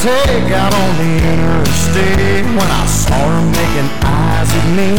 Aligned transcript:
take 0.00 0.50
out 0.52 0.72
on 0.72 0.96
the 0.96 1.12
interstate 1.30 2.44
when 2.56 2.70
I 2.72 2.86
saw 2.86 3.20
her 3.20 3.44
making 3.52 3.90
eyes 4.02 4.48
at 4.48 4.66
me. 4.72 4.96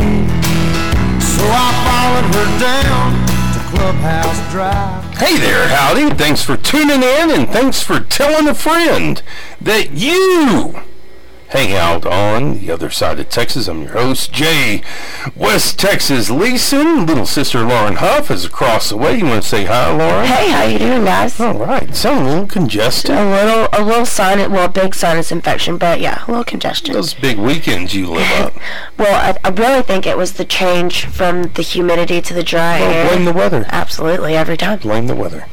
So 1.19 1.41
I 1.49 1.69
followed 1.89 2.27
her 2.35 2.49
down 2.61 3.09
to 3.53 3.59
Clubhouse 3.75 4.51
Drive. 4.51 5.03
Hey 5.17 5.39
there, 5.39 5.67
howdy. 5.69 6.11
Thanks 6.11 6.43
for 6.43 6.55
tuning 6.55 7.01
in 7.01 7.31
and 7.31 7.49
thanks 7.49 7.81
for 7.81 7.99
telling 7.99 8.47
a 8.47 8.53
friend 8.53 9.23
that 9.59 9.89
you 9.91 10.79
hang 11.51 11.73
out 11.75 12.05
on 12.05 12.59
the 12.59 12.71
other 12.71 12.89
side 12.89 13.19
of 13.19 13.29
Texas. 13.29 13.67
I'm 13.67 13.81
your 13.83 13.91
host, 13.91 14.31
Jay. 14.31 14.81
West 15.35 15.77
Texas 15.77 16.29
Leeson, 16.29 17.05
little 17.05 17.25
sister 17.25 17.59
Lauren 17.65 17.97
Huff 17.97 18.31
is 18.31 18.45
across 18.45 18.89
the 18.89 18.97
way. 18.97 19.17
You 19.17 19.25
want 19.25 19.43
to 19.43 19.47
say 19.49 19.65
hi, 19.65 19.91
Lauren? 19.91 20.25
Hey, 20.25 20.49
how 20.49 20.63
you 20.63 20.79
doing, 20.79 21.03
guys? 21.03 21.39
All 21.39 21.53
right. 21.57 21.93
Sound 21.93 22.25
a 22.25 22.29
little 22.29 22.47
congested. 22.47 23.11
A 23.11 23.29
little, 23.29 23.67
a 23.73 23.83
little 23.83 24.05
sinus, 24.05 24.47
well, 24.47 24.69
big 24.69 24.95
sinus 24.95 25.31
infection, 25.31 25.77
but 25.77 25.99
yeah, 25.99 26.23
a 26.25 26.29
little 26.29 26.45
congestion. 26.45 26.93
Those 26.93 27.13
big 27.13 27.37
weekends 27.37 27.93
you 27.93 28.07
live 28.07 28.31
up. 28.41 28.53
Well, 28.97 29.35
I, 29.43 29.47
I 29.47 29.49
really 29.51 29.81
think 29.81 30.05
it 30.05 30.15
was 30.15 30.33
the 30.33 30.45
change 30.45 31.05
from 31.05 31.43
the 31.53 31.63
humidity 31.63 32.21
to 32.21 32.33
the 32.35 32.43
dry 32.43 32.79
Well, 32.79 32.91
air. 32.91 33.07
blame 33.09 33.25
the 33.25 33.33
weather. 33.33 33.65
Absolutely, 33.69 34.35
every 34.35 34.57
time. 34.57 34.77
Blame 34.77 35.07
the 35.07 35.15
weather. 35.15 35.47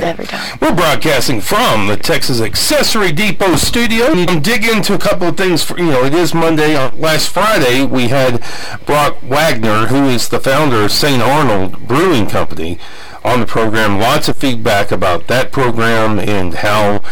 Every 0.00 0.26
time. 0.26 0.58
We're 0.60 0.74
broadcasting 0.74 1.40
from 1.40 1.88
the 1.88 1.96
Texas 1.96 2.40
Accessory 2.40 3.10
Depot 3.10 3.56
studio. 3.56 4.06
I'm 4.06 4.40
dig 4.40 4.64
into 4.64 4.94
a 4.94 4.98
couple 4.98 5.28
of 5.28 5.36
things. 5.36 5.64
For, 5.64 5.76
you 5.78 5.86
know, 5.86 6.04
it 6.04 6.14
is 6.14 6.34
Monday. 6.34 6.76
Uh, 6.76 6.94
last 6.94 7.30
Friday, 7.30 7.84
we 7.84 8.08
had 8.08 8.42
Brock 8.86 9.20
Wagner, 9.22 9.86
who 9.86 10.06
is 10.06 10.28
the 10.28 10.38
founder 10.38 10.84
of 10.84 10.92
St. 10.92 11.20
Arnold 11.20 11.88
Brewing 11.88 12.26
Company, 12.26 12.78
on 13.24 13.40
the 13.40 13.46
program. 13.46 13.98
Lots 13.98 14.28
of 14.28 14.36
feedback 14.36 14.92
about 14.92 15.26
that 15.26 15.50
program 15.50 16.18
and 16.20 16.54
how, 16.54 17.02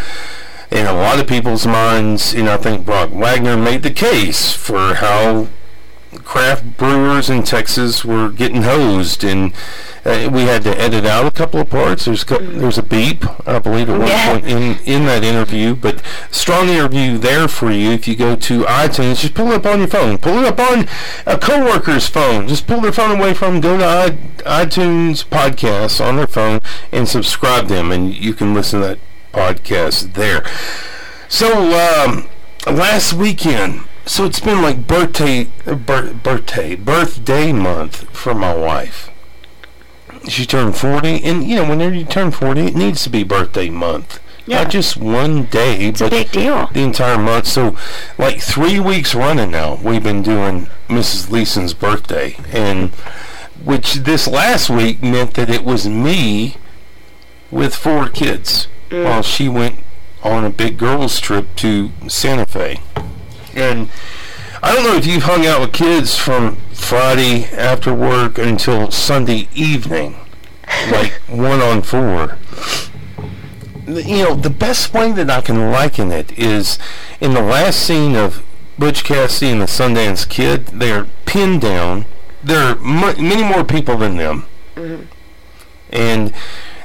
in 0.71 0.85
a 0.85 0.93
lot 0.93 1.19
of 1.19 1.27
people's 1.27 1.67
minds, 1.67 2.33
you 2.33 2.43
know, 2.43 2.53
I 2.53 2.57
think 2.57 2.85
Brock 2.85 3.11
Wagner 3.11 3.57
made 3.57 3.83
the 3.83 3.91
case 3.91 4.53
for 4.53 4.95
how 4.95 5.47
craft 6.23 6.77
brewers 6.77 7.29
in 7.29 7.43
Texas 7.43 8.05
were 8.05 8.29
getting 8.29 8.63
hosed, 8.63 9.23
and 9.23 9.53
uh, 10.07 10.29
we 10.31 10.43
had 10.43 10.63
to 10.63 10.79
edit 10.79 11.05
out 11.05 11.25
a 11.25 11.31
couple 11.31 11.59
of 11.59 11.69
parts. 11.69 12.05
There's 12.05 12.23
co- 12.23 12.39
there's 12.39 12.77
a 12.77 12.83
beep, 12.83 13.25
I 13.47 13.59
believe, 13.59 13.89
at 13.89 13.99
one 13.99 14.07
Yeah. 14.07 14.31
point 14.31 14.45
in 14.47 14.77
in 14.85 15.05
that 15.05 15.23
interview. 15.23 15.75
But 15.75 16.01
strong 16.31 16.69
interview 16.69 17.17
there 17.17 17.47
for 17.47 17.69
you. 17.71 17.91
If 17.91 18.07
you 18.07 18.15
go 18.15 18.35
to 18.35 18.63
iTunes, 18.63 19.19
just 19.21 19.33
pull 19.33 19.51
it 19.51 19.55
up 19.55 19.65
on 19.65 19.79
your 19.79 19.87
phone. 19.89 20.17
Pull 20.17 20.39
it 20.39 20.45
up 20.45 20.59
on 20.59 20.87
a 21.25 21.37
coworker's 21.37 22.07
phone. 22.07 22.47
Just 22.47 22.65
pull 22.67 22.81
their 22.81 22.91
phone 22.93 23.19
away 23.19 23.33
from. 23.33 23.59
Go 23.59 23.77
to 23.77 23.85
I, 23.85 24.09
iTunes 24.65 25.25
podcasts 25.25 26.03
on 26.03 26.15
their 26.15 26.27
phone 26.27 26.61
and 26.91 27.07
subscribe 27.07 27.67
them, 27.67 27.91
and 27.91 28.13
you 28.13 28.33
can 28.33 28.53
listen 28.53 28.81
to 28.81 28.87
that 28.87 28.99
podcast 29.33 30.13
there. 30.13 30.43
So 31.27 31.49
um, 32.05 32.27
last 32.65 33.13
weekend, 33.13 33.81
so 34.05 34.23
it's 34.23 34.39
been 34.39 34.61
like 34.61 34.87
birthday, 34.87 35.47
uh, 35.65 35.75
birthday, 35.75 36.75
birthday 36.75 37.51
month 37.51 38.09
for 38.15 38.33
my 38.33 38.53
wife. 38.55 39.09
She 40.27 40.45
turned 40.45 40.75
forty, 40.75 41.23
and 41.23 41.43
you 41.43 41.55
know, 41.55 41.69
whenever 41.69 41.95
you 41.95 42.05
turn 42.05 42.31
forty, 42.31 42.61
it 42.61 42.75
needs 42.75 43.03
to 43.03 43.09
be 43.09 43.23
birthday 43.23 43.69
month. 43.69 44.19
Yeah. 44.45 44.63
Not 44.63 44.71
just 44.71 44.95
one 44.95 45.43
day, 45.45 45.87
It's 45.87 45.99
a 45.99 46.05
but 46.05 46.11
big 46.11 46.31
deal. 46.31 46.67
the 46.67 46.81
entire 46.81 47.17
month. 47.17 47.47
So, 47.47 47.75
like 48.17 48.39
three 48.41 48.79
weeks 48.79 49.13
running 49.13 49.51
now, 49.51 49.75
we've 49.83 50.03
been 50.03 50.21
doing 50.23 50.67
Mrs. 50.87 51.29
Leeson's 51.29 51.73
birthday, 51.73 52.37
and 52.53 52.91
which 53.63 53.95
this 53.95 54.27
last 54.27 54.69
week 54.69 55.03
meant 55.03 55.33
that 55.33 55.49
it 55.49 55.65
was 55.65 55.87
me 55.89 56.55
with 57.51 57.75
four 57.75 58.07
kids 58.07 58.67
mm. 58.89 59.03
while 59.03 59.21
she 59.21 59.49
went 59.49 59.79
on 60.23 60.45
a 60.45 60.49
big 60.49 60.77
girls 60.77 61.19
trip 61.19 61.53
to 61.57 61.91
Santa 62.07 62.45
Fe. 62.45 62.79
And 63.53 63.89
I 64.63 64.73
don't 64.73 64.83
know 64.83 64.95
if 64.95 65.05
you've 65.05 65.23
hung 65.23 65.45
out 65.45 65.61
with 65.61 65.73
kids 65.73 66.17
from 66.17 66.57
Friday 66.77 67.45
after 67.45 67.93
work 67.93 68.37
until 68.37 68.91
Sunday 68.91 69.47
evening, 69.53 70.15
like 70.91 71.13
one 71.27 71.59
on 71.61 71.81
four. 71.81 72.37
You 73.85 74.23
know, 74.23 74.35
the 74.35 74.49
best 74.49 74.93
way 74.93 75.11
that 75.11 75.29
I 75.29 75.41
can 75.41 75.71
liken 75.71 76.11
it 76.11 76.37
is 76.37 76.77
in 77.19 77.33
the 77.33 77.41
last 77.41 77.79
scene 77.79 78.15
of 78.15 78.43
Butch 78.77 79.03
Cassidy 79.03 79.51
and 79.51 79.61
the 79.61 79.65
Sundance 79.65 80.27
Kid, 80.27 80.67
they're 80.67 81.07
pinned 81.25 81.61
down. 81.61 82.05
There 82.43 82.59
are 82.59 82.75
mu- 82.75 83.15
many 83.17 83.43
more 83.43 83.63
people 83.63 83.97
than 83.97 84.17
them. 84.17 84.45
Mm-hmm. 84.75 85.03
And 85.89 86.33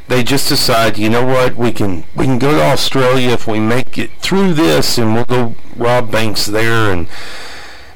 they 0.08 0.22
just 0.22 0.48
decide, 0.48 0.98
you 0.98 1.10
know 1.10 1.24
what, 1.24 1.56
we 1.56 1.72
can 1.72 2.04
we 2.14 2.24
can 2.24 2.38
go 2.38 2.52
to 2.52 2.62
Australia 2.62 3.30
if 3.30 3.46
we 3.46 3.60
make 3.60 3.98
it 3.98 4.10
through 4.18 4.54
this, 4.54 4.98
and 4.98 5.14
we'll 5.14 5.24
go 5.24 5.54
rob 5.76 6.10
banks 6.10 6.46
there. 6.46 6.90
And 6.92 7.08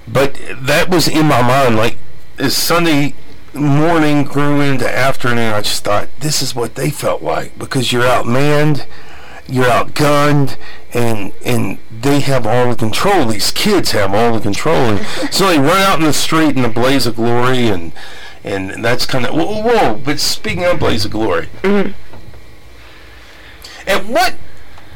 but 0.09 0.39
that 0.61 0.89
was 0.89 1.09
in 1.09 1.27
my 1.27 1.43
mind, 1.43 1.77
like 1.77 1.99
as 2.39 2.57
Sunday 2.57 3.15
morning 3.55 4.25
grew 4.25 4.61
into 4.61 4.89
afternoon, 4.89 5.53
I 5.53 5.63
just 5.63 5.85
thought 5.85 6.09
this 6.21 6.43
is 6.43 6.55
what 6.55 6.75
they 6.75 6.91
felt 6.91 7.23
like 7.23 7.59
because 7.59 7.93
you're 7.93 8.05
outmanned, 8.05 8.87
you're 9.49 9.67
outgunned, 9.67 10.57
and 10.93 11.33
and 11.45 11.79
they 11.91 12.21
have 12.21 12.47
all 12.47 12.71
the 12.71 12.77
control. 12.77 13.27
These 13.27 13.51
kids 13.51 13.93
have 13.93 14.15
all 14.15 14.35
the 14.35 14.41
control, 14.41 14.77
and 14.77 15.07
so 15.33 15.49
they 15.49 15.59
run 15.59 15.81
out 15.81 15.99
in 15.99 16.05
the 16.05 16.13
street 16.13 16.57
in 16.57 16.65
a 16.65 16.69
blaze 16.69 17.07
of 17.07 17.17
glory, 17.17 17.69
and 17.69 17.93
and 18.45 18.85
that's 18.85 19.07
kind 19.07 19.27
of 19.27 19.35
whoa, 19.35 19.63
whoa. 19.63 19.95
But 19.97 20.21
speaking 20.21 20.65
of 20.65 20.79
blaze 20.79 21.05
of 21.05 21.11
glory, 21.11 21.49
mm-hmm. 21.63 21.93
at 23.89 24.05
what 24.07 24.35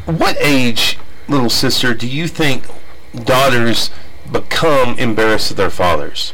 what 0.06 0.37
age, 0.41 0.99
little 1.28 1.50
sister, 1.50 1.94
do 1.94 2.06
you 2.06 2.28
think 2.28 2.65
daughters 3.25 3.91
become 4.33 4.99
embarrassed 4.99 5.51
of 5.51 5.57
their 5.57 5.71
fathers? 5.71 6.33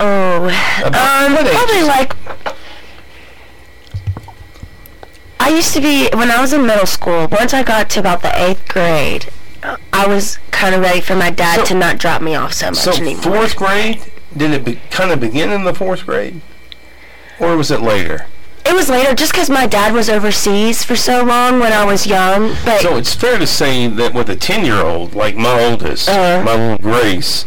Oh, 0.00 0.46
um, 0.84 1.36
probably 1.46 1.82
like. 1.82 2.14
I 5.40 5.48
used 5.48 5.74
to 5.74 5.80
be 5.80 6.08
when 6.14 6.30
I 6.30 6.40
was 6.40 6.52
in 6.52 6.66
middle 6.66 6.86
school. 6.86 7.26
Once 7.28 7.52
I 7.52 7.62
got 7.62 7.90
to 7.90 8.00
about 8.00 8.22
the 8.22 8.32
eighth 8.40 8.68
grade, 8.68 9.28
I 9.92 10.06
was 10.06 10.38
kind 10.50 10.74
of 10.74 10.80
ready 10.80 11.00
for 11.00 11.14
my 11.16 11.30
dad 11.30 11.56
So- 11.60 11.64
to 11.66 11.74
not 11.74 11.98
drop 11.98 12.22
me 12.22 12.34
off 12.34 12.52
so 12.54 12.66
much 12.66 12.76
So 12.78 12.92
anymore. 12.92 13.22
fourth 13.22 13.56
grade, 13.56 14.00
did 14.36 14.52
it 14.52 14.64
be, 14.64 14.80
kind 14.90 15.10
of 15.10 15.20
begin 15.20 15.50
in 15.50 15.64
the 15.64 15.74
fourth 15.74 16.06
grade, 16.06 16.40
or 17.40 17.56
was 17.56 17.70
it 17.70 17.80
later? 17.80 18.26
It 18.64 18.74
was 18.74 18.88
later, 18.88 19.14
just 19.14 19.32
because 19.32 19.50
my 19.50 19.66
dad 19.66 19.92
was 19.92 20.08
overseas 20.08 20.84
for 20.84 20.94
so 20.96 21.24
long 21.24 21.58
when 21.58 21.72
I 21.72 21.84
was 21.84 22.06
young. 22.06 22.54
But 22.64 22.80
So 22.80 22.96
it's 22.96 23.14
fair 23.14 23.38
to 23.38 23.46
say 23.46 23.88
that 23.88 24.14
with 24.14 24.28
a 24.30 24.36
ten-year-old 24.36 25.14
like 25.14 25.36
my 25.36 25.60
oldest, 25.64 26.08
Uh-huh. 26.08 26.42
my 26.44 26.54
little 26.54 26.78
Grace, 26.78 27.44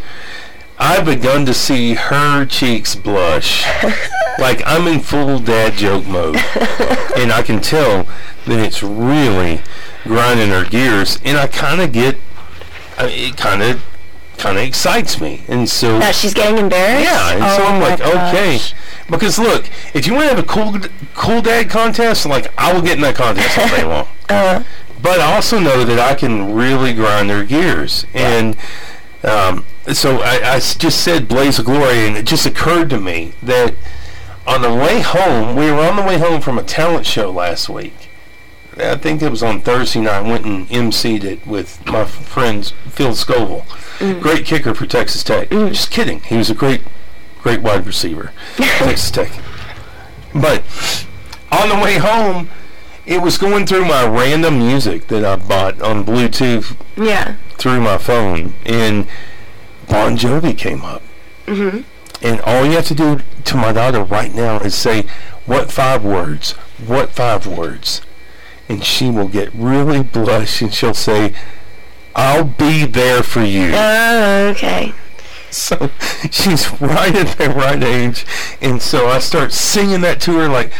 I've 0.78 1.06
begun 1.06 1.46
to 1.46 1.54
see 1.54 1.94
her 1.94 2.44
cheeks 2.44 2.94
blush, 2.94 3.64
like 4.38 4.62
I'm 4.66 4.86
in 4.86 5.00
full 5.00 5.38
dad 5.38 5.72
joke 5.74 6.06
mode, 6.06 6.36
and 7.16 7.32
I 7.32 7.42
can 7.42 7.60
tell 7.60 8.06
that 8.46 8.58
it's 8.60 8.82
really 8.82 9.62
grinding 10.04 10.50
her 10.50 10.64
gears, 10.64 11.18
and 11.24 11.38
I 11.38 11.46
kind 11.46 11.80
of 11.80 11.92
get, 11.92 12.16
I 12.98 13.06
mean, 13.06 13.30
it 13.30 13.36
kind 13.38 13.62
of, 13.62 13.82
kind 14.36 14.58
of 14.58 14.64
excites 14.64 15.18
me, 15.18 15.42
and 15.48 15.66
so 15.68 15.98
that 15.98 16.14
she's 16.14 16.34
getting 16.34 16.58
embarrassed. 16.58 17.04
Yeah, 17.10 17.32
and 17.32 17.42
so 17.56 17.62
Oh 17.64 17.66
I'm 17.68 17.80
my 17.80 17.88
like, 17.88 18.00
okay. 18.02 18.58
Because 19.10 19.38
look, 19.38 19.68
if 19.94 20.06
you 20.06 20.14
want 20.14 20.24
to 20.30 20.34
have 20.34 20.38
a 20.44 20.46
cool 20.48 20.76
cool 21.14 21.40
dad 21.42 21.70
contest, 21.70 22.26
like 22.26 22.52
I 22.58 22.72
will 22.72 22.82
get 22.82 22.94
in 22.96 23.02
that 23.02 23.14
contest 23.14 23.58
all 23.58 23.68
day 23.68 23.84
long. 23.84 24.08
Uh, 24.28 24.64
But 25.00 25.20
I 25.20 25.34
also 25.36 25.60
know 25.60 25.84
that 25.84 26.00
I 26.00 26.14
can 26.16 26.52
really 26.52 26.92
grind 26.92 27.30
their 27.30 27.44
gears, 27.44 28.06
and 28.12 28.56
um, 29.22 29.64
so 29.92 30.20
I 30.20 30.58
just 30.58 31.00
said 31.02 31.28
"Blaze 31.28 31.60
of 31.60 31.66
Glory," 31.66 32.08
and 32.08 32.16
it 32.16 32.24
just 32.26 32.44
occurred 32.44 32.90
to 32.90 32.98
me 33.00 33.34
that 33.42 33.74
on 34.48 34.62
the 34.62 34.74
way 34.74 35.00
home, 35.02 35.54
we 35.54 35.70
were 35.70 35.78
on 35.86 35.94
the 35.94 36.02
way 36.02 36.18
home 36.18 36.40
from 36.40 36.58
a 36.58 36.62
talent 36.64 37.06
show 37.06 37.30
last 37.30 37.68
week. 37.68 38.08
I 38.78 38.96
think 38.96 39.22
it 39.22 39.30
was 39.30 39.42
on 39.44 39.60
Thursday 39.60 40.00
night. 40.00 40.14
I 40.16 40.20
went 40.28 40.44
and 40.44 40.68
emceed 40.70 41.22
it 41.22 41.46
with 41.46 41.86
my 41.86 42.04
friend 42.04 42.66
Phil 42.90 43.14
Scoville, 43.14 43.64
great 44.20 44.44
kicker 44.44 44.74
for 44.74 44.86
Texas 44.86 45.22
Tech. 45.22 45.50
Just 45.50 45.90
kidding, 45.92 46.20
he 46.22 46.36
was 46.36 46.50
a 46.50 46.54
great, 46.54 46.82
great 47.46 47.62
wide 47.62 47.86
receiver, 47.86 48.32
Texas 48.56 49.08
Tech. 49.12 49.30
But 50.34 50.64
on 51.52 51.68
the 51.68 51.76
way 51.76 51.96
home, 51.96 52.50
it 53.06 53.22
was 53.22 53.38
going 53.38 53.66
through 53.66 53.84
my 53.84 54.04
random 54.04 54.58
music 54.58 55.06
that 55.06 55.24
I 55.24 55.36
bought 55.36 55.80
on 55.80 56.04
Bluetooth 56.04 56.76
yeah. 56.96 57.36
through 57.56 57.80
my 57.82 57.98
phone, 57.98 58.54
and 58.64 59.06
Bon 59.88 60.16
Jovi 60.16 60.58
came 60.58 60.84
up. 60.84 61.04
Mhm. 61.46 61.84
And 62.20 62.40
all 62.40 62.64
you 62.66 62.72
have 62.72 62.86
to 62.86 62.96
do 62.96 63.20
to 63.44 63.56
my 63.56 63.72
daughter 63.72 64.02
right 64.02 64.34
now 64.34 64.58
is 64.58 64.74
say, 64.74 65.04
"What 65.44 65.70
five 65.70 66.02
words? 66.02 66.56
What 66.84 67.12
five 67.12 67.46
words?" 67.46 68.00
And 68.68 68.84
she 68.84 69.08
will 69.08 69.28
get 69.28 69.54
really 69.54 70.02
blush, 70.18 70.62
and 70.62 70.74
she'll 70.74 70.94
say, 70.94 71.32
"I'll 72.16 72.42
be 72.42 72.86
there 72.86 73.22
for 73.22 73.44
you." 73.44 73.70
Oh, 73.72 74.48
okay. 74.48 74.92
So 75.56 75.90
she's 76.30 76.70
right 76.80 77.16
at 77.16 77.38
the 77.38 77.48
right 77.48 77.82
age, 77.82 78.26
and 78.60 78.80
so 78.80 79.08
I 79.08 79.18
start 79.20 79.52
singing 79.52 80.02
that 80.02 80.20
to 80.22 80.32
her 80.34 80.48
like, 80.48 80.70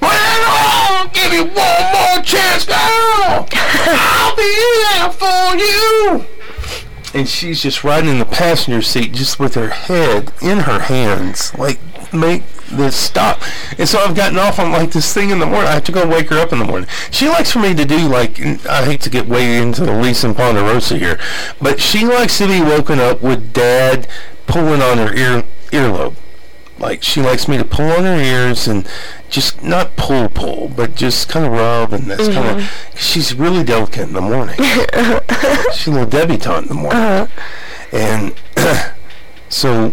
"Well, 0.00 1.08
give 1.08 1.32
you 1.32 1.44
one 1.44 1.92
more 1.92 2.22
chance, 2.22 2.66
girl. 2.66 3.48
I'll 3.50 4.36
be 4.36 4.54
there 4.84 5.10
for 5.10 5.56
you. 5.56 6.26
And 7.14 7.28
she's 7.28 7.62
just 7.62 7.82
riding 7.82 8.10
in 8.10 8.18
the 8.18 8.26
passenger 8.26 8.82
seat, 8.82 9.12
just 9.14 9.40
with 9.40 9.54
her 9.54 9.70
head 9.70 10.32
in 10.42 10.58
her 10.58 10.80
hands, 10.80 11.54
like 11.56 11.80
make 12.12 12.42
this 12.70 12.96
stop. 12.96 13.40
And 13.78 13.88
so 13.88 13.98
I've 13.98 14.14
gotten 14.14 14.38
off 14.38 14.58
on 14.58 14.72
like 14.72 14.92
this 14.92 15.12
thing 15.12 15.30
in 15.30 15.38
the 15.38 15.46
morning. 15.46 15.68
I 15.68 15.74
have 15.74 15.84
to 15.84 15.92
go 15.92 16.06
wake 16.06 16.28
her 16.30 16.38
up 16.38 16.52
in 16.52 16.58
the 16.58 16.64
morning. 16.64 16.88
She 17.10 17.28
likes 17.28 17.52
for 17.52 17.60
me 17.60 17.74
to 17.74 17.84
do 17.84 18.08
like 18.08 18.40
I 18.66 18.84
hate 18.84 19.00
to 19.02 19.10
get 19.10 19.26
way 19.26 19.60
into 19.60 19.84
the 19.84 19.92
Leeson 19.92 20.34
Ponderosa 20.34 20.98
here, 20.98 21.18
but 21.60 21.80
she 21.80 22.04
likes 22.04 22.38
to 22.38 22.46
be 22.46 22.60
woken 22.60 22.98
up 22.98 23.22
with 23.22 23.52
Dad 23.52 24.08
pulling 24.46 24.82
on 24.82 24.98
her 24.98 25.14
ear 25.14 25.44
earlobe. 25.70 26.14
Like 26.78 27.02
she 27.02 27.20
likes 27.20 27.48
me 27.48 27.56
to 27.58 27.64
pull 27.64 27.90
on 27.90 28.04
her 28.04 28.16
ears 28.16 28.68
and 28.68 28.88
just 29.28 29.62
not 29.62 29.96
pull 29.96 30.28
pull, 30.28 30.68
but 30.68 30.94
just 30.94 31.28
kind 31.28 31.44
of 31.44 31.52
rub 31.52 31.92
and 31.92 32.04
that's 32.04 32.28
kind 32.28 32.48
of. 32.48 32.64
Mm-hmm. 32.64 32.96
She's 32.96 33.34
really 33.34 33.64
delicate 33.64 34.08
in 34.08 34.12
the 34.12 34.20
morning. 34.20 34.56
she's 35.74 35.88
a 35.88 35.90
little 35.90 36.06
debutante 36.06 36.62
in 36.62 36.68
the 36.68 36.74
morning, 36.74 37.00
uh-huh. 37.00 37.26
and 37.92 38.34
so 39.48 39.92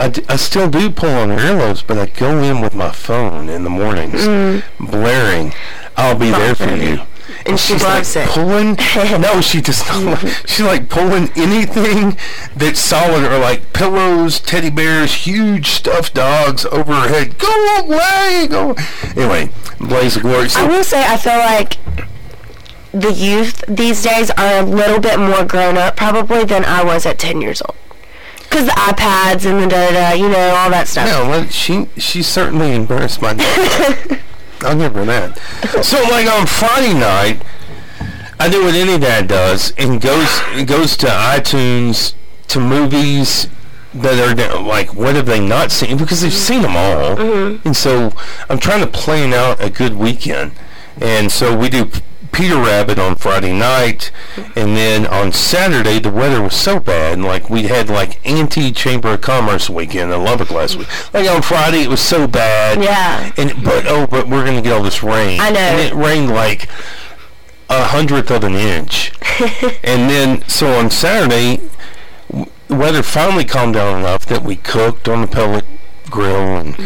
I, 0.00 0.08
d- 0.08 0.24
I 0.30 0.36
still 0.36 0.68
do 0.70 0.90
pull 0.90 1.10
on 1.10 1.28
her 1.28 1.36
earlobes, 1.36 1.86
but 1.86 1.98
I 1.98 2.06
go 2.06 2.38
in 2.42 2.60
with 2.62 2.74
my 2.74 2.90
phone 2.90 3.50
in 3.50 3.64
the 3.64 3.70
mornings, 3.70 4.26
mm. 4.26 4.62
blaring, 4.80 5.52
"I'll 5.96 6.16
be 6.18 6.30
there 6.30 6.54
for 6.54 6.74
you." 6.74 7.00
And 7.46 7.60
she 7.60 7.74
she's 7.74 7.82
loves 7.82 8.16
like 8.16 8.26
it. 8.26 8.30
pulling. 8.32 8.76
no, 9.20 9.40
she 9.42 9.60
does 9.60 9.86
not. 9.86 10.22
like- 10.24 10.48
She's 10.48 10.66
like 10.66 10.88
pulling 10.88 11.30
anything 11.36 12.16
that's 12.56 12.80
solid, 12.80 13.24
or 13.30 13.38
like 13.38 13.72
pillows, 13.74 14.40
teddy 14.40 14.70
bears, 14.70 15.12
huge 15.12 15.68
stuffed 15.68 16.14
dogs 16.14 16.64
over 16.66 16.92
her 16.94 17.08
head. 17.08 17.38
Go 17.38 17.76
away, 17.84 18.46
go. 18.50 18.74
Anyway, 19.16 19.50
Blaze 19.78 20.16
of 20.16 20.22
Glory. 20.22 20.48
I 20.56 20.66
will 20.66 20.82
say 20.82 21.04
I 21.06 21.16
feel 21.18 21.38
like 21.38 21.76
the 22.92 23.12
youth 23.12 23.62
these 23.68 24.02
days 24.02 24.30
are 24.32 24.60
a 24.60 24.62
little 24.62 24.98
bit 24.98 25.18
more 25.18 25.44
grown 25.44 25.76
up 25.76 25.96
probably 25.96 26.44
than 26.44 26.64
I 26.64 26.82
was 26.82 27.06
at 27.06 27.18
10 27.18 27.40
years 27.40 27.62
old. 27.62 27.76
Because 28.50 28.66
the 28.66 28.72
iPads 28.72 29.48
and 29.48 29.62
the 29.62 29.68
da 29.68 29.92
da, 29.92 30.12
you 30.12 30.28
know, 30.28 30.54
all 30.56 30.70
that 30.70 30.88
stuff. 30.88 31.06
yeah, 31.06 31.28
well, 31.28 31.46
she 31.46 31.86
she 31.96 32.22
certainly 32.22 32.74
embarrassed 32.74 33.22
my 33.22 33.32
dad. 33.34 34.20
I'll 34.62 34.76
give 34.76 34.94
her 34.94 35.04
that. 35.04 35.38
So, 35.84 36.02
like 36.02 36.26
on 36.26 36.46
Friday 36.46 36.92
night, 36.92 37.42
I 38.40 38.48
do 38.48 38.64
what 38.64 38.74
any 38.74 38.98
dad 38.98 39.28
does 39.28 39.72
and 39.78 40.00
goes 40.00 40.40
goes 40.66 40.96
to 40.98 41.06
iTunes 41.06 42.14
to 42.48 42.58
movies 42.58 43.46
that 43.94 44.18
are 44.18 44.62
like 44.62 44.94
what 44.94 45.14
have 45.14 45.26
they 45.26 45.40
not 45.40 45.70
seen 45.70 45.96
because 45.96 46.20
they've 46.22 46.32
seen 46.32 46.62
them 46.62 46.76
all, 46.76 47.16
mm-hmm. 47.16 47.66
and 47.66 47.76
so 47.76 48.12
I'm 48.48 48.58
trying 48.58 48.80
to 48.80 48.86
plan 48.86 49.32
out 49.32 49.62
a 49.62 49.70
good 49.70 49.94
weekend, 49.94 50.52
and 51.00 51.30
so 51.30 51.56
we 51.56 51.68
do. 51.68 51.90
Peter 52.32 52.56
Rabbit 52.56 52.98
on 52.98 53.16
Friday 53.16 53.52
night, 53.52 54.10
and 54.36 54.76
then 54.76 55.06
on 55.06 55.32
Saturday 55.32 55.98
the 55.98 56.10
weather 56.10 56.40
was 56.42 56.54
so 56.54 56.78
bad, 56.80 57.14
and 57.14 57.24
like 57.24 57.50
we 57.50 57.64
had 57.64 57.88
like 57.88 58.24
anti 58.26 58.72
Chamber 58.72 59.14
of 59.14 59.20
Commerce 59.20 59.68
weekend 59.68 60.12
in 60.12 60.24
Lubbock 60.24 60.50
last 60.50 60.76
week. 60.76 60.88
Like 61.12 61.28
on 61.28 61.42
Friday 61.42 61.82
it 61.82 61.88
was 61.88 62.00
so 62.00 62.26
bad, 62.26 62.82
Yeah. 62.82 63.32
and 63.36 63.62
but 63.64 63.86
oh, 63.86 64.06
but 64.06 64.28
we're 64.28 64.44
gonna 64.44 64.62
get 64.62 64.72
all 64.72 64.82
this 64.82 65.02
rain. 65.02 65.40
I 65.40 65.50
know. 65.50 65.58
And 65.60 65.80
it 65.80 65.94
rained 65.94 66.30
like 66.30 66.68
a 67.68 67.84
hundredth 67.84 68.30
of 68.30 68.44
an 68.44 68.54
inch, 68.54 69.12
and 69.84 70.08
then 70.10 70.46
so 70.48 70.72
on 70.78 70.90
Saturday, 70.90 71.60
the 72.68 72.74
weather 72.76 73.02
finally 73.02 73.44
calmed 73.44 73.74
down 73.74 73.98
enough 74.00 74.24
that 74.26 74.42
we 74.42 74.56
cooked 74.56 75.08
on 75.08 75.20
the 75.22 75.26
pellet 75.26 75.64
grill 76.10 76.56
and 76.58 76.76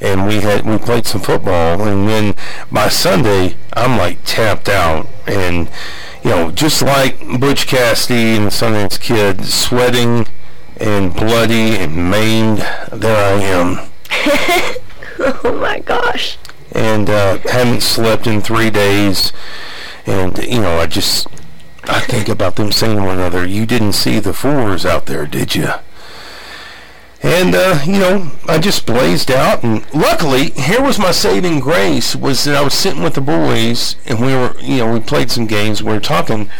and 0.00 0.26
we 0.26 0.40
had 0.40 0.66
we 0.66 0.78
played 0.78 1.06
some 1.06 1.20
football, 1.20 1.82
and 1.86 2.08
then 2.08 2.34
by 2.70 2.88
Sunday 2.88 3.56
I'm 3.72 3.96
like 3.98 4.18
tapped 4.24 4.68
out 4.68 5.08
and. 5.26 5.70
You 6.22 6.30
know, 6.30 6.50
just 6.50 6.80
like 6.80 7.18
Butch 7.38 7.66
Cassidy 7.66 8.34
and 8.36 8.46
the 8.46 8.50
Sundance 8.50 8.98
Kid, 8.98 9.44
sweating 9.44 10.26
and 10.78 11.12
bloody 11.14 11.76
and 11.76 12.10
maimed, 12.10 12.60
there 12.90 13.36
I 13.36 13.42
am 13.42 13.90
Oh 15.44 15.58
my 15.60 15.80
gosh. 15.80 16.38
and 16.72 17.10
uh, 17.10 17.36
haven't 17.50 17.82
slept 17.82 18.26
in 18.26 18.40
three 18.40 18.70
days. 18.70 19.34
And 20.06 20.38
you 20.38 20.60
know, 20.62 20.78
I 20.78 20.86
just 20.86 21.26
I 21.84 22.00
think 22.00 22.30
about 22.30 22.56
them 22.56 22.72
saying 22.72 22.96
to 22.96 23.02
one 23.02 23.18
another, 23.18 23.46
"You 23.46 23.66
didn't 23.66 23.92
see 23.92 24.18
the 24.18 24.32
fours 24.32 24.86
out 24.86 25.04
there, 25.04 25.26
did 25.26 25.54
you?" 25.54 25.68
And 27.24 27.54
uh, 27.54 27.78
you 27.86 27.98
know, 27.98 28.32
I 28.46 28.58
just 28.58 28.84
blazed 28.84 29.30
out, 29.30 29.64
and 29.64 29.82
luckily, 29.94 30.50
here 30.50 30.82
was 30.82 30.98
my 30.98 31.10
saving 31.10 31.58
grace: 31.60 32.14
was 32.14 32.44
that 32.44 32.54
I 32.54 32.60
was 32.60 32.74
sitting 32.74 33.02
with 33.02 33.14
the 33.14 33.22
boys, 33.22 33.96
and 34.04 34.20
we 34.20 34.34
were, 34.34 34.54
you 34.60 34.76
know, 34.76 34.92
we 34.92 35.00
played 35.00 35.30
some 35.30 35.46
games, 35.46 35.82
we 35.82 35.90
were 35.90 36.00
talking, 36.00 36.50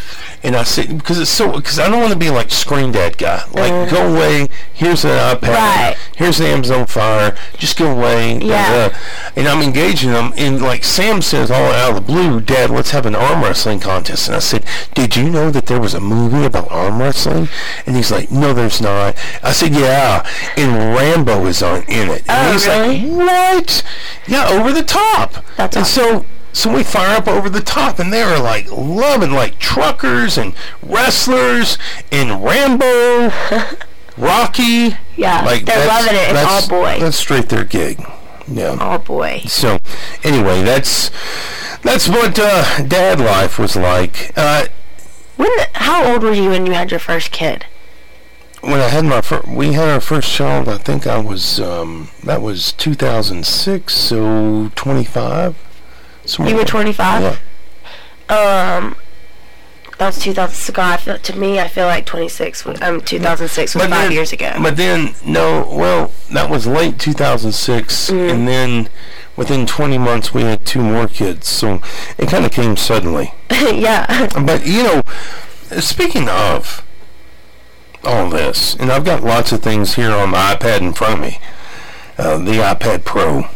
and 0.45 0.55
I 0.55 0.63
said, 0.63 0.99
because 0.99 1.19
it's 1.19 1.31
so, 1.31 1.53
because 1.53 1.79
I 1.79 1.89
don't 1.89 2.01
want 2.01 2.13
to 2.13 2.19
be 2.19 2.29
like 2.29 2.51
screen 2.51 2.93
dad 2.93 3.17
guy, 3.17 3.43
like 3.55 3.91
go 3.91 3.97
mm-hmm. 3.97 4.15
away. 4.15 4.49
Here's 4.75 5.03
an 5.05 5.11
iPad. 5.11 5.49
Right. 5.55 5.97
Here's 6.17 6.37
the 6.37 6.47
Amazon 6.47 6.87
Fire. 6.87 7.35
Just 7.57 7.79
go 7.79 7.91
away. 7.91 8.39
Yeah. 8.39 8.95
And 9.37 9.49
I'm 9.49 9.63
engaging 9.63 10.13
them, 10.13 10.35
and 10.37 10.61
like 10.61 10.85
Sam 10.85 11.23
says, 11.23 11.51
all 11.51 11.73
out 11.73 11.91
of 11.91 11.95
the 11.95 12.01
blue, 12.03 12.43
Dad, 12.43 12.69
let's 12.69 12.91
have 12.91 13.07
an 13.07 13.15
arm 13.15 13.43
wrestling 13.43 13.81
contest. 13.81 14.29
And 14.29 14.37
I 14.37 14.41
said, 14.41 14.67
Did 14.95 15.17
you 15.17 15.31
know 15.31 15.51
that 15.51 15.65
there 15.65 15.81
was 15.81 15.95
a 15.95 16.01
movie 16.01 16.45
about 16.45 16.71
arm 16.71 17.01
wrestling? 17.01 17.49
And 17.87 17.97
he's 17.97 18.11
like, 18.11 18.31
No, 18.31 18.53
there's 18.53 18.83
not. 18.83 19.17
I 19.43 19.53
said, 19.53 19.73
Yeah, 19.73 20.29
and 20.59 20.95
Rambo 20.95 21.47
is 21.47 21.63
on 21.63 21.85
in 21.85 22.11
it. 22.11 22.23
And 22.29 22.49
Oh, 22.49 22.53
he's 22.53 22.67
really? 22.67 23.01
like, 23.01 23.65
What? 23.65 23.83
Yeah, 24.29 24.49
over 24.51 24.73
the 24.73 24.83
top. 24.83 25.43
That's 25.57 25.75
and 25.75 25.85
awesome. 25.85 26.21
so. 26.23 26.27
So 26.55 26.73
we 26.73 26.83
fire 26.85 27.17
up 27.19 27.27
over 27.29 27.51
the 27.51 27.61
top, 27.61 27.99
and 27.99 28.13
they 28.13 28.23
are 28.23 28.41
like 28.41 28.71
loving 28.71 29.33
like 29.33 29.59
truckers 29.59 30.39
and 30.39 30.55
wrestlers 30.83 31.77
and 32.13 32.43
Rambo, 32.45 33.33
Rocky. 34.17 34.97
Yeah, 35.17 35.43
Like 35.45 35.65
they're 35.67 35.87
loving 35.87 36.15
it. 36.15 36.31
It's 36.31 36.45
all 36.45 36.69
boy. 36.69 36.99
That's 37.01 37.17
straight 37.17 37.49
their 37.49 37.65
gig. 37.65 37.99
Yeah. 38.47 38.77
Oh 38.81 38.99
boy. 38.99 39.43
So, 39.47 39.79
anyway, 40.23 40.63
that's 40.63 41.11
that's 41.83 42.09
what 42.09 42.39
uh, 42.39 42.83
dad 42.87 43.19
life 43.21 43.59
was 43.59 43.75
like. 43.77 44.33
Uh, 44.37 44.67
When? 45.37 45.51
How 45.75 46.13
old 46.13 46.23
were 46.23 46.33
you 46.33 46.51
when 46.51 46.67
you 46.67 46.73
had 46.73 46.91
your 46.91 47.01
first 47.01 47.31
kid? 47.33 47.67
when 48.61 48.81
I 48.81 48.89
had 48.89 49.05
my 49.05 49.21
fir- 49.21 49.43
we 49.47 49.75
had 49.75 49.89
our 49.91 50.01
first 50.01 50.33
child. 50.33 50.69
I 50.71 50.79
think 50.79 51.07
I 51.07 51.19
was 51.19 51.61
um, 51.61 52.09
that 52.23 52.41
was 52.41 52.73
2006, 52.73 53.93
so 53.95 54.71
25. 54.75 55.57
Somewhere 56.27 56.53
You 56.55 56.59
were 56.59 56.65
25. 56.65 57.23
Yeah. 57.23 57.37
Um, 58.35 58.97
that 59.99 60.07
was 60.07 60.19
2006. 60.19 60.79
I 60.79 60.97
feel, 60.97 61.19
to 61.19 61.37
me, 61.39 61.61
I 61.61 61.69
feel 61.69 61.87
like 61.87 62.05
26. 62.07 62.65
was- 62.65 62.81
Um, 62.83 63.01
2006 63.01 63.75
was 63.75 63.85
But 63.85 63.91
five 63.91 64.03
then- 64.05 64.13
years 64.13 64.33
ago. 64.33 64.53
But 64.61 64.77
then 64.77 65.15
no, 65.25 65.69
well, 65.71 66.11
that 66.33 66.51
was 66.51 66.67
late 66.67 66.99
2006, 66.99 68.11
Mm. 68.11 68.31
and 68.31 68.49
then 68.49 68.89
within 69.37 69.67
20 69.67 69.99
months 69.99 70.33
we 70.35 70.43
had 70.43 70.65
two 70.65 70.81
more 70.81 71.07
kids. 71.07 71.49
So 71.49 71.81
it 72.19 72.29
kind 72.29 72.45
of 72.45 72.51
came 72.51 72.77
suddenly. 72.77 73.35
yeah. 73.51 74.29
But 74.45 74.67
you 74.67 74.83
know, 74.83 75.03
speaking 75.81 76.29
of 76.29 76.83
all 78.05 78.29
this, 78.31 78.75
and 78.75 78.91
I've 78.93 79.05
got 79.05 79.23
lots 79.23 79.53
of 79.53 79.63
things 79.63 79.95
here 79.95 80.11
on 80.13 80.31
my 80.31 80.55
iPad 80.55 80.81
in 80.81 80.93
front 80.93 81.15
of 81.15 81.21
me, 81.21 81.39
uh, 82.19 82.39
the 82.39 82.53
iPad 82.59 83.05
Pro. 83.05 83.47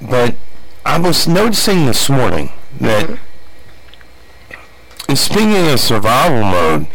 But 0.00 0.34
I 0.84 0.98
was 0.98 1.28
noticing 1.28 1.86
this 1.86 2.10
morning 2.10 2.50
that, 2.80 3.18
and 5.08 5.18
speaking 5.18 5.68
of 5.68 5.78
survival 5.78 6.42
mode, 6.42 6.86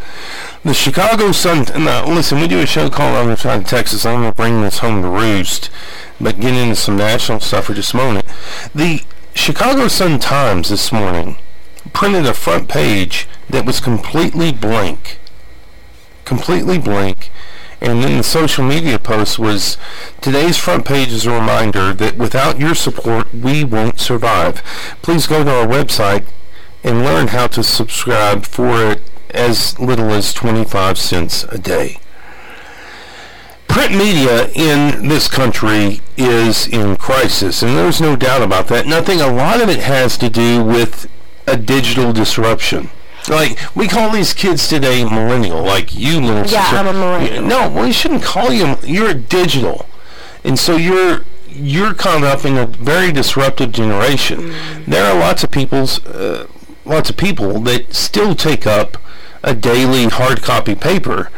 the 0.63 0.74
Chicago 0.74 1.32
Sun. 1.32 1.67
Now, 1.84 2.06
listen, 2.06 2.41
we 2.41 2.48
do 2.50 2.60
a 2.60 2.65
show 2.65 2.89
called 2.89 3.15
Other 3.15 3.38
Side 3.38 3.62
of 3.62 3.67
Texas. 3.67 4.06
I'm 4.06 4.22
going 4.22 4.32
to 4.32 4.36
bring 4.36 4.62
this 4.62 4.79
home 4.79 5.01
to 5.01 5.08
roost, 5.08 5.70
but 6.20 6.39
get 6.39 6.53
into 6.53 6.75
some 6.75 6.98
national 6.98 7.39
stuff 7.39 7.65
for 7.65 7.74
just 7.74 7.94
a 7.94 7.98
moment. 7.98 8.25
The 8.75 9.03
Chicago 9.34 9.88
Sun 9.88 10.20
Times 10.20 10.70
this 10.70 10.91
morning 10.91 11.38
printed 11.94 12.25
a 12.25 12.34
front 12.34 12.67
page 12.67 13.27
that 13.50 13.65
was 13.65 13.79
completely 13.79 14.51
blank. 14.51 15.20
Completely 16.25 16.77
blank. 16.77 17.32
And 17.79 18.03
then 18.03 18.17
the 18.17 18.24
social 18.24 18.63
media 18.63 18.98
post 18.98 19.38
was 19.38 19.77
today's 20.19 20.57
front 20.57 20.86
page 20.86 21.12
is 21.12 21.25
a 21.25 21.31
reminder 21.31 21.93
that 21.93 22.17
without 22.17 22.60
your 22.60 22.74
support, 22.74 23.34
we 23.34 23.63
won't 23.63 24.00
survive. 24.00 24.63
Please 25.01 25.27
go 25.27 25.43
to 25.43 25.51
our 25.51 25.67
website 25.67 26.25
and 26.84 27.03
learn 27.03 27.27
how 27.27 27.48
to 27.48 27.63
subscribe 27.63 28.46
for 28.46 28.91
it 28.91 29.01
as 29.29 29.77
little 29.79 30.12
as 30.12 30.34
25 30.34 30.98
cents 30.98 31.43
a 31.46 31.57
day. 31.57 31.98
Print 33.67 33.91
media 33.91 34.50
in 34.55 35.07
this 35.07 35.27
country 35.27 36.01
is 36.15 36.67
in 36.67 36.96
crisis, 36.96 37.62
and 37.62 37.77
there's 37.77 38.01
no 38.01 38.15
doubt 38.15 38.41
about 38.41 38.67
that. 38.69 38.86
And 38.86 38.93
I 38.93 39.01
think 39.01 39.22
a 39.22 39.27
lot 39.27 39.62
of 39.62 39.69
it 39.69 39.79
has 39.79 40.17
to 40.17 40.29
do 40.29 40.63
with 40.63 41.10
a 41.46 41.57
digital 41.57 42.12
disruption. 42.12 42.89
Like 43.29 43.60
we 43.75 43.88
call 43.88 44.12
these 44.12 44.34
kids 44.34 44.67
today 44.67 45.03
millennial, 45.03 45.62
like 45.63 45.93
you 45.96 46.19
little 46.22 46.46
Yeah, 46.46 46.63
sister. 46.63 46.77
I'm 46.77 46.88
a 46.88 46.93
millennial. 46.93 47.43
No, 47.43 47.69
we 47.69 47.91
shouldn't 47.91 48.24
call 48.24 48.51
you. 48.53 48.77
You're 48.84 49.10
a 49.10 49.13
digital, 49.13 49.88
and 50.43 50.57
so 50.57 50.75
you're 50.77 51.24
you're 51.50 51.93
caught 51.93 52.24
up 52.24 52.46
in 52.46 52.57
a 52.57 52.65
very 52.65 53.12
disruptive 53.12 53.72
generation. 53.72 54.53
There 54.88 55.05
are 55.05 55.17
lots 55.19 55.43
of 55.43 55.51
people's 55.51 56.05
uh, 56.05 56.48
lots 56.86 57.10
of 57.10 57.17
people 57.17 57.60
that 57.62 57.93
still 57.93 58.36
take 58.36 58.65
up 58.67 58.98
a 59.43 59.53
daily 59.53 60.05
hard 60.05 60.41
copy 60.41 60.75
paper. 60.75 61.29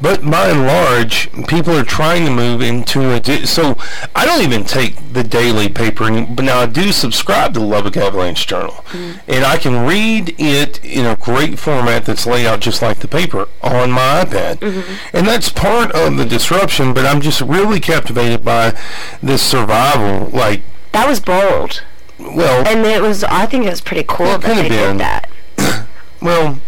But 0.00 0.28
by 0.28 0.48
and 0.48 0.66
large, 0.66 1.30
people 1.46 1.72
are 1.76 1.84
trying 1.84 2.24
to 2.24 2.30
move 2.30 2.60
into 2.60 3.12
a. 3.12 3.20
Di- 3.20 3.46
so 3.46 3.76
I 4.14 4.26
don't 4.26 4.42
even 4.42 4.64
take 4.64 5.12
the 5.12 5.22
daily 5.22 5.68
paper, 5.68 6.10
but 6.26 6.44
now 6.44 6.60
I 6.60 6.66
do 6.66 6.90
subscribe 6.90 7.54
to 7.54 7.60
the 7.60 7.66
Lubbock 7.66 7.96
Avalanche 7.96 8.46
Journal, 8.46 8.72
mm-hmm. 8.72 9.18
and 9.30 9.44
I 9.44 9.56
can 9.56 9.86
read 9.86 10.34
it 10.38 10.84
in 10.84 11.06
a 11.06 11.14
great 11.16 11.60
format 11.60 12.06
that's 12.06 12.26
laid 12.26 12.46
out 12.46 12.60
just 12.60 12.82
like 12.82 12.98
the 12.98 13.08
paper 13.08 13.48
on 13.62 13.92
my 13.92 14.24
iPad, 14.24 14.56
mm-hmm. 14.56 15.16
and 15.16 15.26
that's 15.28 15.48
part 15.48 15.92
of 15.92 16.16
the 16.16 16.24
disruption. 16.24 16.92
But 16.92 17.06
I'm 17.06 17.20
just 17.20 17.40
really 17.40 17.78
captivated 17.78 18.44
by 18.44 18.76
this 19.22 19.42
survival. 19.42 20.28
Like, 20.28 20.62
That 20.90 21.08
was 21.08 21.20
bold, 21.20 21.84
well, 22.18 22.66
and 22.66 22.84
it 22.84 23.00
was. 23.00 23.22
I 23.24 23.46
think 23.46 23.64
it 23.64 23.70
was 23.70 23.80
pretty 23.80 24.04
cool 24.08 24.38
that 24.38 24.42
they 24.42 24.68
been. 24.68 24.98
did 24.98 25.00
that. 25.00 25.30
Well, 26.20 26.58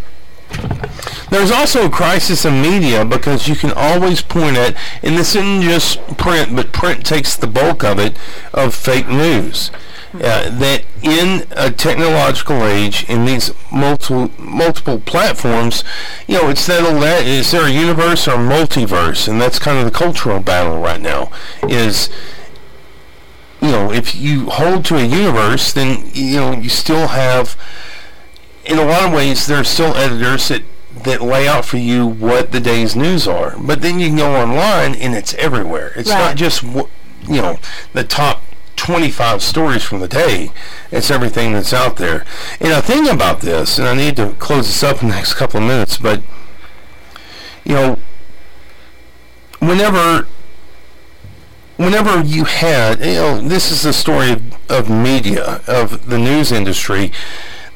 there's 1.30 1.50
also 1.50 1.86
a 1.86 1.90
crisis 1.90 2.44
in 2.44 2.62
media 2.62 3.04
because 3.04 3.48
you 3.48 3.56
can 3.56 3.72
always 3.72 4.22
point 4.22 4.56
at, 4.56 4.76
and 5.02 5.16
this 5.16 5.34
isn't 5.34 5.62
just 5.62 6.00
print, 6.16 6.54
but 6.54 6.72
print 6.72 7.04
takes 7.04 7.36
the 7.36 7.46
bulk 7.46 7.84
of 7.84 7.98
it, 7.98 8.16
of 8.52 8.74
fake 8.74 9.08
news. 9.08 9.70
Uh, 10.14 10.48
that 10.48 10.82
in 11.02 11.46
a 11.50 11.70
technological 11.70 12.64
age, 12.64 13.04
in 13.08 13.26
these 13.26 13.52
multiple 13.70 14.30
multiple 14.38 14.98
platforms, 15.00 15.84
you 16.26 16.40
know, 16.40 16.48
it's 16.48 16.66
that 16.66 16.80
ele- 16.80 17.02
is 17.02 17.50
there 17.50 17.66
a 17.66 17.70
universe 17.70 18.26
or 18.26 18.34
a 18.34 18.38
multiverse, 18.38 19.28
and 19.28 19.38
that's 19.38 19.58
kind 19.58 19.76
of 19.78 19.84
the 19.84 19.90
cultural 19.90 20.40
battle 20.40 20.80
right 20.80 21.02
now. 21.02 21.30
Is 21.68 22.08
you 23.60 23.70
know, 23.70 23.92
if 23.92 24.14
you 24.14 24.48
hold 24.48 24.86
to 24.86 24.96
a 24.96 25.04
universe, 25.04 25.72
then 25.74 26.08
you 26.14 26.36
know 26.36 26.52
you 26.52 26.70
still 26.70 27.08
have 27.08 27.56
in 28.66 28.78
a 28.78 28.84
lot 28.84 29.04
of 29.04 29.12
ways, 29.12 29.46
there 29.46 29.58
are 29.58 29.64
still 29.64 29.94
editors 29.94 30.48
that, 30.48 30.62
that 31.04 31.20
lay 31.22 31.46
out 31.46 31.64
for 31.64 31.76
you 31.78 32.06
what 32.06 32.52
the 32.52 32.60
day's 32.60 32.96
news 32.96 33.28
are. 33.28 33.54
But 33.58 33.82
then 33.82 33.98
you 34.00 34.08
can 34.08 34.16
go 34.16 34.34
online 34.36 34.94
and 34.94 35.14
it's 35.14 35.34
everywhere. 35.34 35.92
It's 35.96 36.10
Right. 36.10 36.18
not 36.18 36.36
just, 36.36 36.62
you 36.62 36.88
know, 37.42 37.58
the 37.92 38.04
top 38.04 38.42
25 38.76 39.42
stories 39.42 39.82
from 39.82 40.00
the 40.00 40.08
day. 40.08 40.52
It's 40.90 41.10
everything 41.10 41.52
that's 41.52 41.72
out 41.72 41.96
there. 41.96 42.24
And 42.60 42.72
a 42.72 42.82
thing 42.82 43.08
about 43.08 43.40
this, 43.40 43.78
and 43.78 43.88
I 43.88 43.94
need 43.94 44.16
to 44.16 44.30
close 44.38 44.66
this 44.66 44.82
up 44.82 45.02
in 45.02 45.08
the 45.08 45.14
next 45.14 45.34
couple 45.34 45.60
of 45.60 45.66
minutes, 45.66 45.96
but, 45.96 46.22
you 47.64 47.74
know, 47.74 47.98
whenever 49.58 50.26
whenever 51.76 52.22
you 52.22 52.44
had, 52.44 53.00
you 53.00 53.12
know, 53.14 53.40
this 53.40 53.70
is 53.70 53.82
the 53.82 53.92
story 53.92 54.30
of, 54.32 54.42
of 54.70 54.88
media, 54.88 55.60
of 55.66 56.08
the 56.08 56.18
news 56.18 56.50
industry. 56.50 57.12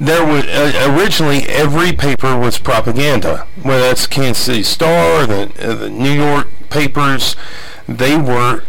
There 0.00 0.24
was 0.24 0.46
uh, 0.46 0.96
originally 0.98 1.42
every 1.46 1.92
paper 1.92 2.34
was 2.36 2.58
propaganda. 2.58 3.46
Whether 3.62 3.82
that's 3.82 4.06
Kansas 4.06 4.42
City 4.42 4.62
Star, 4.62 5.26
the 5.26 5.52
uh, 5.60 5.74
the 5.74 5.90
New 5.90 6.12
York 6.12 6.48
papers, 6.70 7.36
they 7.86 8.16
were 8.16 8.64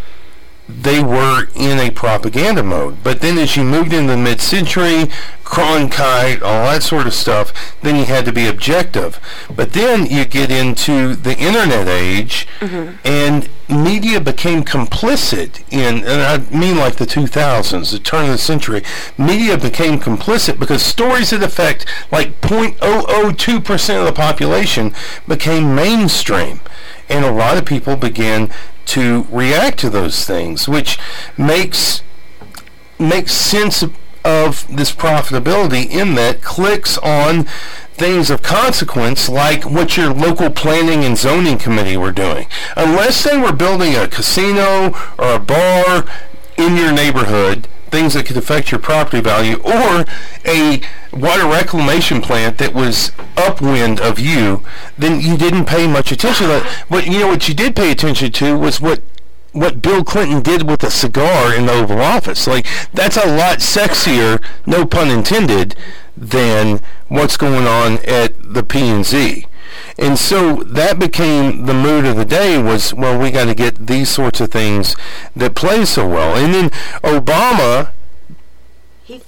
they 0.68 1.02
were 1.02 1.48
in 1.56 1.80
a 1.80 1.90
propaganda 1.92 2.64
mode. 2.64 3.02
But 3.02 3.22
then 3.22 3.38
as 3.38 3.56
you 3.56 3.64
moved 3.64 3.94
into 3.94 4.12
the 4.12 4.18
mid-century, 4.18 5.10
Cronkite, 5.52 6.42
all 6.42 6.64
that 6.64 6.82
sort 6.82 7.08
of 7.08 7.14
stuff, 7.14 7.76
then 7.82 7.98
you 7.98 8.06
had 8.06 8.24
to 8.24 8.32
be 8.32 8.48
objective. 8.48 9.20
But 9.54 9.74
then 9.74 10.06
you 10.06 10.24
get 10.24 10.50
into 10.50 11.14
the 11.14 11.38
internet 11.38 11.90
age, 11.90 12.48
mm-hmm. 12.62 12.96
and 13.04 13.50
media 13.68 14.22
became 14.22 14.64
complicit 14.64 15.62
in, 15.70 16.06
and 16.06 16.22
I 16.22 16.38
mean 16.58 16.78
like 16.78 16.96
the 16.96 17.06
2000s, 17.06 17.92
the 17.92 18.00
turn 18.00 18.28
of 18.28 18.32
the 18.32 18.38
century, 18.38 18.82
media 19.18 19.58
became 19.58 20.00
complicit 20.00 20.58
because 20.58 20.82
stories 20.82 21.32
that 21.32 21.44
affect 21.44 21.86
like 22.14 22.40
0.002% 22.40 24.00
of 24.00 24.06
the 24.06 24.14
population 24.14 24.94
became 25.28 25.76
mainstream. 25.76 26.62
And 27.10 27.26
a 27.26 27.32
lot 27.32 27.58
of 27.58 27.66
people 27.66 27.98
began 27.98 28.52
to 28.86 29.28
react 29.30 29.80
to 29.80 29.90
those 29.90 30.24
things, 30.24 30.70
which 30.70 30.98
makes 31.38 32.04
makes 32.98 33.34
sense 33.34 33.84
of 34.24 34.68
this 34.76 34.92
profitability 34.92 35.90
in 35.90 36.16
that 36.16 36.42
clicks 36.42 36.98
on 37.00 37.46
things 37.94 38.30
of 38.30 38.42
consequence 38.42 39.30
like 39.30 39.64
what 39.64 39.96
your 39.96 40.14
local 40.14 40.50
planning 40.50 41.04
and 41.04 41.18
zoning 41.18 41.58
committee 41.58 41.98
were 41.98 42.12
doing. 42.12 42.48
Unless 42.76 43.24
they 43.24 43.38
were 43.38 43.52
building 43.52 43.96
a 43.96 44.08
casino 44.08 44.96
or 45.18 45.36
a 45.36 45.40
bar 45.40 46.06
in 46.58 46.76
your 46.76 46.92
neighborhood, 46.92 47.68
things 47.92 48.14
that 48.14 48.26
could 48.26 48.38
affect 48.38 48.72
your 48.72 48.80
property 48.80 49.22
value, 49.22 49.58
or 49.64 50.06
a 50.46 50.82
water 51.12 51.46
reclamation 51.46 52.22
plant 52.22 52.58
that 52.58 52.74
was 52.74 53.12
upwind 53.36 54.00
of 54.00 54.18
you, 54.18 54.64
then 54.98 55.20
you 55.20 55.38
didn't 55.38 55.66
pay 55.66 55.86
much 55.88 56.12
attention 56.12 56.48
to 56.48 56.54
that. 56.54 56.86
But 56.90 57.06
you 57.06 57.20
know 57.20 57.28
what 57.28 57.48
you 57.48 57.54
did 57.54 57.76
pay 57.76 57.92
attention 57.92 58.32
to 58.32 58.58
was 58.58 58.80
what 58.80 59.02
what 59.52 59.82
Bill 59.82 60.04
Clinton 60.04 60.42
did 60.42 60.70
with 60.70 60.84
a 60.84 60.92
cigar 60.92 61.54
in 61.54 61.66
the 61.66 61.74
Oval 61.74 62.02
Office. 62.02 62.48
Like 62.48 62.66
that's 62.94 63.18
a 63.18 63.28
lot 63.28 63.60
sexier, 63.60 64.44
no 64.66 64.86
pun 64.86 65.10
intended, 65.10 65.76
than 66.16 66.82
what's 67.08 67.38
going 67.38 67.68
on 67.68 68.00
at 68.06 68.54
the 68.54 68.64
P&Z. 68.64 69.46
And 69.98 70.18
so 70.18 70.64
that 70.64 71.00
became 71.00 71.66
the 71.66 71.74
mood 71.74 72.06
of 72.06 72.16
the 72.16 72.26
day 72.26 72.62
was, 72.62 72.94
well, 72.94 73.18
we 73.18 73.32
got 73.32 73.46
to 73.46 73.56
get 73.56 73.88
these 73.88 74.10
sorts 74.10 74.42
of 74.42 74.52
things 74.52 74.96
that 75.36 75.56
play 75.56 75.86
so 75.86 76.08
well. 76.08 76.36
And 76.36 76.54
then 76.54 76.70
Obama 77.04 77.92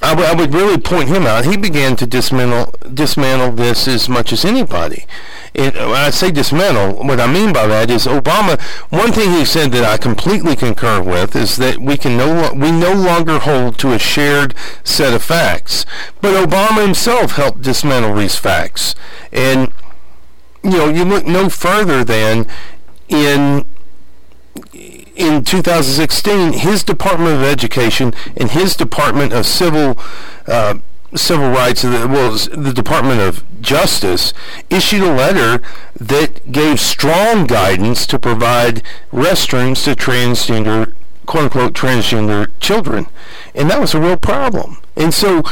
I, 0.01 0.09
w- 0.15 0.27
I 0.27 0.33
would 0.33 0.53
really 0.53 0.77
point 0.77 1.09
him 1.09 1.23
out. 1.25 1.45
He 1.45 1.57
began 1.57 1.95
to 1.97 2.05
dismantle 2.05 2.73
dismantle 2.93 3.51
this 3.53 3.87
as 3.87 4.07
much 4.07 4.31
as 4.31 4.45
anybody. 4.45 5.05
It, 5.53 5.75
when 5.75 5.91
I 5.93 6.09
say 6.09 6.31
dismantle, 6.31 7.03
what 7.05 7.19
I 7.19 7.31
mean 7.31 7.53
by 7.53 7.67
that 7.67 7.89
is 7.89 8.05
Obama. 8.07 8.59
One 8.91 9.11
thing 9.11 9.31
he 9.31 9.45
said 9.45 9.71
that 9.71 9.83
I 9.83 9.97
completely 9.97 10.55
concur 10.55 11.01
with 11.01 11.35
is 11.35 11.57
that 11.57 11.77
we 11.79 11.97
can 11.97 12.17
no 12.17 12.27
lo- 12.27 12.53
we 12.53 12.71
no 12.71 12.93
longer 12.93 13.39
hold 13.39 13.77
to 13.79 13.93
a 13.93 13.99
shared 13.99 14.55
set 14.83 15.13
of 15.13 15.23
facts. 15.23 15.85
But 16.21 16.33
Obama 16.33 16.83
himself 16.85 17.33
helped 17.33 17.61
dismantle 17.61 18.15
these 18.15 18.35
facts, 18.35 18.95
and 19.31 19.71
you 20.63 20.71
know 20.71 20.89
you 20.89 21.03
look 21.05 21.25
no 21.27 21.49
further 21.49 22.03
than 22.03 22.47
in 23.09 23.65
in 25.15 25.43
2016, 25.43 26.53
his 26.53 26.83
Department 26.83 27.35
of 27.35 27.43
Education 27.43 28.13
and 28.35 28.51
his 28.51 28.75
Department 28.75 29.33
of 29.33 29.45
Civil 29.45 29.97
uh, 30.47 30.75
Civil 31.15 31.51
Rights, 31.51 31.83
well, 31.83 32.31
the 32.31 32.73
Department 32.73 33.21
of 33.21 33.43
Justice, 33.61 34.33
issued 34.69 35.03
a 35.03 35.13
letter 35.13 35.63
that 35.99 36.51
gave 36.51 36.79
strong 36.79 37.45
guidance 37.45 38.07
to 38.07 38.17
provide 38.17 38.81
restrooms 39.11 39.83
to 39.85 39.95
transgender, 39.95 40.93
quote 41.25 41.43
unquote, 41.45 41.73
transgender 41.73 42.49
children, 42.59 43.07
and 43.53 43.69
that 43.69 43.79
was 43.79 43.93
a 43.93 44.01
real 44.01 44.17
problem. 44.17 44.77
And 44.95 45.13
so. 45.13 45.43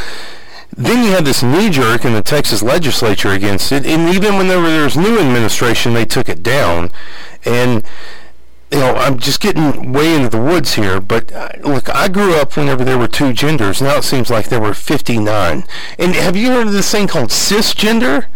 Then 0.78 1.04
you 1.04 1.12
had 1.12 1.26
this 1.26 1.44
knee 1.44 1.70
jerk 1.70 2.06
in 2.06 2.14
the 2.14 2.22
Texas 2.22 2.64
legislature 2.64 3.28
against 3.28 3.74
it, 3.74 3.86
and 3.86 4.16
even 4.16 4.38
when 4.38 4.48
there 4.48 4.62
was 4.62 4.96
new 4.96 5.20
administration, 5.20 5.94
they 5.94 6.06
took 6.06 6.30
it 6.30 6.42
down. 6.42 6.92
And 7.44 7.84
you 8.72 8.80
know, 8.80 8.96
I'm 8.96 9.20
just 9.20 9.42
getting 9.42 9.92
way 9.92 10.16
into 10.16 10.30
the 10.30 10.42
woods 10.42 10.76
here, 10.76 11.02
but 11.02 11.32
uh, 11.34 11.50
look, 11.60 11.94
I 11.94 12.08
grew 12.08 12.36
up 12.36 12.56
whenever 12.56 12.86
there 12.86 12.98
were 12.98 13.08
two 13.08 13.34
genders. 13.34 13.82
Now 13.82 13.98
it 13.98 14.04
seems 14.04 14.30
like 14.30 14.48
there 14.48 14.62
were 14.62 14.74
59. 14.74 15.66
And 16.00 16.16
have 16.16 16.38
you 16.38 16.48
heard 16.48 16.68
of 16.68 16.74
this 16.74 16.90
thing 16.90 17.08
called 17.08 17.30
cisgender? 17.30 18.28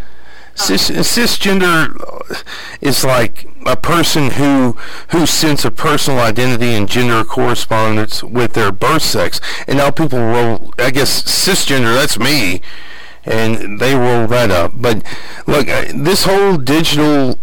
Cis, 0.54 0.90
cisgender 0.90 2.02
uh, 2.02 2.36
is 2.82 3.06
like 3.06 3.48
a 3.66 3.78
person 3.78 4.32
who 4.32 4.78
whose 5.10 5.30
sense 5.30 5.66
of 5.66 5.76
personal 5.76 6.20
identity 6.20 6.74
and 6.74 6.90
gender 6.90 7.24
corresponds 7.24 8.24
with 8.24 8.54
their 8.54 8.72
birth 8.74 9.04
sex. 9.04 9.40
And 9.68 9.78
now 9.78 9.92
people 9.92 10.20
roll, 10.20 10.74
I 10.78 10.92
guess, 10.92 11.24
cisgender, 11.24 11.94
that's 11.94 12.20
me, 12.20 12.62
and 13.24 13.80
they 13.80 13.96
roll 13.96 14.28
that 14.28 14.52
up. 14.52 14.74
But 14.76 15.04
look, 15.46 15.68
uh, 15.70 15.92
this 15.94 16.24
whole 16.24 16.58
digital 16.58 17.38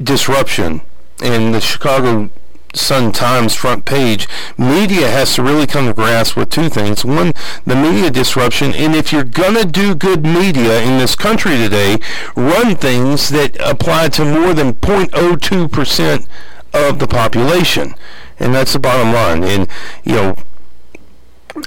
disruption 0.00 0.82
in 1.22 1.52
the 1.52 1.60
Chicago 1.60 2.30
Sun 2.74 3.12
Times 3.12 3.54
front 3.54 3.84
page, 3.84 4.28
media 4.56 5.08
has 5.08 5.34
to 5.34 5.42
really 5.42 5.66
come 5.66 5.86
to 5.86 5.94
grasp 5.94 6.36
with 6.36 6.50
two 6.50 6.68
things. 6.68 7.04
One, 7.04 7.32
the 7.64 7.74
media 7.74 8.10
disruption, 8.10 8.74
and 8.74 8.94
if 8.94 9.12
you're 9.12 9.24
going 9.24 9.54
to 9.54 9.64
do 9.64 9.94
good 9.94 10.22
media 10.24 10.80
in 10.82 10.98
this 10.98 11.14
country 11.14 11.56
today, 11.56 11.98
run 12.36 12.76
things 12.76 13.30
that 13.30 13.56
apply 13.60 14.08
to 14.10 14.24
more 14.24 14.54
than 14.54 14.74
0.02% 14.74 16.26
of 16.74 16.98
the 16.98 17.08
population. 17.08 17.94
And 18.38 18.54
that's 18.54 18.74
the 18.74 18.78
bottom 18.78 19.12
line. 19.12 19.42
And, 19.42 19.68
you 20.04 20.14
know, 20.14 20.36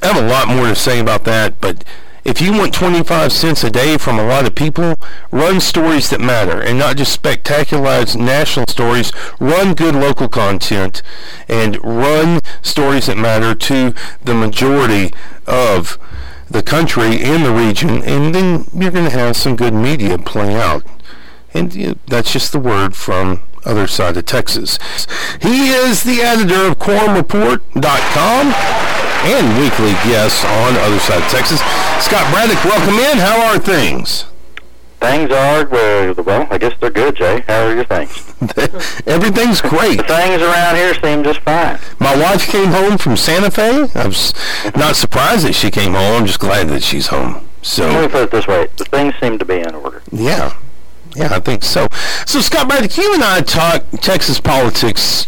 I 0.02 0.08
have 0.08 0.24
a 0.24 0.28
lot 0.28 0.48
more 0.48 0.68
to 0.68 0.76
say 0.76 1.00
about 1.00 1.26
that, 1.26 1.60
but 1.60 1.84
if 2.24 2.40
you 2.40 2.54
want 2.54 2.74
25 2.74 3.32
cents 3.32 3.64
a 3.64 3.70
day 3.70 3.98
from 3.98 4.20
a 4.20 4.26
lot 4.26 4.46
of 4.46 4.54
people, 4.54 4.96
run 5.32 5.60
stories 5.60 6.10
that 6.10 6.22
matter 6.22 6.62
and 6.62 6.78
not 6.78 6.98
just 6.98 7.12
spectacular 7.12 8.06
national 8.16 8.68
stories. 8.68 9.12
Run 9.40 9.74
good 9.74 9.96
local 9.96 10.30
content 10.30 11.02
and 11.48 11.84
run 11.84 12.40
stories 12.62 13.08
that 13.08 13.18
matter 13.18 13.56
to 13.56 13.94
the 14.24 14.34
majority 14.34 15.14
of 15.48 15.98
the 16.50 16.62
country 16.62 17.22
and 17.22 17.46
the 17.46 17.54
region, 17.54 18.04
and 18.04 18.36
then 18.36 18.66
you're 18.74 18.92
going 18.92 19.10
to 19.10 19.18
have 19.18 19.38
some 19.38 19.56
good 19.56 19.74
media 19.74 20.18
play 20.18 20.56
out. 20.56 20.86
And 21.54 21.74
you 21.74 21.88
know, 21.88 21.96
that's 22.08 22.34
just 22.34 22.52
the 22.52 22.60
word 22.60 22.96
from 22.96 23.42
other 23.66 23.88
side 23.88 24.18
of 24.18 24.26
Texas. 24.26 24.78
He 25.42 25.70
is 25.70 26.04
the 26.04 26.22
editor 26.22 26.68
of 26.68 26.78
quorumreport.com 26.78 28.81
and 29.24 29.60
weekly 29.60 29.94
guest 30.10 30.44
on 30.46 30.76
Other 30.78 31.00
Side 31.00 31.22
of 31.22 31.30
Texas. 31.30 31.60
Scott 32.04 32.26
Braddock, 32.34 32.64
welcome 32.66 32.96
in. 32.96 33.18
How 33.18 33.40
are 33.48 33.60
things? 33.60 34.26
Things 35.00 35.32
are, 35.32 35.66
well, 35.68 36.48
I 36.52 36.58
guess 36.60 36.74
they're 36.80 36.92
good, 36.92 37.16
Jay. 37.16 37.44
How 37.48 37.66
are 37.66 37.74
your 37.74 37.86
things? 37.86 38.34
Everything's 39.08 39.62
great. 39.62 39.98
the 39.98 40.04
things 40.04 40.42
around 40.42 40.76
here 40.76 40.94
seem 40.96 41.24
just 41.24 41.40
fine. 41.40 41.80
My 42.00 42.16
wife 42.16 42.48
came 42.48 42.70
home 42.70 42.98
from 42.98 43.18
Santa 43.18 43.50
Fe. 43.50 43.90
I 43.96 44.08
was 44.08 44.34
not 44.76 44.96
surprised 44.96 45.46
that 45.46 45.54
she 45.54 45.72
came 45.72 45.94
home. 45.94 46.22
I'm 46.22 46.26
just 46.28 46.40
glad 46.40 46.68
that 46.70 46.84
she's 46.84 47.08
home. 47.08 47.48
So 47.64 47.88
Let 47.88 48.02
me 48.02 48.08
put 48.08 48.24
it 48.24 48.32
this 48.32 48.48
way. 48.48 48.68
The 48.78 48.86
things 48.86 49.14
seem 49.20 49.40
to 49.40 49.46
be 49.46 49.60
in 49.60 49.74
order. 49.74 50.04
Yeah. 50.12 50.56
Yeah, 51.16 51.30
I 51.32 51.40
think 51.40 51.64
so. 51.64 51.88
So, 52.26 52.40
Scott 52.40 52.70
Braddock, 52.70 52.96
you 52.98 53.14
and 53.14 53.24
I 53.24 53.42
talk 53.42 53.84
Texas 54.02 54.40
politics 54.40 55.28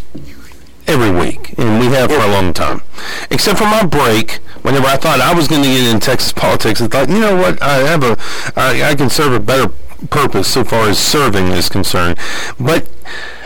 every 0.86 1.10
week, 1.10 1.56
and 1.58 1.80
we 1.80 1.86
have 1.86 2.10
for 2.10 2.18
a 2.18 2.28
long 2.28 2.52
time. 2.52 2.82
Except 3.30 3.58
for 3.58 3.64
my 3.64 3.84
break, 3.84 4.40
whenever 4.62 4.86
I 4.86 4.96
thought 4.96 5.20
I 5.20 5.34
was 5.34 5.48
going 5.48 5.62
to 5.62 5.68
get 5.68 5.92
in 5.92 6.00
Texas 6.00 6.32
politics, 6.32 6.80
I 6.80 6.88
thought, 6.88 7.08
you 7.08 7.20
know 7.20 7.36
what, 7.36 7.62
I 7.62 7.74
have 7.78 8.02
a, 8.02 8.16
I, 8.56 8.90
I 8.90 8.94
can 8.94 9.10
serve 9.10 9.32
a 9.32 9.40
better 9.40 9.72
purpose 10.10 10.48
so 10.48 10.64
far 10.64 10.88
as 10.88 10.98
serving 10.98 11.48
is 11.48 11.68
concerned. 11.68 12.18
But 12.58 12.88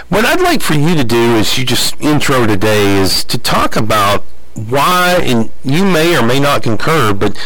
what 0.09 0.25
I'd 0.25 0.41
like 0.41 0.63
for 0.63 0.75
you 0.75 0.95
to 0.95 1.05
do 1.05 1.37
is 1.37 1.59
you 1.59 1.65
just 1.65 2.01
intro 2.01 2.47
today 2.47 2.97
is 2.97 3.25
to 3.25 3.39
talk 3.39 3.77
about 3.77 4.25
why, 4.67 5.21
and 5.23 5.51
you 5.65 5.85
may 5.85 6.17
or 6.17 6.23
may 6.25 6.41
not 6.41 6.63
concur, 6.63 7.13
but 7.13 7.37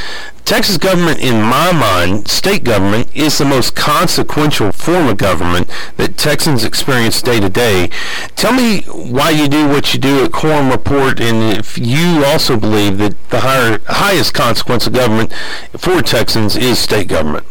Texas 0.44 0.76
government, 0.76 1.20
in 1.20 1.40
my 1.40 1.72
mind, 1.72 2.26
state 2.28 2.64
government, 2.64 3.08
is 3.14 3.38
the 3.38 3.44
most 3.44 3.76
consequential 3.76 4.72
form 4.72 5.06
of 5.08 5.16
government 5.16 5.70
that 5.96 6.16
Texans 6.16 6.64
experience 6.64 7.22
day 7.22 7.38
to 7.38 7.48
day. 7.48 7.90
Tell 8.34 8.52
me 8.52 8.82
why 8.82 9.30
you 9.30 9.48
do 9.48 9.68
what 9.68 9.94
you 9.94 10.00
do 10.00 10.24
at 10.24 10.32
Quorum 10.32 10.70
Report, 10.70 11.20
and 11.20 11.56
if 11.56 11.78
you 11.78 12.24
also 12.24 12.56
believe 12.56 12.98
that 12.98 13.14
the 13.30 13.40
higher, 13.40 13.78
highest 13.86 14.34
consequence 14.34 14.86
of 14.86 14.92
government 14.92 15.32
for 15.76 16.02
Texans 16.02 16.56
is 16.56 16.78
state 16.78 17.08
government. 17.08 17.46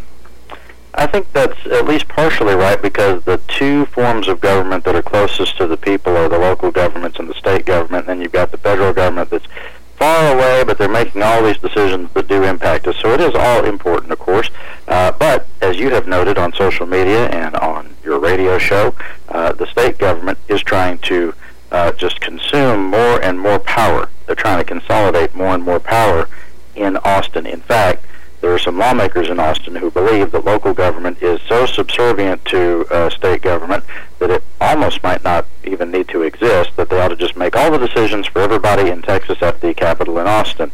I 1.01 1.08
think 1.08 1.34
that's 1.34 1.65
at 1.65 1.86
least 1.86 2.08
partially 2.08 2.53
right 2.53 2.79
because 2.79 3.24
the 3.24 3.41
two 3.48 3.88
forms 3.88 4.27
of 4.27 4.39
government 4.39 4.84
that 4.84 4.93
are 4.93 5.01
closest 5.01 5.58
to 5.58 5.65
the 5.65 5.75
people 5.75 6.15
are 6.15 6.29
the 6.29 6.38
local 6.38 6.70
governments 6.70 7.17
and 7.17 7.27
the 7.27 7.34
state 7.34 7.65
government, 7.65 8.08
and 8.08 8.10
then 8.10 8.22
you've 8.22 8.31
got 8.31 8.51
the 8.51 8.60
federal 8.60 8.93
government 8.93 9.31
that's 9.31 9.48
far 9.96 10.36
away, 10.36 10.63
but 10.63 10.77
they're 10.77 10.88
making 10.88 11.24
all 11.24 11.43
these 11.43 11.58
decisions 11.58 12.12
that 12.13 12.27
do 12.27 12.43
impact 12.43 12.86
us. 12.86 12.96
So 12.98 13.13
it 13.13 13.20
is 13.20 13.34
all 13.34 13.65
important, 13.65 14.12
of 14.12 14.20
course. 14.20 14.51
Uh, 14.88 15.12
but 15.13 15.48
as 15.60 15.77
you 15.77 15.89
have 15.89 16.08
noted 16.08 16.38
on 16.38 16.53
social 16.53 16.86
media 16.86 17.29
and 17.29 17.55
on 17.55 17.96
your 18.03 18.20
radio 18.20 18.60
show, 18.60 18.93
uh, 19.29 19.53
the 19.53 19.65
state 19.65 19.98
government 19.98 20.38
is 20.50 20.62
trying 20.62 21.00
to 21.00 21.34
uh, 21.72 21.91
just 21.93 22.22
consume 22.22 22.91
more 22.91 23.20
and 23.24 23.39
more 23.39 23.58
power. 23.58 24.08
They're 24.27 24.36
trying 24.36 24.60
to 24.60 24.65
consolidate 24.65 25.34
more 25.34 25.55
and 25.55 25.63
more 25.63 25.79
power 25.79 26.29
in 26.75 26.96
Austin. 26.98 27.48
In 27.48 27.62
fact, 27.62 28.05
there 28.41 28.51
are 28.51 28.60
some 28.60 28.77
lawmakers 28.77 29.29
in 29.29 29.39
Austin 29.39 29.75
who 29.75 29.91
believe 29.91 30.31
that 30.31 30.43
local 30.43 30.74
government 30.74 31.21
is 31.21 31.39
so 31.48 31.65
subservient 31.65 32.43
to 32.45 32.86
uh, 32.91 33.10
state 33.10 33.41
government 33.43 33.83
that 34.19 34.31
it 34.31 34.43
almost 34.60 35.01
might 35.03 35.24
not 35.24 35.45
even 35.63 35.91
need 35.91 36.07
to 36.10 36.24
exist, 36.24 36.71
that 36.75 36.89
they 36.89 37.00
ought 37.00 37.10
to 37.10 37.15
just 37.15 37.38
make 37.38 37.55
all 37.55 37.71
the 37.71 37.77
decisions 37.77 38.25
for 38.27 38.39
everybody 38.39 38.89
in 38.89 39.01
Texas 39.01 39.41
at 39.41 39.62
the 39.62 39.74
Capitol 39.74 40.19
in 40.19 40.27
Austin. 40.27 40.71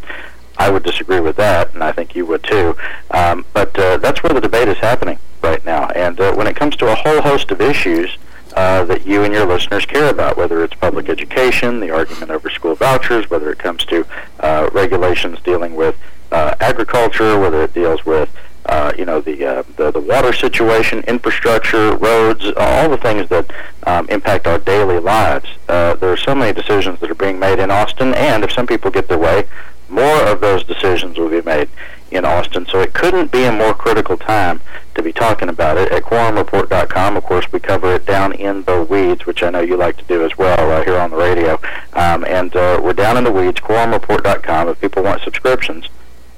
I 0.58 0.70
would 0.70 0.84
disagree 0.84 1.20
with 1.20 1.36
that, 1.36 1.74
and 1.74 1.84
I 1.84 1.92
think 1.92 2.16
you 2.16 2.26
would 2.26 2.44
too. 2.44 2.76
Um, 3.12 3.46
but 3.54 3.78
uh, 3.78 3.98
that's 3.98 4.24
where 4.24 4.34
the 4.34 4.42
debate 4.42 4.70
is 4.70 4.78
happening 4.78 5.20
right 5.44 5.64
now. 5.66 5.88
And 5.90 6.20
uh, 6.20 6.34
when 6.34 6.48
it 6.48 6.56
comes 6.56 6.76
to 6.78 6.92
a 6.92 6.96
whole 6.96 7.22
host 7.22 7.52
of 7.52 7.62
issues 7.62 8.18
uh, 8.56 8.84
that 8.86 9.06
you 9.06 9.24
and 9.24 9.34
your 9.34 9.46
listeners 9.46 9.86
care 9.86 10.10
about, 10.10 10.36
whether 10.36 10.64
it's 10.64 10.74
public 10.74 11.10
education, 11.10 11.80
the 11.80 11.92
argument 11.92 12.32
over 12.32 12.50
school 12.50 12.76
vouchers, 12.76 13.30
whether 13.30 13.52
it 13.52 13.60
comes 13.60 13.86
to 13.86 14.06
uh, 14.40 14.70
regulations 14.74 15.38
dealing 15.44 15.76
with 15.76 15.96
uh, 16.32 16.56
agriculture, 16.60 17.40
whether 17.40 17.64
it 17.64 17.74
deals 17.74 18.06
with 18.06 18.30
uh, 18.68 18.92
you 18.98 19.06
know 19.06 19.22
the, 19.22 19.46
uh, 19.46 19.64
the 19.78 19.92
the 19.92 20.00
water 20.00 20.34
situation, 20.34 21.00
infrastructure, 21.08 21.96
roads, 21.98 22.46
all 22.58 22.90
the 22.90 22.98
things 22.98 23.30
that 23.30 23.50
um, 23.84 24.08
impact 24.10 24.46
our 24.46 24.60
daily 24.60 25.00
lives. 25.00 25.48
Uh, 25.70 25.96
there 25.96 26.12
are 26.12 26.18
so 26.18 26.36
many 26.36 26.54
decisions 26.54 27.00
that 27.00 27.10
are 27.10 27.16
being 27.16 27.40
made 27.40 27.60
in 27.60 27.72
Austin, 27.72 28.14
and 28.14 28.44
if 28.44 28.52
some 28.52 28.68
people 28.68 28.92
get 28.92 29.08
their 29.08 29.18
way, 29.18 29.46
more 29.90 30.22
of 30.24 30.42
those 30.42 30.64
decisions 30.64 31.18
will 31.18 31.30
be 31.30 31.42
made 31.42 31.70
in 32.12 32.26
Austin. 32.26 32.66
So 32.70 32.80
it 32.82 32.94
couldn't 32.94 33.32
be 33.32 33.46
a 33.46 33.52
more 33.52 33.74
critical 33.74 34.18
time 34.18 34.62
to 34.96 35.02
be 35.02 35.14
talking 35.14 35.50
about 35.50 35.78
it. 35.78 35.92
At 35.92 36.04
quorumreport.com, 36.04 37.18
of 37.18 37.24
course, 37.24 37.52
we 37.52 37.60
cover 37.60 37.96
it 37.96 38.06
down 38.06 38.34
in 38.34 38.64
the 38.64 38.84
weeds, 38.84 39.26
which 39.26 39.44
I 39.44 39.50
know 39.50 39.62
you 39.62 39.78
like 39.78 39.98
to 39.98 40.04
do 40.06 40.26
as 40.26 40.38
well 40.38 40.72
uh, 40.72 40.84
here 40.84 40.98
on 40.98 41.12
the 41.12 41.18
radio. 41.18 41.60
Um, 41.94 42.26
and 42.26 42.56
uh, 42.56 42.80
we're 42.82 42.94
down 42.94 43.18
in 43.18 43.24
the 43.24 43.32
weeds, 43.32 43.60
quorumreport.com. 43.62 44.70
If 44.70 44.82
people 44.82 45.04
want 45.04 45.22
subscriptions, 45.22 45.88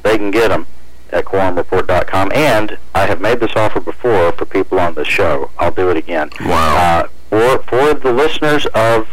they 0.04 0.18
can 0.18 0.32
get 0.32 0.50
them 0.50 0.66
at 1.12 1.26
quorumreport.com. 1.26 2.32
And 2.34 2.78
I 2.94 3.06
have 3.06 3.22
made 3.22 3.40
this 3.40 3.56
offer 3.56 3.80
before 3.80 4.32
for 4.34 4.46
people 4.46 4.80
on 4.80 4.94
the 4.94 5.06
show. 5.06 5.52
I'll 5.58 5.72
do 5.72 5.90
it 5.90 5.98
again. 5.98 6.30
Wow. 6.42 6.78
Uh, 6.78 7.08
for, 7.30 7.64
for 7.64 7.94
the 7.94 8.12
listeners 8.12 8.66
of 8.68 9.08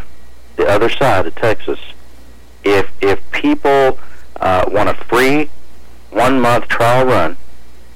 the 0.57 0.66
other 0.66 0.88
side 0.88 1.27
of 1.27 1.35
Texas, 1.35 1.79
if, 2.64 2.90
if 3.01 3.31
people 3.31 3.99
uh, 4.40 4.64
want 4.68 4.88
a 4.88 4.94
free 4.94 5.51
one-month 6.11 6.68
trial 6.68 7.07
run, 7.07 7.37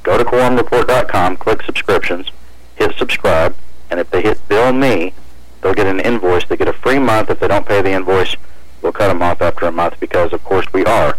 go 0.03 0.19
to 0.19 0.25
quorumreport.com, 0.25 1.37
click 1.39 1.63
subscriptions, 1.63 2.31
hit 2.77 2.95
subscribe, 2.97 3.55
and 3.91 3.99
if 3.99 4.11
they 4.11 4.23
hit 4.23 4.47
bill 4.49 4.73
me, 4.73 5.13
they'll 5.61 5.75
get 5.75 5.87
an 5.87 6.01
invoice. 6.01 6.47
They 6.47 6.57
get 6.57 6.69
a 6.69 6.73
free 6.73 6.99
month. 6.99 7.31
If 7.31 7.41
they 7.41 7.49
don't 7.49 7.67
pay 7.67 7.83
the 7.83 7.91
invoice, 7.91 8.37
we'll 8.83 8.93
cut 8.93 9.09
them 9.09 9.23
off 9.23 9.43
after 9.43 9.67
a 9.67 9.73
month 9.73 9.99
because, 10.01 10.33
of 10.33 10.45
course, 10.45 10.71
we 10.73 10.85
are 10.85 11.17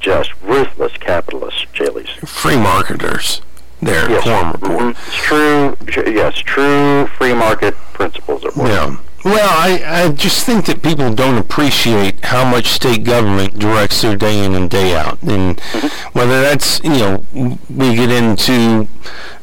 just 0.00 0.30
ruthless 0.42 0.92
capitalists, 0.98 1.64
Jaylees. 1.74 2.08
Free 2.28 2.56
marketers 2.56 3.40
there 3.82 4.10
Yes. 4.10 4.18
at 4.18 4.22
Quorum 4.24 4.52
Report. 4.52 4.78
Mhm. 4.96 4.96
It's 5.06 5.16
true, 5.16 5.76
yes, 6.12 6.34
true 6.38 7.06
free 7.18 7.34
market 7.34 7.76
principles 7.92 8.44
at 8.44 8.56
work. 8.56 8.68
Yeah. 8.68 8.96
Well, 9.24 9.48
I, 9.50 9.82
I 10.04 10.08
just 10.10 10.46
think 10.46 10.66
that 10.66 10.80
people 10.82 11.12
don't 11.12 11.38
appreciate 11.38 12.24
how 12.24 12.44
much 12.44 12.66
state 12.68 13.02
government 13.04 13.58
directs 13.58 14.00
their 14.00 14.16
day 14.16 14.42
in 14.44 14.54
and 14.54 14.70
day 14.70 14.96
out. 14.96 15.20
And 15.22 15.58
whether 16.12 16.40
that's, 16.40 16.80
you 16.84 16.90
know, 16.90 17.24
we 17.68 17.96
get 17.96 18.10
into 18.10 18.86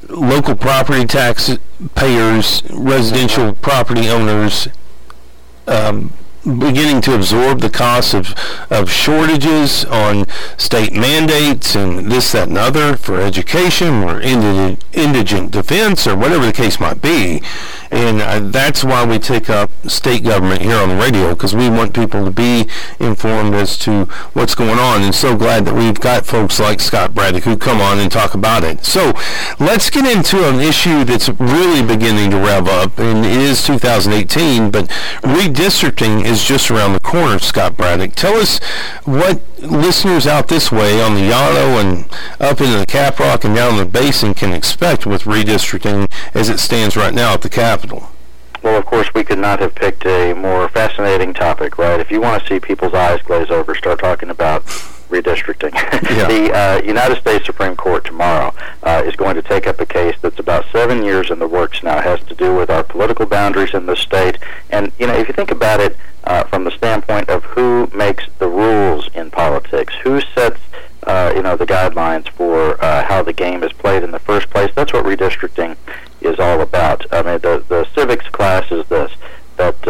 local 0.07 0.55
property 0.55 1.05
tax 1.05 1.57
payers, 1.93 2.63
residential 2.71 3.51
property 3.53 4.09
owners, 4.09 4.69
um, 5.67 6.13
beginning 6.45 7.01
to 7.01 7.15
absorb 7.15 7.59
the 7.59 7.69
costs 7.69 8.13
of, 8.13 8.35
of 8.69 8.89
shortages 8.91 9.83
on 9.85 10.25
state 10.57 10.93
mandates 10.93 11.75
and 11.75 12.11
this, 12.11 12.31
that, 12.31 12.47
and 12.47 12.57
other 12.57 12.95
for 12.95 13.19
education 13.19 14.03
or 14.03 14.21
indigent, 14.21 14.83
indigent 14.93 15.51
defense 15.51 16.05
or 16.05 16.15
whatever 16.15 16.45
the 16.45 16.53
case 16.53 16.79
might 16.79 17.01
be. 17.01 17.41
And 17.91 18.21
uh, 18.21 18.39
that's 18.39 18.83
why 18.83 19.05
we 19.05 19.19
take 19.19 19.49
up 19.49 19.71
state 19.87 20.23
government 20.23 20.61
here 20.61 20.75
on 20.75 20.89
the 20.89 20.95
radio 20.95 21.29
because 21.29 21.55
we 21.55 21.69
want 21.69 21.93
people 21.93 22.25
to 22.25 22.31
be 22.31 22.67
informed 22.99 23.53
as 23.53 23.77
to 23.79 24.05
what's 24.33 24.55
going 24.55 24.79
on. 24.79 25.01
And 25.01 25.15
so 25.15 25.35
glad 25.35 25.65
that 25.65 25.75
we've 25.75 25.99
got 25.99 26.25
folks 26.25 26.59
like 26.59 26.79
Scott 26.79 27.13
Braddock 27.15 27.43
who 27.43 27.57
come 27.57 27.81
on 27.81 27.99
and 27.99 28.11
talk 28.11 28.33
about 28.33 28.63
it. 28.63 28.83
So 28.85 29.13
let's 29.59 29.89
get 29.89 30.05
into 30.05 30.47
an 30.47 30.59
issue 30.59 31.03
that's 31.03 31.29
really 31.29 31.85
beginning 31.85 32.31
to 32.31 32.37
rev 32.37 32.67
up, 32.67 32.99
and 32.99 33.25
it 33.25 33.37
is 33.37 33.63
2018, 33.65 34.71
but 34.71 34.87
redistricting 35.21 36.25
is 36.25 36.34
just 36.43 36.71
around 36.71 36.93
the 36.93 36.99
corner, 36.99 37.39
Scott 37.39 37.77
Braddock. 37.77 38.15
Tell 38.15 38.35
us 38.35 38.59
what 39.05 39.41
listeners 39.59 40.27
out 40.27 40.47
this 40.47 40.71
way 40.71 41.01
on 41.01 41.15
the 41.15 41.29
Llano 41.29 41.79
and 41.79 42.09
up 42.39 42.59
into 42.61 42.77
the 42.77 42.85
Caprock 42.85 43.45
and 43.45 43.55
down 43.55 43.77
the 43.77 43.85
basin 43.85 44.33
can 44.33 44.53
expect 44.53 45.05
with 45.05 45.23
redistricting 45.23 46.11
as 46.33 46.49
it 46.49 46.59
stands 46.59 46.97
right 46.97 47.13
now 47.13 47.33
at 47.33 47.41
the 47.41 47.49
Capitol. 47.49 48.09
Well, 48.63 48.77
of 48.77 48.85
course, 48.85 49.13
we 49.13 49.23
could 49.23 49.37
not 49.37 49.59
have 49.59 49.75
picked 49.75 50.05
a 50.07 50.33
more 50.33 50.67
fascinating 50.69 51.35
topic, 51.35 51.77
right? 51.77 51.99
If 51.99 52.09
you 52.09 52.19
want 52.19 52.41
to 52.41 52.49
see 52.49 52.59
people's 52.59 52.95
eyes 52.95 53.21
glaze 53.21 53.51
over, 53.51 53.75
start 53.75 53.99
talking 53.99 54.31
about 54.31 54.63
redistricting. 55.09 55.73
Yeah. 56.15 56.27
the 56.27 56.53
uh, 56.53 56.81
United 56.83 57.17
States 57.17 57.45
Supreme 57.45 57.75
Court 57.75 58.05
tomorrow 58.05 58.53
uh, 58.83 59.03
is 59.05 59.15
going 59.15 59.35
to 59.35 59.41
take 59.41 59.67
up 59.67 59.81
a 59.81 59.85
case 59.85 60.15
that's 60.21 60.39
about 60.39 60.65
seven 60.71 61.03
years 61.03 61.29
in 61.29 61.39
the 61.39 61.47
works 61.47 61.83
now. 61.83 61.97
It 61.97 62.03
has 62.03 62.21
to 62.27 62.35
do 62.35 62.55
with 62.55 62.69
our 62.69 62.83
political 62.83 63.25
boundaries 63.25 63.73
in 63.73 63.85
the 63.85 63.95
state. 63.95 64.37
And, 64.69 64.91
you 64.99 65.07
know, 65.07 65.13
if 65.13 65.27
you 65.27 65.33
think 65.33 65.51
about 65.51 65.79
it 65.81 65.97
uh, 66.23 66.43
from 66.45 66.63
the 66.63 66.71
standpoint 66.71 67.29
of 67.29 67.43
who 67.43 67.89
makes 67.93 68.25
the 68.39 68.47
rules 68.47 69.09
in 69.13 69.31
politics, 69.31 69.93
who 70.03 70.21
sets 70.35 70.59
uh, 71.05 71.31
you 71.35 71.41
know, 71.41 71.55
the 71.55 71.65
guidelines 71.65 72.27
for 72.29 72.83
uh, 72.83 73.03
how 73.03 73.21
the 73.21 73.33
game 73.33 73.63
is 73.63 73.71
played 73.73 74.03
in 74.03 74.11
the 74.11 74.19
first 74.19 74.49
place. 74.49 74.71
That's 74.73 74.91
what 74.91 75.05
redistricting 75.05 75.77
is 76.21 76.39
all 76.39 76.61
about. 76.61 77.05
I 77.13 77.21
mean, 77.21 77.39
the 77.39 77.63
the 77.67 77.87
civics 77.93 78.27
class 78.29 78.71
is 78.71 78.87
this 78.87 79.11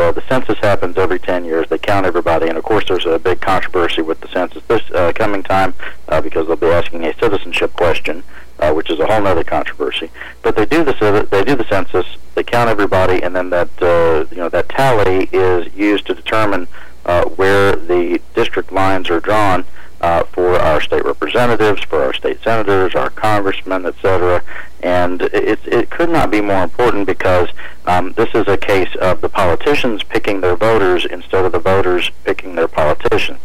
uh, 0.06 0.12
the 0.12 0.22
census 0.28 0.60
happens 0.60 0.98
every 0.98 1.20
10 1.20 1.46
years. 1.46 1.68
They 1.68 1.80
count 1.80 2.06
everybody, 2.06 2.48
and 2.48 2.58
of 2.58 2.64
course, 2.64 2.86
there's 2.88 3.06
a 3.06 3.18
big 3.18 3.42
controversy 3.42 4.02
with 4.02 4.22
the 4.22 4.28
census 4.28 4.64
this 4.68 4.84
uh, 4.92 5.12
coming 5.14 5.42
time 5.42 5.74
uh, 6.10 6.22
because 6.22 6.48
they'll 6.48 6.56
be 6.56 6.68
asking 6.68 7.04
a 7.06 7.14
citizenship 7.18 7.74
question, 7.74 8.24
uh, 8.60 8.72
which 8.72 8.92
is 8.92 9.00
a 9.00 9.08
whole 9.08 9.26
other 9.26 9.44
controversy. 9.44 10.12
But 10.44 10.56
they 10.56 10.66
do 10.66 10.84
the 10.84 11.28
they 11.32 11.44
do 11.44 11.56
the 11.56 11.68
census, 11.68 12.06
they 12.36 12.44
count 12.44 12.70
everybody, 12.70 13.24
and 13.24 13.36
then 13.36 13.50
that 13.50 13.70
uh, 13.82 14.26
you 14.30 14.38
know 14.38 14.50
that 14.50 14.70
tally 14.70 15.28
is 15.32 15.74
used 15.74 16.06
to 16.08 16.14
determine 16.14 16.68
uh, 17.06 17.26
where 17.26 17.76
the 17.76 18.22
district 18.36 18.72
lines 18.72 19.10
are 19.10 19.20
drawn 19.20 19.66
uh, 20.02 20.24
for 20.26 20.56
our 20.56 20.82
state 20.82 21.04
representatives, 21.04 21.84
for 21.84 22.04
our 22.04 22.14
state 22.14 22.42
senators, 22.44 22.94
our 22.94 23.10
congressmen, 23.10 23.88
etc. 23.88 24.44
And 24.86 25.24
it, 25.24 25.60
it 25.66 25.90
could 25.90 26.10
not 26.10 26.30
be 26.30 26.42
more 26.42 26.64
important 26.64 27.08
because 27.08 27.50
um, 27.88 28.14
this 28.14 28.30
is 28.36 28.48
a 28.48 28.56
case 28.56 28.96
of 29.02 29.20
the 29.20 29.30
politicians 29.30 30.04
picking 30.04 30.42
their 30.42 30.56
voters 30.56 31.06
instead 31.06 31.44
of 31.44 31.54
the 31.54 31.60
voters 31.60 32.12
picking 32.24 32.54
their 32.54 32.68
politicians. 32.68 33.40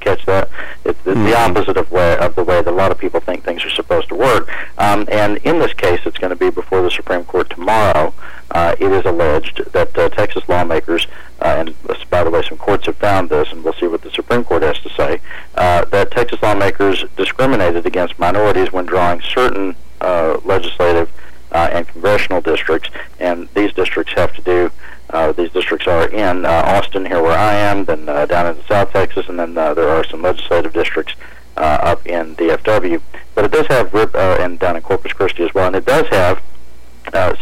Catch 0.00 0.26
that? 0.26 0.50
It's, 0.84 0.98
it's 0.98 1.08
mm-hmm. 1.08 1.24
the 1.24 1.34
opposite 1.34 1.78
of 1.78 1.90
way 1.90 2.18
of 2.18 2.34
the 2.34 2.44
way 2.44 2.60
that 2.60 2.68
a 2.68 2.76
lot 2.76 2.90
of 2.90 2.98
people 2.98 3.20
think 3.20 3.42
things 3.42 3.64
are 3.64 3.70
supposed 3.70 4.10
to 4.10 4.16
work. 4.16 4.50
Um, 4.76 5.08
and 5.10 5.38
in 5.38 5.60
this 5.60 5.72
case, 5.72 6.00
it's 6.04 6.18
going 6.18 6.28
to 6.28 6.36
be 6.36 6.50
before 6.50 6.82
the 6.82 6.90
Supreme 6.90 7.24
Court 7.24 7.48
tomorrow. 7.48 8.12
Uh, 8.52 8.76
it 8.78 8.92
is 8.92 9.04
alleged 9.06 9.62
that 9.72 9.96
uh, 9.96 10.10
Texas 10.10 10.46
lawmakers, 10.46 11.06
uh, 11.40 11.56
and 11.56 11.74
by 12.10 12.22
the 12.22 12.30
way, 12.30 12.42
some 12.46 12.58
courts 12.58 12.84
have 12.84 12.96
found 12.96 13.30
this, 13.30 13.50
and 13.50 13.64
we'll 13.64 13.72
see 13.72 13.86
what 13.86 14.02
the 14.02 14.10
Supreme 14.10 14.44
Court 14.44 14.62
has 14.62 14.78
to 14.80 14.90
say, 14.90 15.20
uh, 15.54 15.86
that 15.86 16.10
Texas 16.10 16.40
lawmakers 16.42 17.02
discriminated 17.16 17.86
against 17.86 18.18
minorities 18.18 18.70
when 18.70 18.84
drawing 18.84 19.22
certain 19.22 19.74
uh, 20.02 20.38
legislative 20.44 21.10
uh, 21.52 21.70
and 21.72 21.88
congressional 21.88 22.42
districts, 22.42 22.90
and 23.18 23.48
these 23.54 23.72
districts 23.72 24.12
have 24.12 24.34
to 24.34 24.42
do. 24.42 24.70
these 25.34 25.50
districts 25.52 25.86
are 25.86 26.08
in 26.08 26.44
Austin, 26.44 27.06
here 27.06 27.22
where 27.22 27.38
I 27.38 27.54
am, 27.54 27.86
then 27.86 28.04
down 28.04 28.54
in 28.54 28.62
South 28.66 28.92
Texas, 28.92 29.28
and 29.28 29.38
then 29.38 29.54
there 29.54 29.88
are 29.88 30.04
some 30.04 30.20
legislative 30.20 30.74
districts 30.74 31.14
up 31.56 32.06
in 32.06 32.36
DFW. 32.36 33.00
But 33.34 33.46
it 33.46 33.52
does 33.52 33.66
have, 33.68 33.94
and 34.14 34.58
down 34.58 34.76
in 34.76 34.82
Corpus 34.82 35.12
Christi 35.14 35.42
as 35.42 35.54
well, 35.54 35.68
and 35.68 35.76
it 35.76 35.86
does 35.86 36.06
have 36.08 36.42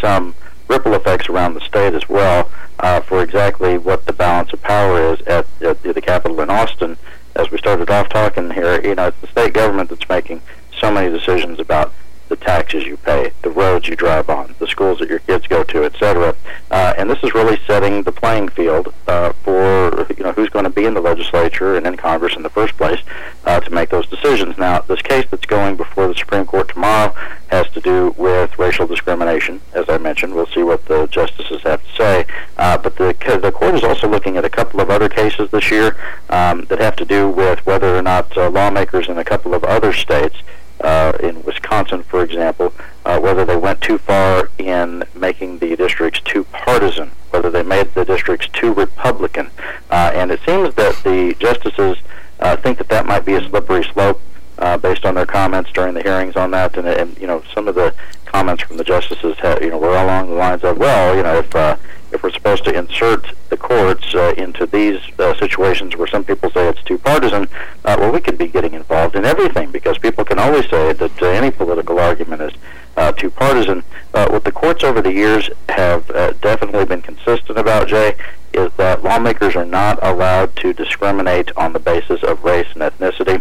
some 0.00 0.34
ripple 0.70 0.94
effects 0.94 1.28
around 1.28 1.54
the 1.54 1.61
state 1.61 1.94
as 1.94 2.09
well 2.09 2.48
uh, 2.78 3.00
for 3.00 3.22
exactly 3.22 3.76
what 3.76 4.06
the 4.06 4.12
balance 4.12 4.52
of 4.52 4.62
power 4.62 5.12
is 5.12 5.20
at, 5.22 5.44
at 5.61 5.83
the 5.83 6.00
capital 6.00 6.40
in 6.40 6.48
Austin. 6.48 6.96
As 7.35 7.50
we 7.50 7.59
started 7.59 7.90
off 7.90 8.09
talking 8.09 8.50
here, 8.50 8.80
you 8.80 8.94
know, 8.94 9.09
it's 9.09 9.20
the 9.20 9.26
state 9.26 9.52
government 9.52 9.90
that's 9.90 10.09
making 10.09 10.40
so 10.78 10.90
many 10.90 11.11
decisions 11.11 11.59
about 11.59 11.92
taxes 12.40 12.85
you 12.85 12.96
pay, 12.96 13.33
the 13.42 13.50
roads 13.50 13.87
you 13.87 13.96
drive 13.96 14.29
on, 14.29 14.55
the 14.59 14.66
schools 14.66 14.98
that 14.98 15.09
your 15.09 15.18
kids 15.20 15.46
go 15.46 15.62
to, 15.64 15.85
etc. 15.85 16.35
Uh, 16.70 16.94
and 16.96 17.09
this 17.09 17.18
is 17.22 17.35
really 17.35 17.59
setting 17.66 18.03
the 18.03 18.12
playing 18.12 18.48
field 18.48 18.92
uh, 19.07 19.33
for 19.44 20.07
you 20.16 20.24
know 20.24 20.33
who's 20.33 20.48
going 20.50 20.64
to 20.64 20.70
be 20.70 20.85
in 20.85 20.94
the 20.94 21.00
legislature 21.00 21.76
and 21.76 21.87
in 21.87 21.96
Congress 21.96 22.37
in 22.37 22.42
the 22.42 22.50
first 22.50 22.76
place 22.76 23.00
uh, 23.44 23.61
to 23.61 23.70
make 23.70 23.90
those 23.90 24.07
decisions. 24.09 24.57
Now, 24.59 24.81
this 24.81 25.03
case 25.03 25.26
that's 25.31 25.46
going 25.46 25.76
before 25.76 26.09
the 26.09 26.14
Supreme 26.14 26.46
Court 26.46 26.68
tomorrow 26.68 27.14
has 27.48 27.68
to 27.70 27.81
do 27.81 28.14
with 28.16 28.59
racial 28.59 28.87
discrimination. 28.87 29.61
As 29.72 29.88
I 29.88 29.98
mentioned, 29.98 30.35
we'll 30.35 30.46
see 30.46 30.62
what 30.62 30.85
the 30.87 31.07
justices 31.09 31.62
have 31.62 31.83
to 31.83 31.92
say. 31.96 32.26
Uh, 32.57 32.79
but 32.79 32.96
the 32.96 33.14
the 33.42 33.53
court 33.53 33.74
is 33.74 33.85
also 33.85 34.09
looking 34.09 34.37
at 34.37 34.44
a 34.44 34.50
couple 34.50 34.81
of 34.81 34.90
other 34.90 35.09
cases 35.09 35.50
this 35.50 35.70
year 35.70 35.96
um, 36.31 36.64
that 36.66 36.79
have 36.79 36.96
to 36.96 37.05
do 37.05 37.29
with 37.29 37.64
whether 37.66 37.96
or 37.96 38.03
not 38.03 38.37
uh, 38.37 38.48
lawmakers 38.50 39.09
in 39.09 39.18
a 39.18 39.24
couple 39.24 39.55
of 39.55 39.64
other 39.64 39.92
states 39.92 40.37
uh, 40.80 41.12
in 41.22 41.42
Wisconsin, 41.44 42.02
for 42.02 42.22
example, 42.22 42.72
uh, 43.04 43.18
whether 43.18 43.44
they 43.44 43.56
went 43.56 43.80
too 43.80 43.98
far 43.98 44.50
in 44.58 45.04
making 45.14 45.58
the 45.58 45.76
districts 45.76 46.20
too 46.24 46.44
partisan, 46.44 47.10
whether 47.30 47.50
they 47.50 47.62
made 47.62 47.92
the 47.94 48.04
districts 48.04 48.48
too 48.52 48.72
Republican. 48.72 49.50
Uh, 49.90 50.10
and 50.14 50.30
it 50.30 50.40
seems 50.46 50.74
that 50.74 50.94
the 51.04 51.34
justices 51.38 51.98
uh, 52.40 52.56
think 52.56 52.78
that 52.78 52.88
that 52.88 53.06
might 53.06 53.24
be 53.24 53.34
a 53.34 53.48
slippery 53.48 53.84
slope 53.84 54.20
uh, 54.58 54.76
based 54.76 55.04
on 55.04 55.14
their 55.14 55.26
comments 55.26 55.70
during 55.72 55.94
the 55.94 56.02
hearings 56.02 56.36
on 56.36 56.50
that. 56.50 56.76
And, 56.76 56.86
and 56.86 57.16
you 57.18 57.26
know, 57.26 57.42
some 57.54 57.68
of 57.68 57.74
the 57.74 57.94
comments 58.26 58.62
from 58.62 58.76
the 58.76 58.84
justices, 58.84 59.36
have, 59.38 59.62
you 59.62 59.70
know, 59.70 59.78
were 59.78 59.96
along 59.96 60.28
the 60.28 60.34
lines 60.34 60.62
of, 60.62 60.78
well, 60.78 61.16
you 61.16 61.22
know, 61.22 61.38
if 61.38 61.54
uh, 61.54 61.76
if 62.12 62.22
we're 62.22 62.32
supposed 62.32 62.64
to 62.64 62.76
insert 62.76 63.26
the 63.48 63.56
courts 63.56 64.14
uh, 64.14 64.34
into 64.36 64.66
these 64.66 65.00
uh, 65.18 65.34
situations 65.38 65.96
where 65.96 66.06
some 66.06 66.24
people 66.24 66.50
say 66.50 66.68
it's 66.68 66.82
too 66.82 66.98
partisan, 66.98 67.48
uh, 67.84 67.96
well, 67.98 68.12
we 68.12 68.20
could 68.20 68.38
be 68.38 68.46
getting 68.46 68.74
involved 68.74 69.16
in 69.16 69.24
everything 69.24 69.70
because 69.70 69.98
people 69.98 70.24
can 70.24 70.38
always 70.38 70.68
say 70.68 70.92
that 70.92 71.22
uh, 71.22 71.26
any 71.26 71.50
political 71.50 71.98
argument 71.98 72.42
is 72.42 72.52
uh, 72.96 73.12
too 73.12 73.30
partisan. 73.30 73.82
Uh, 74.12 74.28
what 74.28 74.44
the 74.44 74.52
courts 74.52 74.82
over 74.84 75.00
the 75.00 75.12
years 75.12 75.50
have 75.68 76.10
uh, 76.10 76.32
definitely 76.40 76.84
been 76.84 77.02
consistent 77.02 77.58
about, 77.58 77.88
Jay, 77.88 78.14
is 78.52 78.70
that 78.76 79.02
lawmakers 79.04 79.54
are 79.54 79.64
not 79.64 79.98
allowed 80.02 80.54
to 80.56 80.72
discriminate 80.72 81.50
on 81.56 81.72
the 81.72 81.78
basis 81.78 82.22
of 82.22 82.42
race 82.44 82.66
and 82.74 82.82
ethnicity. 82.82 83.40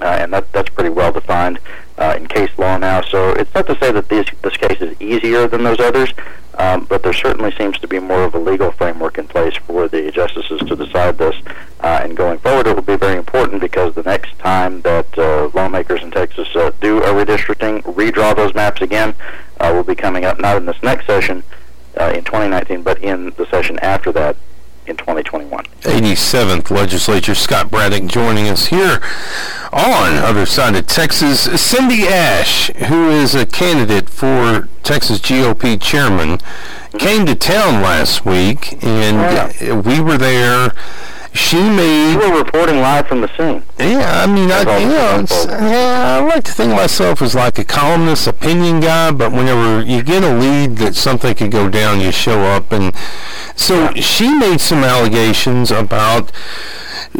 Uh, 0.00 0.04
and 0.04 0.32
that, 0.32 0.50
that's 0.52 0.70
pretty 0.70 0.88
well 0.88 1.12
defined 1.12 1.58
uh, 2.00 2.14
in 2.16 2.26
case 2.26 2.50
law 2.58 2.78
now. 2.78 3.02
So 3.02 3.30
it's 3.32 3.52
not 3.54 3.66
to 3.66 3.78
say 3.78 3.92
that 3.92 4.08
this, 4.08 4.26
this 4.42 4.56
case 4.56 4.80
is 4.80 5.00
easier 5.00 5.46
than 5.46 5.62
those 5.62 5.78
others, 5.78 6.12
um, 6.58 6.86
but 6.86 7.02
there 7.02 7.12
certainly 7.12 7.52
seems 7.52 7.78
to 7.78 7.86
be 7.86 7.98
more 7.98 8.24
of 8.24 8.34
a 8.34 8.38
legal 8.38 8.72
framework 8.72 9.18
in 9.18 9.28
place 9.28 9.54
for 9.56 9.86
the 9.86 10.10
justices 10.10 10.60
to 10.60 10.74
decide 10.74 11.18
this. 11.18 11.36
Uh, 11.80 12.00
and 12.02 12.16
going 12.16 12.38
forward, 12.38 12.66
it 12.66 12.74
will 12.74 12.82
be 12.82 12.96
very 12.96 13.16
important 13.16 13.60
because 13.60 13.94
the 13.94 14.02
next 14.02 14.36
time 14.38 14.80
that 14.82 15.06
uh, 15.18 15.50
lawmakers 15.54 16.02
in 16.02 16.10
Texas 16.10 16.48
uh, 16.56 16.72
do 16.80 16.98
a 16.98 17.08
redistricting, 17.08 17.82
redraw 17.82 18.34
those 18.34 18.54
maps 18.54 18.80
again, 18.80 19.14
uh, 19.60 19.70
will 19.72 19.84
be 19.84 19.94
coming 19.94 20.24
up 20.24 20.40
not 20.40 20.56
in 20.56 20.66
this 20.66 20.82
next 20.82 21.06
session 21.06 21.42
uh, 22.00 22.12
in 22.14 22.24
2019, 22.24 22.82
but 22.82 23.00
in 23.02 23.26
the 23.36 23.46
session 23.50 23.78
after 23.80 24.10
that 24.10 24.36
in 24.86 24.96
2021. 24.96 25.64
87th 25.82 26.70
Legislature, 26.70 27.34
Scott 27.34 27.70
Braddock 27.70 28.06
joining 28.06 28.48
us 28.48 28.66
here 28.66 29.00
on 29.72 30.16
other 30.16 30.46
side 30.46 30.74
of 30.74 30.86
Texas. 30.86 31.42
Cindy 31.60 32.02
Asche, 32.02 32.74
who 32.86 33.10
is 33.10 33.34
a 33.34 33.46
candidate 33.46 34.08
for 34.08 34.68
Texas 34.82 35.20
GOP 35.20 35.80
chairman, 35.80 36.38
came 36.98 37.26
to 37.26 37.34
town 37.34 37.82
last 37.82 38.24
week, 38.24 38.72
and 38.82 39.16
yeah. 39.60 39.80
we 39.80 40.00
were 40.00 40.18
there 40.18 40.72
she 41.32 41.56
made. 41.56 42.12
You 42.12 42.18
were 42.18 42.38
reporting 42.38 42.80
live 42.80 43.06
from 43.06 43.20
the 43.20 43.28
scene. 43.36 43.62
Yeah, 43.78 44.24
I 44.24 44.26
mean, 44.26 44.50
I, 44.50 44.60
you 44.78 44.88
know, 44.88 45.24
yeah, 45.48 46.18
I 46.18 46.26
like 46.26 46.44
to 46.44 46.52
think 46.52 46.72
of 46.72 46.76
myself 46.76 47.22
as 47.22 47.34
like 47.34 47.58
a 47.58 47.64
columnist, 47.64 48.26
opinion 48.26 48.80
guy, 48.80 49.12
but 49.12 49.30
whenever 49.30 49.80
you 49.82 50.02
get 50.02 50.24
a 50.24 50.34
lead 50.34 50.76
that 50.78 50.96
something 50.96 51.34
could 51.34 51.52
go 51.52 51.68
down, 51.68 52.00
you 52.00 52.10
show 52.10 52.40
up. 52.42 52.72
And 52.72 52.94
so 53.54 53.90
yeah. 53.90 54.00
she 54.00 54.34
made 54.34 54.60
some 54.60 54.82
allegations 54.82 55.70
about 55.70 56.32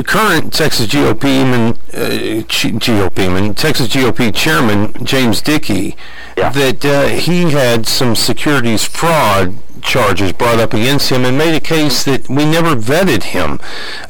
current 0.05 0.53
Texas 0.53 0.87
GOP 0.87 1.23
man, 1.45 1.71
uh, 1.93 2.43
GOP 2.45 3.33
man, 3.33 3.55
Texas 3.55 3.89
GOP 3.89 4.35
chairman 4.35 4.93
James 5.05 5.43
Dickey, 5.43 5.97
yeah. 6.37 6.51
that 6.51 6.85
uh, 6.85 7.09
he 7.09 7.51
had 7.51 7.87
some 7.87 8.15
securities 8.15 8.85
fraud 8.85 9.57
charges 9.83 10.33
brought 10.33 10.59
up 10.59 10.75
against 10.75 11.11
him 11.11 11.25
and 11.25 11.37
made 11.39 11.55
a 11.55 11.61
case 11.61 12.05
that 12.05 12.29
we 12.29 12.45
never 12.45 12.75
vetted 12.75 13.25
him. 13.25 13.59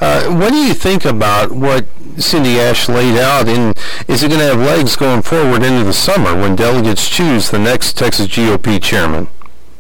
Uh, 0.01 0.25
what 0.35 0.51
do 0.51 0.57
you 0.57 0.75
think 0.75 1.05
about 1.05 1.53
what 1.53 1.87
Cindy 2.17 2.55
Asche 2.55 2.89
laid 2.89 3.19
out, 3.19 3.49
and 3.49 3.77
is 4.09 4.23
it 4.23 4.29
going 4.29 4.41
to 4.41 4.47
have 4.47 4.59
legs 4.59 4.97
going 4.97 5.23
forward 5.23 5.63
into 5.63 5.85
the 5.85 5.93
summer 5.93 6.39
when 6.39 6.57
delegates 6.57 7.09
choose 7.09 7.51
the 7.51 7.59
next 7.59 7.97
Texas 7.97 8.27
GOP 8.27 8.83
chairman? 8.83 9.29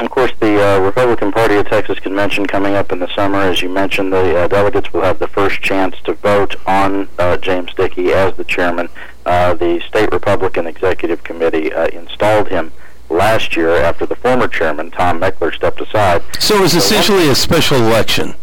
Of 0.00 0.08
course, 0.10 0.32
the 0.40 0.56
uh, 0.58 0.80
Republican 0.80 1.30
Party 1.30 1.56
of 1.56 1.68
Texas 1.68 1.98
convention 1.98 2.46
coming 2.46 2.74
up 2.74 2.90
in 2.90 3.00
the 3.00 3.14
summer. 3.14 3.38
As 3.38 3.60
you 3.60 3.68
mentioned, 3.68 4.12
the 4.12 4.34
uh, 4.34 4.48
delegates 4.48 4.90
will 4.94 5.02
have 5.02 5.18
the 5.18 5.28
first 5.28 5.60
chance 5.60 5.94
to 6.04 6.14
vote 6.14 6.56
on 6.66 7.06
uh, 7.18 7.36
James 7.36 7.74
Dickey 7.74 8.12
as 8.12 8.34
the 8.36 8.44
chairman. 8.44 8.88
Uh, 9.26 9.52
the 9.52 9.78
state 9.80 10.10
Republican 10.10 10.66
Executive 10.66 11.22
Committee 11.22 11.70
uh, 11.72 11.88
installed 11.88 12.48
him 12.48 12.72
last 13.10 13.56
year 13.56 13.76
after 13.76 14.06
the 14.06 14.16
former 14.16 14.48
chairman, 14.48 14.90
Tom 14.90 15.20
Mechler, 15.20 15.54
stepped 15.54 15.82
aside. 15.82 16.22
So 16.38 16.56
it 16.56 16.60
was 16.62 16.72
so 16.72 16.78
essentially 16.78 17.28
a 17.28 17.34
special 17.34 17.76
election. 17.76 18.34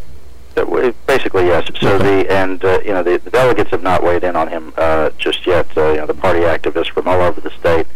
Basically, 1.08 1.48
yes. 1.48 1.70
So 1.80 1.96
okay. 1.96 2.24
the 2.24 2.32
and 2.32 2.64
uh, 2.64 2.80
you 2.84 2.92
know 2.92 3.02
the, 3.02 3.18
the 3.18 3.32
delegates 3.32 3.72
have 3.72 3.84
not 3.84 4.04
weighed 4.04 4.24
in 4.24 4.36
on 4.36 4.48
him 4.48 4.74
uh, 4.78 5.10
just 5.18 5.46
yet. 5.48 5.76
Uh, 5.76 5.92
you 5.92 5.98
know 5.98 6.06
the 6.06 6.14
party 6.14 6.42
activists 6.42 6.92
from 6.92 7.08
all 7.08 7.22
over 7.22 7.42
the 7.42 7.52
state 7.52 7.88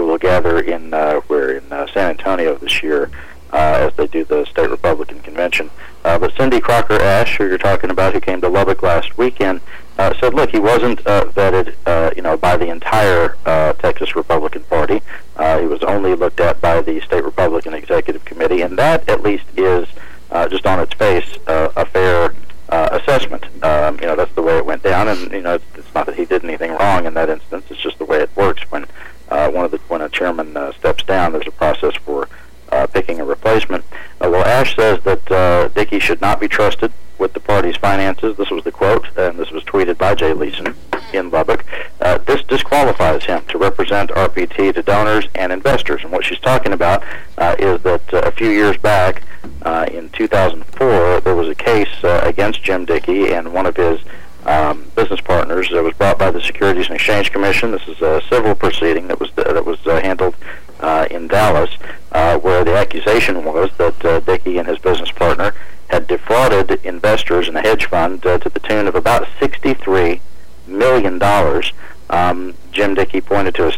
who 0.00 0.06
will 0.06 0.18
gather 0.18 0.60
in 0.60 0.94
uh, 0.94 1.20
we're 1.28 1.58
in 1.58 1.72
uh, 1.72 1.86
San 1.92 2.10
Antonio 2.10 2.56
this 2.56 2.82
year 2.82 3.10
uh, 3.52 3.88
as 3.90 3.94
they 3.96 4.06
do 4.06 4.24
the 4.24 4.46
state 4.46 4.70
Republican 4.70 5.20
convention. 5.20 5.70
Uh, 6.04 6.18
but 6.18 6.34
Cindy 6.36 6.58
Crocker 6.58 6.96
Asche, 6.98 7.36
who 7.36 7.46
you're 7.46 7.58
talking 7.58 7.90
about, 7.90 8.14
who 8.14 8.20
came 8.20 8.40
to 8.40 8.48
Lubbock 8.48 8.82
last 8.82 9.18
weekend, 9.18 9.60
uh, 9.98 10.14
said, 10.18 10.32
"Look, 10.32 10.50
he 10.50 10.58
wasn't 10.58 11.06
uh, 11.06 11.26
vetted, 11.26 11.74
uh, 11.84 12.12
you 12.16 12.22
know, 12.22 12.38
by 12.38 12.56
the 12.56 12.70
entire 12.70 13.36
uh, 13.44 13.74
Texas 13.74 14.16
Republican 14.16 14.62
Party. 14.64 15.02
Uh, 15.36 15.58
he 15.58 15.66
was 15.66 15.82
only 15.82 16.14
looked 16.14 16.40
at 16.40 16.58
by 16.62 16.80
the 16.80 16.98
state 17.02 17.22
Republican 17.22 17.74
Executive 17.74 18.24
Committee, 18.24 18.62
and 18.62 18.78
that, 18.78 19.06
at 19.06 19.22
least, 19.22 19.44
is 19.58 19.86
uh, 20.30 20.48
just 20.48 20.64
on 20.64 20.80
its 20.80 20.94
face 20.94 21.36
uh, 21.46 21.70
a 21.76 21.84
fair 21.84 22.34
uh, 22.70 22.88
assessment. 22.92 23.44
Um, 23.62 23.98
you 24.00 24.06
know, 24.06 24.16
that's 24.16 24.34
the 24.34 24.42
way 24.42 24.56
it 24.56 24.64
went 24.64 24.82
down, 24.82 25.08
and 25.08 25.30
you 25.30 25.42
know, 25.42 25.56
it's, 25.56 25.64
it's 25.74 25.94
not 25.94 26.06
that 26.06 26.14
he 26.14 26.24
did 26.24 26.42
anything 26.42 26.70
wrong 26.70 27.04
in 27.04 27.12
that 27.12 27.28
instance. 27.28 27.66
It's 27.68 27.82
just 27.82 27.98
the 27.98 28.06
way 28.06 28.20
it 28.22 28.34
works 28.34 28.62
when 28.70 28.86
uh, 29.30 29.48
one 29.50 29.64
of 29.64 29.70
the 29.70 29.80
chairman 30.12 30.56
uh, 30.56 30.72
steps 30.72 31.02
down, 31.04 31.32
there's 31.32 31.46
a 31.46 31.52
process 31.52 31.94
for 32.04 32.28
uh, 32.70 32.86
picking 32.88 33.20
a 33.20 33.24
replacement. 33.24 33.84
Asche 34.70 34.76
says 34.76 35.02
that 35.04 35.30
uh, 35.30 35.68
Dickey 35.68 35.98
should 35.98 36.20
not 36.20 36.40
be 36.40 36.48
trusted 36.48 36.92
with 37.18 37.34
the 37.34 37.40
party's 37.40 37.76
finances. 37.76 38.36
This 38.36 38.50
was 38.50 38.64
the 38.64 38.72
quote, 38.72 39.06
and 39.16 39.38
this 39.38 39.50
was 39.50 39.62
tweeted 39.64 39.98
by 39.98 40.14
Jay 40.14 40.32
Leeson 40.32 40.74
in 41.12 41.30
Lubbock. 41.30 41.64
Uh, 42.00 42.18
this 42.18 42.42
disqualifies 42.44 43.24
him 43.24 43.44
to 43.48 43.58
represent 43.58 44.10
RPT 44.10 44.74
to 44.74 44.82
donors 44.82 45.26
and 45.34 45.52
investors. 45.52 46.02
And 46.02 46.12
what 46.12 46.24
she's 46.24 46.38
talking 46.38 46.72
about 46.72 47.02
uh, 47.36 47.56
is 47.58 47.82
that 47.82 48.14
uh, 48.14 48.18
a 48.24 48.32
few 48.32 48.48
years 48.48 48.76
back, 48.78 49.22
uh, 49.62 49.86
in 49.90 50.08
2004, 50.10 51.20
there 51.20 51.34
was 51.34 51.48
a 51.48 51.54
case 51.54 51.88
uh, 52.04 52.20
against 52.24 52.62
Jim 52.62 52.84
Dickey 52.84 53.32
and 53.32 53.52
one 53.52 53.66
of 53.66 53.76
his 53.76 54.00
um, 54.46 54.90
business 54.96 55.20
partners 55.20 55.68
that 55.70 55.82
was 55.82 55.94
brought 55.94 56.18
by 56.18 56.30
the 56.30 56.40
Securities 56.40 56.86
and 56.86 56.94
Exchange 56.94 57.30
Commission. 57.32 57.72
This 57.72 57.86
is 57.86 58.00
a 58.00 58.22
civil 58.28 58.54
proceeding 58.54 59.08
that 59.08 59.20
was 59.20 59.30
that 59.32 59.64
was 59.64 59.86
uh, 59.86 60.00
handled 60.00 60.34
uh, 60.80 61.06
in 61.10 61.28
Dallas, 61.28 61.70
uh, 62.12 62.38
where 62.38 62.64
the 62.64 62.76
accusation 62.76 63.44
was 63.44 63.70
that 63.78 64.04
uh, 64.04 64.20
Dickey 64.20 64.58
and 64.58 64.66
his 64.66 64.78
business 64.78 65.10
partner 65.12 65.54
had 65.88 66.06
defrauded 66.06 66.70
investors 66.84 67.48
in 67.48 67.56
a 67.56 67.60
hedge 67.60 67.86
fund 67.86 68.24
uh, 68.24 68.38
to 68.38 68.48
the 68.48 68.60
tune 68.60 68.86
of 68.86 68.94
about 68.94 69.26
63 69.38 70.20
million 70.66 71.18
dollars. 71.18 71.72
Um, 72.08 72.54
Jim 72.72 72.94
Dickey 72.94 73.20
pointed 73.20 73.54
to 73.56 73.68
a 73.68 73.72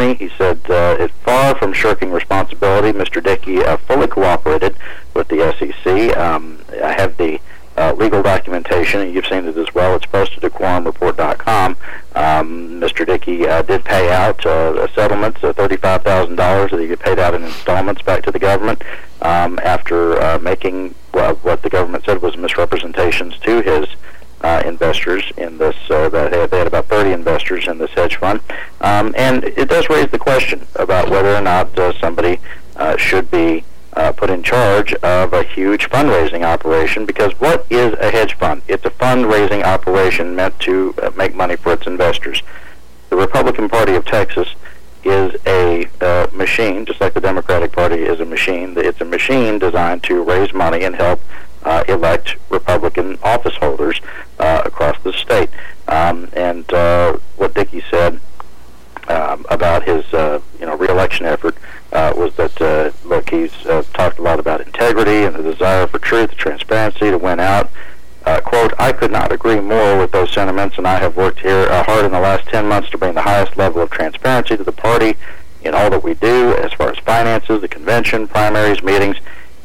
He 0.00 0.30
said, 0.38 0.60
uh, 0.68 0.96
"It's 0.98 1.14
far 1.24 1.54
from 1.54 1.72
shirking 1.72 2.10
responsibility. 2.10 2.96
Mr. 2.96 3.22
Dickey 3.22 3.58
uh, 3.62 3.76
fully 3.76 4.06
cooperated 4.06 4.76
with 5.14 5.28
the 5.28 5.54
SEC. 5.58 6.16
Um, 6.16 6.58
I 6.82 6.92
have 6.92 7.16
the 7.16 7.40
uh, 7.76 7.92
legal 7.94 8.22
documentation, 8.22 9.00
and 9.00 9.14
you've 9.14 9.26
seen 9.26 9.46
it 9.46 9.56
as 9.56 9.74
well. 9.74 9.94
It's 9.96 10.06
posted 10.06 10.44
at 10.44 10.52
quorumreport.com. 10.52 11.76
Um, 12.14 12.80
Mr. 12.80 13.06
Dickey 13.06 13.46
uh, 13.46 13.62
did 13.62 13.84
pay 13.84 14.12
out 14.12 14.44
uh, 14.44 14.86
a 14.88 14.92
settlement, 14.92 15.42
uh, 15.42 15.52
$35,000 15.54 16.70
that 16.70 16.80
he 16.80 16.96
paid 16.96 17.18
out 17.18 17.34
in 17.34 17.42
installments 17.42 18.02
back 18.02 18.22
to 18.24 18.30
the 18.30 18.38
government 18.38 18.82
um, 19.22 19.58
after 19.62 20.20
uh, 20.20 20.38
making 20.38 20.94
well, 21.14 21.34
what 21.36 21.62
the 21.62 21.70
government 21.70 22.04
said 22.04 22.20
was 22.20 22.36
misrepresentations 22.36 23.38
to 23.38 23.62
his 23.62 23.86
uh, 24.42 24.62
investors 24.66 25.30
in 25.36 25.58
this. 25.58 25.76
Uh, 25.88 26.08
that 26.08 26.50
they 26.50 26.58
had, 26.58 26.66
about 26.66 26.86
30 26.88 27.12
investors 27.12 27.68
in 27.68 27.78
this 27.78 27.90
hedge 27.92 28.16
fund, 28.16 28.40
um, 28.80 29.14
and 29.16 29.44
it 29.44 29.68
question 30.32 30.66
about 30.76 31.10
whether 31.10 31.34
or 31.34 31.42
not 31.42 31.78
uh, 31.78 31.92
somebody 32.00 32.40
uh, 32.76 32.96
should 32.96 33.30
be 33.30 33.62
uh, 33.92 34.10
put 34.12 34.30
in 34.30 34.42
charge 34.42 34.94
of 34.94 35.34
a 35.34 35.42
huge 35.42 35.90
fundraising 35.90 36.42
operation. 36.42 37.04
Because 37.04 37.32
what 37.38 37.66
is 37.68 37.92
a 38.00 38.10
hedge 38.10 38.34
fund? 38.38 38.62
It's 38.66 38.84
a 38.86 38.90
fundraising 38.90 39.62
operation 39.62 40.34
meant 40.34 40.58
to 40.60 40.94
uh, 41.02 41.10
make 41.16 41.34
money 41.34 41.56
for 41.56 41.74
its 41.74 41.86
investors. 41.86 42.42
The 43.10 43.16
Republican 43.16 43.68
Party 43.68 43.94
of 43.94 44.06
Texas 44.06 44.48
is 45.04 45.36
a 45.46 45.86
uh, 46.00 46.28
machine, 46.32 46.86
just 46.86 47.02
like 47.02 47.12
the 47.12 47.20
Democratic 47.20 47.72
Party 47.72 47.96
is 47.96 48.18
a 48.20 48.24
machine. 48.24 48.72
It's 48.78 49.02
a 49.02 49.04
machine 49.04 49.58
designed 49.58 50.02
to 50.04 50.22
raise 50.22 50.54
money 50.54 50.84
and 50.84 50.94
help 50.96 51.20
uh, 51.64 51.84
elect 51.88 52.36
Republican 52.48 53.18
office 53.22 53.56
holders 53.56 54.00
uh, 54.38 54.62
across 54.64 54.96
the 55.02 55.12
state. 55.12 55.50
Um, 55.88 56.30
and 56.32 56.72
uh, 56.72 57.18
what 57.36 57.52
Dickey 57.52 57.82
said 57.90 58.18
um, 59.12 59.44
about 59.50 59.84
his, 59.84 60.04
uh, 60.14 60.40
you 60.58 60.66
know, 60.66 60.76
reelection 60.76 61.26
effort 61.26 61.56
uh, 61.92 62.12
was 62.16 62.34
that, 62.36 62.60
uh, 62.60 62.90
look, 63.06 63.28
he's 63.30 63.54
uh, 63.66 63.82
talked 63.92 64.18
a 64.18 64.22
lot 64.22 64.40
about 64.40 64.60
integrity 64.60 65.24
and 65.24 65.36
the 65.36 65.42
desire 65.42 65.86
for 65.86 65.98
truth 65.98 66.30
and 66.30 66.38
transparency 66.38 67.10
to 67.10 67.18
win 67.18 67.38
out. 67.38 67.70
Uh, 68.24 68.40
quote, 68.40 68.72
I 68.78 68.92
could 68.92 69.10
not 69.10 69.32
agree 69.32 69.60
more 69.60 69.98
with 69.98 70.12
those 70.12 70.32
sentiments, 70.32 70.78
and 70.78 70.86
I 70.86 70.98
have 70.98 71.16
worked 71.16 71.40
here 71.40 71.66
uh, 71.68 71.82
hard 71.82 72.04
in 72.04 72.12
the 72.12 72.20
last 72.20 72.46
10 72.46 72.66
months 72.68 72.88
to 72.90 72.98
bring 72.98 73.14
the 73.14 73.22
highest 73.22 73.56
level 73.56 73.82
of 73.82 73.90
transparency 73.90 74.56
to 74.56 74.64
the 74.64 74.72
party 74.72 75.16
in 75.62 75.74
all 75.74 75.90
that 75.90 76.02
we 76.02 76.14
do 76.14 76.54
as 76.56 76.72
far 76.72 76.90
as 76.90 76.98
finances, 76.98 77.60
the 77.60 77.68
convention, 77.68 78.28
primaries, 78.28 78.82
meetings, 78.82 79.16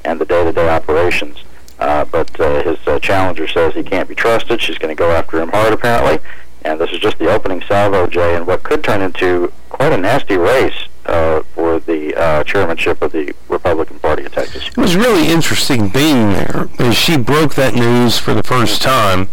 and 0.04 0.20
the 0.20 0.26
day-to-day 0.26 0.70
operations. 0.70 1.44
Uh, 1.80 2.06
but 2.06 2.40
uh, 2.40 2.64
his 2.64 2.80
uh, 2.88 3.00
challenger 3.00 3.48
says 3.48 3.76
he 3.76 3.84
can't 3.84 4.10
be 4.10 4.16
trusted. 4.16 4.60
She's 4.60 4.80
going 4.80 4.96
to 4.96 5.00
go 5.00 5.12
after 5.12 5.40
him 5.40 5.50
hard, 5.50 5.74
apparently. 5.74 6.20
And 6.68 6.82
this 6.82 6.92
is 6.92 7.00
just 7.00 7.18
the 7.18 7.32
opening 7.32 7.62
salvo, 7.62 8.08
Jay, 8.08 8.36
and 8.36 8.46
what 8.46 8.62
could 8.62 8.84
turn 8.84 9.02
into 9.02 9.54
quite 9.70 9.94
a 9.94 9.98
nasty 9.98 10.36
race 10.36 10.90
uh, 11.06 11.42
for 11.56 11.80
the 11.80 12.14
uh, 12.14 12.44
chairmanship 12.44 13.02
of 13.02 13.14
the 13.14 13.34
Republican 13.48 14.00
Party 14.00 14.26
of 14.26 14.34
Texas. 14.34 14.68
It 14.68 14.76
was 14.76 14.98
really 14.98 15.30
interesting 15.32 15.88
being 15.88 16.34
there 16.34 16.68
as 16.80 16.98
she 16.98 17.16
broke 17.16 17.56
that 17.56 17.74
news 17.74 18.20
for 18.20 18.34
the 18.34 18.44
first 18.44 18.82
time. 18.82 19.30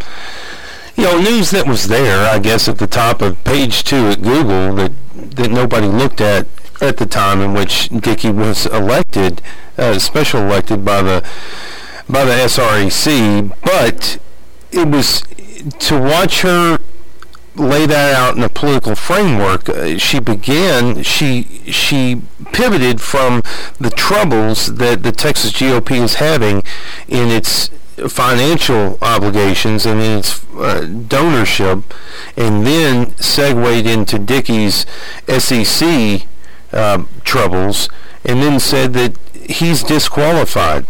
You 0.95 1.03
know, 1.03 1.19
news 1.19 1.51
that 1.51 1.67
was 1.67 1.89
there, 1.89 2.25
I 2.29 2.39
guess, 2.39 2.69
at 2.69 2.77
the 2.77 2.87
top 2.87 3.21
of 3.21 3.43
page 3.43 3.83
two 3.83 4.07
at 4.07 4.21
Google 4.21 4.73
that 4.75 4.93
that 5.35 5.51
nobody 5.51 5.87
looked 5.87 6.21
at 6.21 6.47
at 6.79 6.95
the 6.95 7.05
time 7.05 7.41
in 7.41 7.53
which 7.53 7.89
Dickey 7.89 8.31
was 8.31 8.65
elected, 8.67 9.41
uh, 9.77 9.99
special 9.99 10.39
elected 10.39 10.85
by 10.85 11.01
the 11.01 11.21
by 12.07 12.23
the 12.23 12.31
SREC, 12.31 13.53
but 13.61 14.19
it 14.71 14.87
was 14.87 15.21
to 15.79 15.99
watch 15.99 16.41
her 16.41 16.77
lay 17.55 17.85
that 17.85 18.13
out 18.13 18.35
in 18.35 18.43
a 18.43 18.49
political 18.49 18.95
framework. 18.95 19.69
Uh, 19.69 19.97
she 19.97 20.19
began, 20.19 21.03
she 21.03 21.43
she 21.71 22.21
pivoted 22.51 23.01
from 23.01 23.41
the 23.79 23.89
troubles 23.89 24.75
that 24.75 25.03
the 25.03 25.11
Texas 25.11 25.51
GOP 25.51 26.01
is 26.03 26.15
having 26.15 26.63
in 27.07 27.29
its 27.29 27.69
financial 28.09 28.97
obligations 29.01 29.85
and 29.85 30.01
in 30.01 30.19
its 30.19 30.43
uh, 30.55 30.81
donorship, 30.81 31.83
and 32.35 32.65
then 32.65 33.15
segued 33.17 33.87
into 33.87 34.19
Dickey's 34.19 34.85
SEC 35.27 36.27
uh, 36.73 37.03
troubles, 37.23 37.89
and 38.25 38.41
then 38.41 38.59
said 38.59 38.93
that 38.93 39.17
he's 39.33 39.83
disqualified 39.83 40.85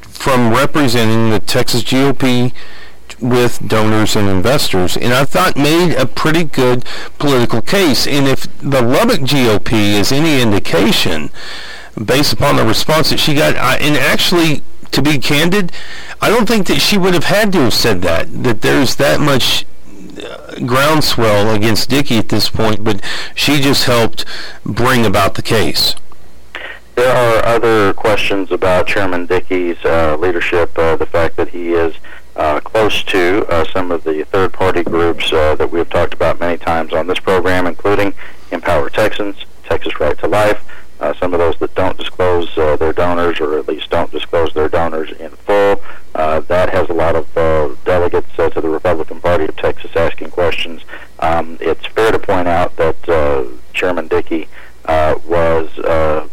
from 0.00 0.50
representing 0.50 1.30
the 1.30 1.40
Texas 1.40 1.82
GOP 1.82 2.52
with 3.24 3.66
donors 3.66 4.16
and 4.16 4.28
investors, 4.28 4.96
and 4.96 5.12
I 5.12 5.24
thought 5.24 5.56
made 5.56 5.94
a 5.94 6.06
pretty 6.06 6.44
good 6.44 6.84
political 7.18 7.62
case. 7.62 8.06
And 8.06 8.28
if 8.28 8.42
the 8.58 8.82
Lubbock 8.82 9.20
GOP 9.20 9.72
is 9.72 10.12
any 10.12 10.42
indication, 10.42 11.30
based 12.02 12.34
upon 12.34 12.56
the 12.56 12.64
response 12.64 13.10
that 13.10 13.18
she 13.18 13.34
got, 13.34 13.56
I, 13.56 13.76
and 13.76 13.96
actually, 13.96 14.62
to 14.90 15.00
be 15.00 15.18
candid, 15.18 15.72
I 16.20 16.28
don't 16.28 16.46
think 16.46 16.66
that 16.66 16.80
she 16.80 16.98
would 16.98 17.14
have 17.14 17.24
had 17.24 17.52
to 17.52 17.60
have 17.60 17.74
said 17.74 18.02
that. 18.02 18.44
That 18.44 18.60
there's 18.60 18.96
that 18.96 19.20
much 19.20 19.64
uh, 20.22 20.60
groundswell 20.66 21.54
against 21.54 21.88
Dickey 21.88 22.18
at 22.18 22.28
this 22.28 22.50
point, 22.50 22.84
but 22.84 23.02
she 23.34 23.60
just 23.60 23.84
helped 23.84 24.24
bring 24.64 25.06
about 25.06 25.34
the 25.34 25.42
case. 25.42 25.96
There 26.94 27.10
are 27.10 27.44
other 27.44 27.92
questions 27.94 28.52
about 28.52 28.86
Chairman 28.86 29.26
Dickey's 29.26 29.82
uh, 29.84 30.16
leadership, 30.20 30.78
uh, 30.78 30.94
the 30.94 31.06
fact 31.06 31.36
that 31.36 31.48
he 31.48 31.72
is 31.72 31.96
uh, 32.36 32.60
close 32.60 33.02
to 33.04 33.46
uh, 33.48 33.64
some 33.72 33.92
of 33.92 34.02
the 34.04 34.24
third-party 34.24 34.82
groups 34.82 35.32
uh, 35.32 35.54
that 35.54 35.70
we 35.70 35.78
have 35.78 35.90
talked 35.90 36.14
about 36.14 36.40
many 36.40 36.58
times 36.58 36.92
on 36.92 37.06
this 37.06 37.18
program, 37.20 37.66
including 37.66 38.12
Empower 38.50 38.90
Texans, 38.90 39.36
Texas 39.64 39.98
Right 40.00 40.18
to 40.18 40.26
Life, 40.26 40.64
uh, 41.00 41.14
some 41.14 41.32
of 41.32 41.38
those 41.38 41.56
that 41.58 41.74
don't 41.74 41.96
disclose 41.96 42.56
uh, 42.58 42.76
their 42.76 42.92
donors, 42.92 43.40
or 43.40 43.58
at 43.58 43.68
least 43.68 43.90
don't 43.90 44.10
disclose 44.10 44.52
their 44.54 44.68
donors 44.68 45.12
in 45.12 45.30
full. 45.30 45.80
That 46.48 46.70
has 46.70 46.88
a 46.88 46.92
lot 46.92 47.16
of 47.16 47.32
delegates 47.84 48.28
to 48.36 48.60
the 48.60 48.68
Republican 48.68 49.20
Party 49.20 49.44
of 49.44 49.56
Texas 49.56 49.90
asking 49.96 50.30
questions. 50.30 50.82
Um, 51.20 51.56
it's 51.60 51.86
fair 51.86 52.12
to 52.12 52.18
point 52.18 52.48
out 52.48 52.76
that 52.76 53.50
Chairman 53.72 54.08
Dickey 54.08 54.48
was 54.86 55.70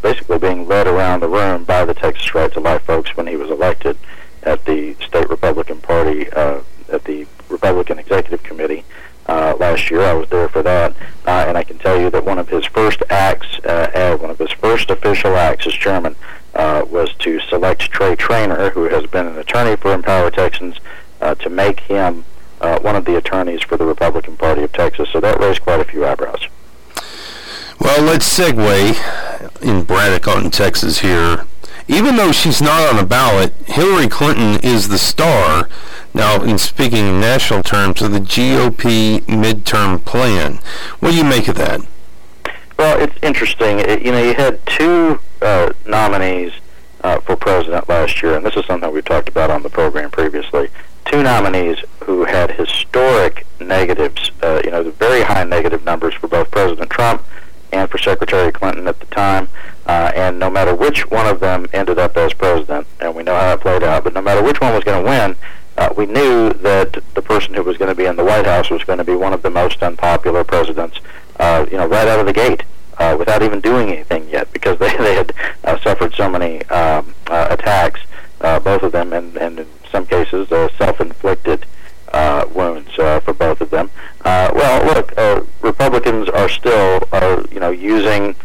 basically 0.02 0.38
being 0.38 0.68
led 0.68 0.88
around 0.88 1.22
the 1.22 1.30
room 1.30 1.64
by 1.64 1.86
the 1.86 1.94
Texas 1.94 2.34
Right 2.36 2.52
to 2.54 2.60
Life 2.60 2.84
folks 2.84 3.16
when 3.16 3.28
he 3.28 3.36
was 3.36 3.50
elected 3.50 3.98
at 4.43 4.63
the 4.65 4.95
state 4.95 5.30
Republican 5.30 5.80
Party 5.82 6.30
uh, 6.32 6.62
at 6.91 7.04
the 7.06 7.27
Republican 7.49 7.99
Executive 7.99 8.43
Committee 8.43 8.84
uh, 9.27 9.56
last 9.60 9.89
year. 9.89 10.01
I 10.01 10.13
was 10.13 10.30
there 10.30 10.49
for 10.49 10.63
that, 10.63 10.93
uh, 11.25 11.45
and 11.47 11.58
I 11.58 11.63
can 11.63 11.77
tell 11.77 11.99
you 11.99 12.10
that 12.10 12.25
one 12.25 12.39
of 12.39 12.49
his 12.49 12.65
first 12.65 13.04
acts, 13.10 13.60
uh, 13.63 13.91
uh, 13.93 14.17
one 14.17 14.30
of 14.30 14.39
his 14.39 14.51
first 14.51 14.89
official 14.89 15.36
acts 15.36 15.67
as 15.67 15.73
chairman, 15.73 16.15
uh, 16.56 16.84
was 16.89 17.13
to 17.19 17.39
select 17.41 17.82
Trey 17.91 18.15
Trainor, 18.15 18.71
who 18.71 18.84
has 18.89 19.06
been 19.06 19.27
an 19.27 19.38
attorney 19.38 19.75
for 19.75 19.93
Empower 19.93 20.32
Texans, 20.32 20.77
uh, 21.21 21.36
to 21.36 21.49
make 21.49 21.82
him 21.82 22.25
uh, 22.60 22.80
one 22.80 22.95
of 22.95 23.06
the 23.06 23.15
attorneys 23.15 23.62
for 23.62 23.77
the 23.77 23.86
Republican 23.86 24.36
Party 24.38 24.63
of 24.63 24.71
Texas. 24.73 25.10
So 25.12 25.19
that 25.19 25.39
raised 25.39 25.62
quite 25.62 25.80
a 25.80 25.86
few 25.86 26.06
eyebrows. 26.06 26.47
Well, 27.80 28.04
let's 28.04 28.38
segue 28.38 29.62
in 29.62 29.84
Braddock 29.84 30.27
on 30.27 30.51
Texas 30.51 30.99
here. 30.99 31.45
Even 31.88 32.15
though 32.15 32.32
she's 32.32 32.62
not 32.62 32.94
on 32.94 33.00
a 33.00 33.06
ballot, 33.06 33.54
Hillary 33.65 34.08
Clinton 34.08 34.60
is 34.63 34.88
the 34.88 34.98
star. 34.98 35.67
Now, 36.13 36.41
in 36.44 36.58
speaking 36.58 37.08
in 37.08 37.20
national 37.20 37.63
terms, 37.63 38.02
of 38.02 38.12
the 38.12 38.20
GOP 38.20 39.20
midterm 39.22 40.04
plan. 40.04 40.60
What 41.00 41.12
do 41.12 41.17
you 41.17 41.24
make 41.24 41.48
of 41.48 41.56
that? 41.56 41.82
Well, 42.78 43.00
it's 43.00 43.15
interesting. 43.22 43.80
It, 43.80 44.02
you 44.02 44.12
know, 44.12 44.22
you 44.22 44.34
had 44.34 44.65
two 44.65 45.20
uh, 45.41 45.72
nominees 45.86 46.54
uh, 47.04 47.20
for 47.22 47.36
president 47.36 47.88
last 47.89 48.22
year, 48.22 48.36
and 48.36 48.46
this 48.46 48.56
is 48.56 48.65
something 48.65 48.91
we've 48.91 49.06
talked 49.06 49.30
about 49.30 49.50
on 49.50 49.63
the 49.63 49.70
program 49.70 50.12
previously. 50.12 50.70
Two 51.06 51.24
nominees 51.24 51.78
who 52.04 52.26
had 52.26 52.52
historic 52.52 53.46
negatives, 53.60 54.32
uh, 54.44 54.62
you 54.63 54.72
know, 54.72 54.84
the 54.84 54.91
very 54.91 55.22
high 55.24 55.44
negative 55.44 55.84
numbers 55.84 56.13
for 56.13 56.28
both 56.28 56.52
President 56.52 56.89
Trump 56.89 57.24
and 57.72 57.89
for 57.89 57.98
Secretary 57.98 58.52
Clinton 58.52 58.88
at 58.88 59.00
the 59.00 59.06
time. 59.08 59.48
Uh, 59.86 60.12
and 60.15 60.39
no 60.39 60.50
matter 60.50 60.76
which 60.76 61.10
one 61.10 61.28
of 61.28 61.39
them 61.39 61.67
ended 61.74 61.98
up 61.98 62.15
as 62.17 62.34
president, 62.34 62.86
and 63.00 63.15
we 63.15 63.24
know 63.24 63.36
how 63.36 63.54
it 63.54 63.62
played 63.62 63.84
out, 63.84 64.04
but 64.04 64.13
no 64.13 64.22
matter 64.22 64.44
which 64.44 64.62
one 64.62 64.74
was 64.74 64.84
going 64.84 65.04
to 65.04 65.10
win, 65.10 65.36
uh, 65.78 65.94
we 65.96 66.06
knew 66.06 66.54
that 66.54 67.02
the 67.15 67.22
person 67.22 67.54
who 67.54 67.63
was 67.63 67.78
going 67.78 67.89
to 67.89 67.96
be 67.96 68.06
in 68.06 68.15
the 68.15 68.24
White 68.24 68.46
House 68.46 68.70
was 68.70 68.84
going 68.84 69.00
to 69.00 69.04
be 69.04 69.15
one 69.15 69.34
of 69.34 69.41
the 69.41 69.50
most 69.50 69.82
unpopular 69.82 70.44
presidents, 70.44 71.00
uh, 71.39 71.65
you 71.72 71.78
know, 71.78 71.88
right 71.88 72.08
out 72.08 72.20
of 72.20 72.26
the 72.26 72.34
gate. 72.34 72.63
Uh, 72.98 73.15
without 73.17 73.41
even 73.41 73.60
doing 73.62 73.89
anything 73.89 74.30
yet, 74.30 74.52
because 74.54 74.78
they, 74.80 74.96
they 74.98 75.15
had 75.15 75.34
uh, 75.63 75.80
suffered 75.80 76.13
so 76.13 76.30
many 76.30 76.63
um, 76.65 77.15
uh, 77.28 77.48
attacks, 77.50 78.00
uh, 78.41 78.60
both 78.60 78.84
of 78.84 78.91
them, 78.91 79.12
and, 79.12 79.36
and 79.38 79.60
in 79.60 79.67
some 79.91 80.06
cases, 80.06 80.52
uh, 80.52 80.70
self-inflicted 80.78 81.65
uh, 82.13 82.46
wounds 82.54 82.98
uh, 83.00 83.20
for 83.22 83.34
both 83.34 83.62
of 83.62 83.70
them. 83.70 83.89
Uh, 84.24 84.52
well, 84.54 84.86
look, 84.86 85.17
uh, 85.17 85.41
Republicans 85.62 86.30
are 86.30 86.50
still, 86.50 87.08
uh, 87.12 87.44
you 87.52 87.60
know, 87.60 87.72
using 87.72 88.36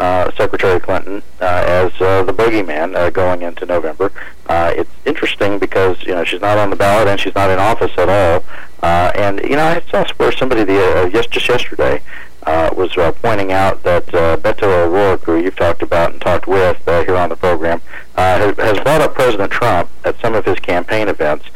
uh, 0.00 0.30
Secretary 0.32 0.80
Clinton 0.80 1.22
uh, 1.40 1.64
as 1.66 1.92
uh, 2.00 2.22
the 2.24 2.32
boogeyman 2.32 2.94
uh, 2.96 3.10
going 3.10 3.42
into 3.42 3.66
November. 3.66 4.12
Uh, 4.46 4.72
it's 4.76 4.90
interesting 5.04 5.58
because 5.58 6.02
you 6.02 6.14
know 6.14 6.24
she's 6.24 6.40
not 6.40 6.58
on 6.58 6.70
the 6.70 6.76
ballot 6.76 7.08
and 7.08 7.20
she's 7.20 7.34
not 7.34 7.50
in 7.50 7.58
office 7.58 7.92
at 7.96 8.08
all. 8.08 8.44
Uh, 8.82 9.12
and 9.14 9.40
you 9.40 9.56
know 9.56 9.64
I 9.64 9.80
saw 9.90 10.04
where 10.16 10.32
somebody 10.32 10.64
the 10.64 10.78
uh, 10.78 11.10
yes, 11.12 11.26
just 11.26 11.48
yesterday 11.48 12.02
uh, 12.46 12.70
was 12.76 12.96
uh, 12.98 13.12
pointing 13.22 13.52
out 13.52 13.82
that 13.82 14.12
uh, 14.14 14.36
Beto 14.36 14.64
O'Rourke, 14.64 15.22
who 15.24 15.38
you've 15.38 15.56
talked 15.56 15.82
about 15.82 16.12
and 16.12 16.20
talked 16.20 16.46
with 16.46 16.86
uh, 16.86 17.04
here 17.04 17.16
on 17.16 17.28
the 17.28 17.36
program, 17.36 17.80
uh, 18.16 18.52
has 18.54 18.78
brought 18.80 19.00
up 19.00 19.14
President 19.14 19.50
Trump 19.50 19.88
at 20.04 20.18
some 20.20 20.34
of 20.34 20.44
his 20.44 20.58
campaign 20.58 21.08
events. 21.08 21.46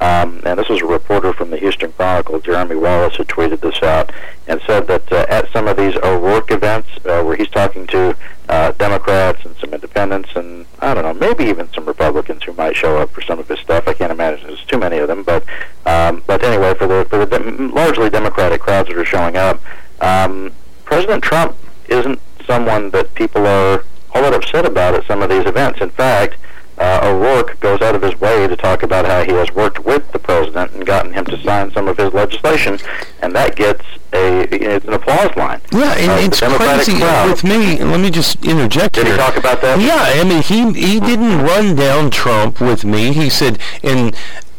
Um, 0.00 0.42
and 0.44 0.58
this 0.58 0.68
was 0.68 0.80
a 0.80 0.86
reporter 0.86 1.32
from 1.32 1.50
the 1.50 1.56
Houston 1.56 1.92
Chronicle, 1.92 2.38
Jeremy 2.40 2.76
Wallace, 2.76 3.16
who 3.16 3.24
tweeted 3.24 3.60
this 3.60 3.82
out 3.82 4.12
and 4.46 4.60
said 4.66 4.86
that 4.86 5.10
uh, 5.12 5.26
at 5.28 5.50
some 5.52 5.66
of 5.66 5.76
these 5.76 5.96
O'Rourke 5.96 6.52
events 6.52 6.88
uh, 7.04 7.22
where 7.22 7.36
he's 7.36 7.48
talking 7.48 7.86
to 7.88 8.16
uh, 8.48 8.72
Democrats 8.72 9.44
and 9.44 9.56
some 9.56 9.74
independents 9.74 10.30
and 10.36 10.66
I 10.78 10.94
don't 10.94 11.02
know, 11.02 11.14
maybe 11.14 11.44
even 11.44 11.72
some 11.72 11.84
Republicans 11.84 12.44
who 12.44 12.52
might 12.52 12.76
show 12.76 12.98
up 12.98 13.10
for 13.10 13.22
some 13.22 13.40
of 13.40 13.48
his 13.48 13.58
stuff. 13.58 13.88
I 13.88 13.94
can't 13.94 14.12
imagine 14.12 14.46
there's 14.46 14.64
too 14.64 14.78
many 14.78 14.98
of 14.98 15.08
them, 15.08 15.24
but 15.24 15.44
um, 15.84 16.22
but 16.26 16.44
anyway, 16.44 16.74
for 16.74 16.86
the 16.86 17.04
for 17.10 17.26
the 17.26 17.40
largely 17.74 18.08
Democratic 18.08 18.60
crowds 18.60 18.88
that 18.88 18.96
are 18.96 19.04
showing 19.04 19.36
up, 19.36 19.60
um, 20.00 20.52
President 20.84 21.24
Trump 21.24 21.56
isn't 21.88 22.20
someone 22.46 22.90
that 22.90 23.12
people 23.14 23.46
are 23.46 23.84
all 24.14 24.22
that 24.22 24.32
upset 24.32 24.64
about 24.64 24.94
at 24.94 25.04
some 25.06 25.22
of 25.22 25.28
these 25.28 25.44
events. 25.44 25.80
In 25.80 25.90
fact 25.90 26.36
uh, 26.78 27.00
O'Rourke 27.02 27.58
goes 27.60 27.80
out 27.82 27.94
of 27.94 28.02
his 28.02 28.18
way 28.20 28.46
to 28.46 28.56
talk 28.56 28.82
about 28.82 29.04
how 29.04 29.24
he 29.24 29.32
has 29.32 29.50
worked 29.52 29.80
with 29.84 30.10
the 30.12 30.18
president 30.18 30.72
and 30.72 30.86
gotten 30.86 31.12
him 31.12 31.24
to 31.26 31.42
sign 31.42 31.70
some 31.72 31.88
of 31.88 31.96
his 31.96 32.12
legislation, 32.12 32.78
and 33.20 33.34
that 33.34 33.56
gets 33.56 33.84
a 34.12 34.42
it's 34.54 34.86
an 34.86 34.92
applause 34.94 35.34
line. 35.36 35.60
Yeah, 35.72 35.92
and 35.96 36.10
Uh, 36.12 36.24
it's 36.24 36.40
crazy 36.40 36.96
crowd. 36.98 37.30
with 37.30 37.44
me. 37.44 37.76
Let 37.82 38.00
me 38.00 38.10
just 38.10 38.44
interject 38.44 38.94
Did 38.94 39.06
here. 39.06 39.16
he 39.16 39.20
talk 39.20 39.36
about 39.36 39.60
that? 39.62 39.80
Yeah, 39.80 40.20
I 40.20 40.24
mean 40.24 40.42
he 40.42 40.72
he 40.72 41.00
didn't 41.00 41.42
run 41.42 41.74
down 41.74 42.10
Trump 42.10 42.60
with 42.60 42.84
me. 42.84 43.12
He 43.12 43.28
said 43.28 43.58
and 43.82 44.14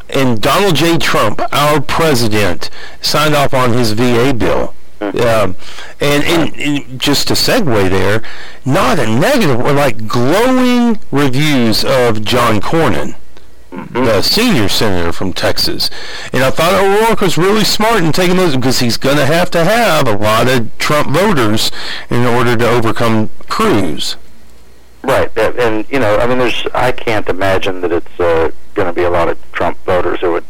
and 0.08 0.40
Donald 0.42 0.74
J. 0.74 0.98
Trump, 0.98 1.40
our 1.52 1.80
president, 1.80 2.68
signed 3.00 3.34
off 3.34 3.54
on 3.54 3.72
his 3.72 3.92
VA 3.92 4.34
bill. 4.34 4.74
Um, 5.00 5.56
and, 5.98 6.24
and, 6.24 6.56
and 6.60 7.00
just 7.00 7.28
to 7.28 7.34
segue 7.34 7.88
there, 7.88 8.22
not 8.66 8.98
a 8.98 9.06
negative, 9.06 9.58
or 9.58 9.72
like 9.72 10.06
glowing 10.06 10.98
reviews 11.10 11.84
of 11.84 12.22
John 12.22 12.60
Cornyn, 12.60 13.16
the 13.70 14.20
senior 14.20 14.68
senator 14.68 15.10
from 15.12 15.32
Texas. 15.32 15.88
And 16.34 16.44
I 16.44 16.50
thought 16.50 16.74
O'Rourke 16.74 17.22
was 17.22 17.38
really 17.38 17.64
smart 17.64 18.04
in 18.04 18.12
taking 18.12 18.36
those 18.36 18.56
because 18.56 18.80
he's 18.80 18.98
going 18.98 19.16
to 19.16 19.24
have 19.24 19.50
to 19.52 19.64
have 19.64 20.06
a 20.06 20.16
lot 20.16 20.48
of 20.48 20.76
Trump 20.76 21.08
voters 21.08 21.70
in 22.10 22.26
order 22.26 22.54
to 22.56 22.68
overcome 22.68 23.30
Cruz. 23.48 24.16
Right, 25.02 25.30
and 25.38 25.86
you 25.90 25.98
know, 25.98 26.18
I 26.18 26.26
mean, 26.26 26.36
there's 26.36 26.66
I 26.74 26.92
can't 26.92 27.26
imagine 27.26 27.80
that 27.80 27.90
it's 27.90 28.20
uh, 28.20 28.50
going 28.74 28.86
to 28.86 28.92
be 28.92 29.04
a 29.04 29.10
lot 29.10 29.30
of 29.30 29.38
Trump 29.52 29.78
voters 29.86 30.20
who 30.20 30.32
would 30.32 30.44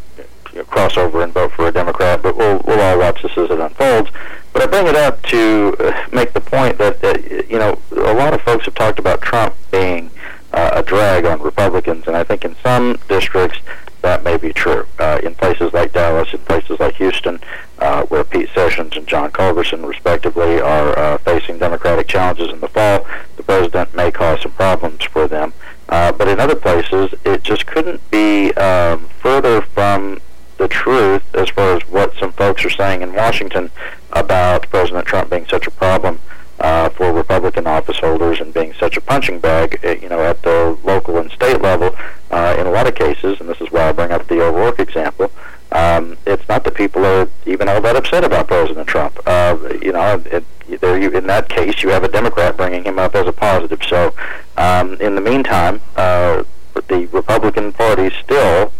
cross 0.71 0.97
over 0.97 1.21
and 1.21 1.33
vote 1.33 1.51
for 1.51 1.67
a 1.67 1.71
Democrat. 1.71 2.23
But 2.23 2.35
we'll 2.35 2.61
we'll 2.65 2.81
all 2.81 2.97
watch 2.97 3.21
this 3.21 3.37
as 3.37 3.51
it 3.51 3.59
unfolds. 3.59 4.09
But 4.53 4.63
I 4.63 4.65
bring 4.65 4.87
it 4.87 4.95
up 4.95 5.21
to 5.23 5.75
uh, 5.79 6.07
make 6.11 6.33
the 6.33 6.41
point 6.41 6.77
that 6.79 7.03
uh, 7.03 7.43
you 7.47 7.59
know 7.59 7.79
a 7.91 8.13
lot 8.13 8.33
of 8.33 8.41
folks 8.41 8.65
have 8.65 8.75
talked 8.75 8.99
about 8.99 9.21
Trump 9.21 9.53
being 9.71 10.09
uh, 10.53 10.71
a 10.73 10.83
drag 10.83 11.25
on 11.25 11.41
Republicans, 11.41 12.07
and 12.07 12.15
I 12.15 12.23
think 12.23 12.43
in 12.43 12.55
some 12.63 12.99
districts 13.07 13.59
that 14.01 14.23
may 14.23 14.37
be 14.37 14.51
true. 14.51 14.85
Uh, 14.99 15.19
in 15.23 15.35
places 15.35 15.73
like 15.73 15.93
Dallas, 15.93 16.33
in 16.33 16.39
places 16.39 16.79
like 16.79 16.95
Houston, 16.95 17.39
uh, 17.79 18.03
where 18.05 18.23
Pete 18.23 18.49
Sessions 18.53 18.95
and 18.97 19.07
John 19.07 19.31
Culberson, 19.31 19.85
respectively, 19.85 20.59
are 20.59 20.97
uh, 20.97 21.17
facing 21.19 21.57
Democratic 21.59 22.07
challenges 22.07 22.51
in 22.51 22.59
the 22.59 22.67
fall, 22.67 23.05
the 23.37 23.43
president 23.43 23.95
may 23.95 24.11
cause 24.11 24.41
some 24.41 24.51
problems 24.53 25.03
for 25.03 25.27
them. 25.27 25.53
Uh, 25.89 26.11
but 26.11 26.27
in 26.27 26.39
other 26.39 26.55
places, 26.55 27.13
it 27.25 27.43
just 27.43 27.65
couldn't 27.67 28.09
be 28.09 28.53
um, 28.53 29.07
further 29.19 29.61
from 29.61 30.19
the 30.61 30.67
truth 30.67 31.23
as 31.33 31.49
far 31.49 31.75
as 31.75 31.81
what 31.89 32.15
some 32.17 32.31
folks 32.33 32.63
are 32.63 32.69
saying 32.69 33.01
in 33.01 33.13
Washington 33.13 33.71
about 34.11 34.69
President 34.69 35.07
Trump 35.07 35.31
being 35.31 35.47
such 35.47 35.65
a 35.65 35.71
problem 35.71 36.19
uh, 36.59 36.87
for 36.89 37.11
Republican 37.11 37.65
office 37.65 37.97
holders 37.97 38.39
and 38.39 38.53
being 38.53 38.71
such 38.73 38.95
a 38.95 39.01
punching 39.01 39.39
bag, 39.39 39.79
uh, 39.83 39.89
you 39.89 40.07
know, 40.07 40.21
at 40.21 40.39
the 40.43 40.77
local 40.83 41.17
and 41.17 41.31
state 41.31 41.59
level. 41.61 41.95
Uh, 42.29 42.55
in 42.59 42.67
a 42.67 42.69
lot 42.69 42.87
of 42.87 42.93
cases, 42.93 43.39
and 43.39 43.49
this 43.49 43.59
is 43.59 43.71
why 43.71 43.89
I 43.89 43.91
bring 43.91 44.11
up 44.11 44.27
the 44.27 44.39
O'Rourke 44.39 44.79
example, 44.79 45.31
um, 45.71 46.15
it's 46.27 46.47
not 46.47 46.63
that 46.65 46.75
people 46.75 47.03
are 47.05 47.27
even 47.47 47.67
all 47.67 47.81
that 47.81 47.95
upset 47.95 48.23
about 48.23 48.47
President 48.47 48.87
Trump. 48.87 49.19
Uh, 49.25 49.57
you 49.81 49.91
know, 49.91 50.21
it, 50.27 50.45
there 50.79 51.01
you, 51.01 51.09
in 51.09 51.25
that 51.25 51.49
case, 51.49 51.81
you 51.81 51.89
have 51.89 52.03
a 52.03 52.07
Democrat 52.07 52.55
bringing 52.55 52.83
him 52.83 52.99
up 52.99 53.15
as 53.15 53.27
a 53.27 53.33
positive. 53.33 53.81
So, 53.89 54.13
um, 54.57 54.93
in 55.01 55.15
the 55.15 55.21
meantime, 55.21 55.81
uh, 55.95 56.43
the 56.87 57.07
Republican 57.11 57.73
Party 57.73 58.11
still, 58.23 58.71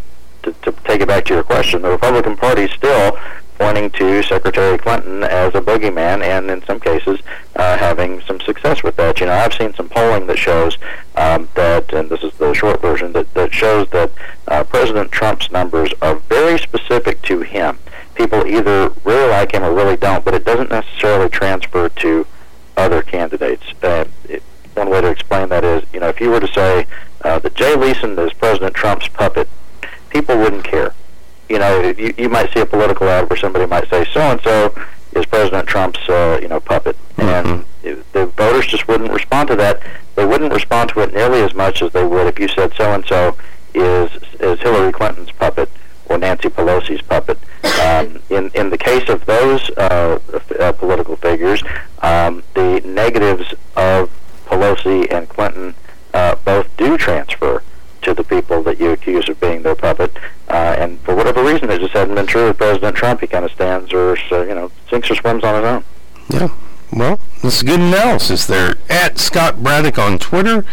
to, 0.43 0.53
to 0.63 0.71
take 0.83 1.01
it 1.01 1.07
back 1.07 1.25
to 1.25 1.33
your 1.33 1.43
question, 1.43 1.81
the 1.81 1.89
Republican 1.89 2.37
Party 2.37 2.67
still 2.67 3.17
pointing 3.61 3.91
to 3.91 4.23
Secretary 4.23 4.75
Clinton 4.75 5.23
as 5.23 5.53
a 5.53 5.61
boogeyman, 5.61 6.23
and 6.23 6.49
in 6.49 6.63
some 6.65 6.79
cases 6.79 7.19
uh, 7.57 7.77
having 7.77 8.19
some 8.21 8.39
success 8.41 8.81
with 8.81 8.95
that. 8.95 9.19
You 9.19 9.27
know, 9.27 9.33
I've 9.33 9.53
seen 9.53 9.71
some 9.75 9.87
polling 9.87 10.25
that 10.27 10.39
shows 10.39 10.79
um, 11.15 11.47
that, 11.53 11.93
and 11.93 12.09
this 12.09 12.23
is 12.23 12.33
the 12.39 12.53
short 12.53 12.81
version, 12.81 13.13
that, 13.13 13.31
that 13.35 13.53
shows 13.53 13.87
that 13.91 14.11
uh, 14.47 14.63
President 14.63 15.11
Trump's 15.11 15.51
numbers 15.51 15.93
are 16.01 16.15
very 16.15 16.57
specific 16.57 17.21
to 17.23 17.41
him. 17.41 17.77
People 18.15 18.47
either 18.47 18.89
really 19.03 19.29
like 19.29 19.53
him 19.53 19.63
or 19.63 19.73
really 19.75 19.95
don't, 19.95 20.25
but 20.25 20.33
it 20.33 20.43
doesn't 20.43 20.71
necessarily 20.71 21.29
transfer 21.29 21.87
to 21.87 22.25
other 22.77 23.03
candidates. 23.03 23.65
Uh, 23.83 24.05
it, 24.27 24.41
one 24.73 24.89
way 24.89 25.01
to 25.01 25.07
explain 25.07 25.49
that 25.49 25.63
is, 25.63 25.83
you 25.93 25.99
know, 25.99 26.07
if 26.07 26.19
you 26.19 26.31
were 26.31 26.39
to 26.39 26.51
say 26.51 26.87
uh, 27.23 27.37
that 27.37 27.53
Jay 27.53 27.75
Leeson 27.75 28.17
is 28.17 28.33
President 28.33 28.73
Trump's 28.73 29.07
puppet, 29.09 29.47
people 30.11 30.37
wouldn't 30.37 30.63
care 30.63 30.93
you 31.51 31.59
know, 31.59 31.81
you, 31.81 32.13
you 32.17 32.29
might 32.29 32.53
see 32.53 32.61
a 32.61 32.65
political 32.65 33.09
ad 33.09 33.29
where 33.29 33.37
somebody 33.37 33.65
might 33.65 33.89
say 33.89 34.05
so 34.13 34.21
and 34.21 34.39
so 34.41 34.73
is 35.11 35.25
President 35.25 35.67
Trump's 35.67 35.99
uh, 36.07 36.39
you 36.41 36.47
know 36.47 36.61
puppet, 36.61 36.95
and 37.17 37.65
it, 37.83 38.09
the 38.13 38.27
voters 38.27 38.65
just 38.67 38.87
wouldn't 38.87 39.11
respond 39.11 39.49
to 39.49 39.57
that. 39.57 39.83
They 40.15 40.25
wouldn't 40.25 40.53
respond 40.53 40.91
to 40.91 41.01
it 41.01 41.13
nearly 41.13 41.41
as 41.41 41.53
much 41.53 41.81
as 41.81 41.91
they 41.91 42.05
would 42.05 42.27
if 42.27 42.39
you 42.39 42.47
said 42.47 42.73
so 42.75 42.93
and 42.93 43.05
so 43.05 43.35
is 43.73 44.09
is 44.39 44.61
Hillary 44.61 44.93
Clinton's 44.93 45.33
puppet 45.33 45.69
or 46.05 46.17
Nancy 46.17 46.47
Pelosi's 46.47 47.01
puppet. 47.01 47.37
Um, 47.81 48.21
in 48.29 48.49
in 48.53 48.69
the 48.69 48.77
case 48.77 49.09
of 49.09 49.25
those 49.25 49.69
uh, 49.71 50.19
f- 50.33 50.51
uh, 50.57 50.71
political 50.71 51.17
figures, 51.17 51.61
um, 52.01 52.43
the 52.53 52.81
negatives 52.85 53.53
of 53.75 54.09
Pelosi 54.45 55.11
and 55.11 55.27
Clinton 55.27 55.75
uh, 56.13 56.35
both 56.45 56.69
do 56.77 56.97
transfer 56.97 57.61
to 58.15 58.21
the 58.21 58.27
people 58.27 58.61
that 58.63 58.79
you 58.79 58.91
accuse 58.91 59.27
of 59.29 59.39
being 59.39 59.61
their 59.61 59.75
puppet. 59.75 60.15
Uh, 60.49 60.75
and 60.77 60.99
for 61.01 61.15
whatever 61.15 61.43
reason, 61.43 61.69
it 61.69 61.79
just 61.79 61.93
hasn't 61.93 62.15
been 62.15 62.27
true 62.27 62.47
with 62.47 62.57
President 62.57 62.95
Trump. 62.95 63.21
He 63.21 63.27
kind 63.27 63.45
of 63.45 63.51
stands 63.51 63.93
or, 63.93 64.17
uh, 64.31 64.41
you 64.43 64.55
know, 64.55 64.71
sinks 64.89 65.09
or 65.09 65.15
swims 65.15 65.43
on 65.43 65.55
his 65.55 65.63
own. 65.63 65.83
Yeah. 66.29 66.55
Well, 66.93 67.19
this 67.41 67.57
is 67.57 67.63
good 67.63 67.79
analysis 67.79 68.45
there. 68.45 68.75
At 68.89 69.17
Scott 69.17 69.63
Braddock 69.63 69.97
on 69.97 70.19
Twitter. 70.19 70.65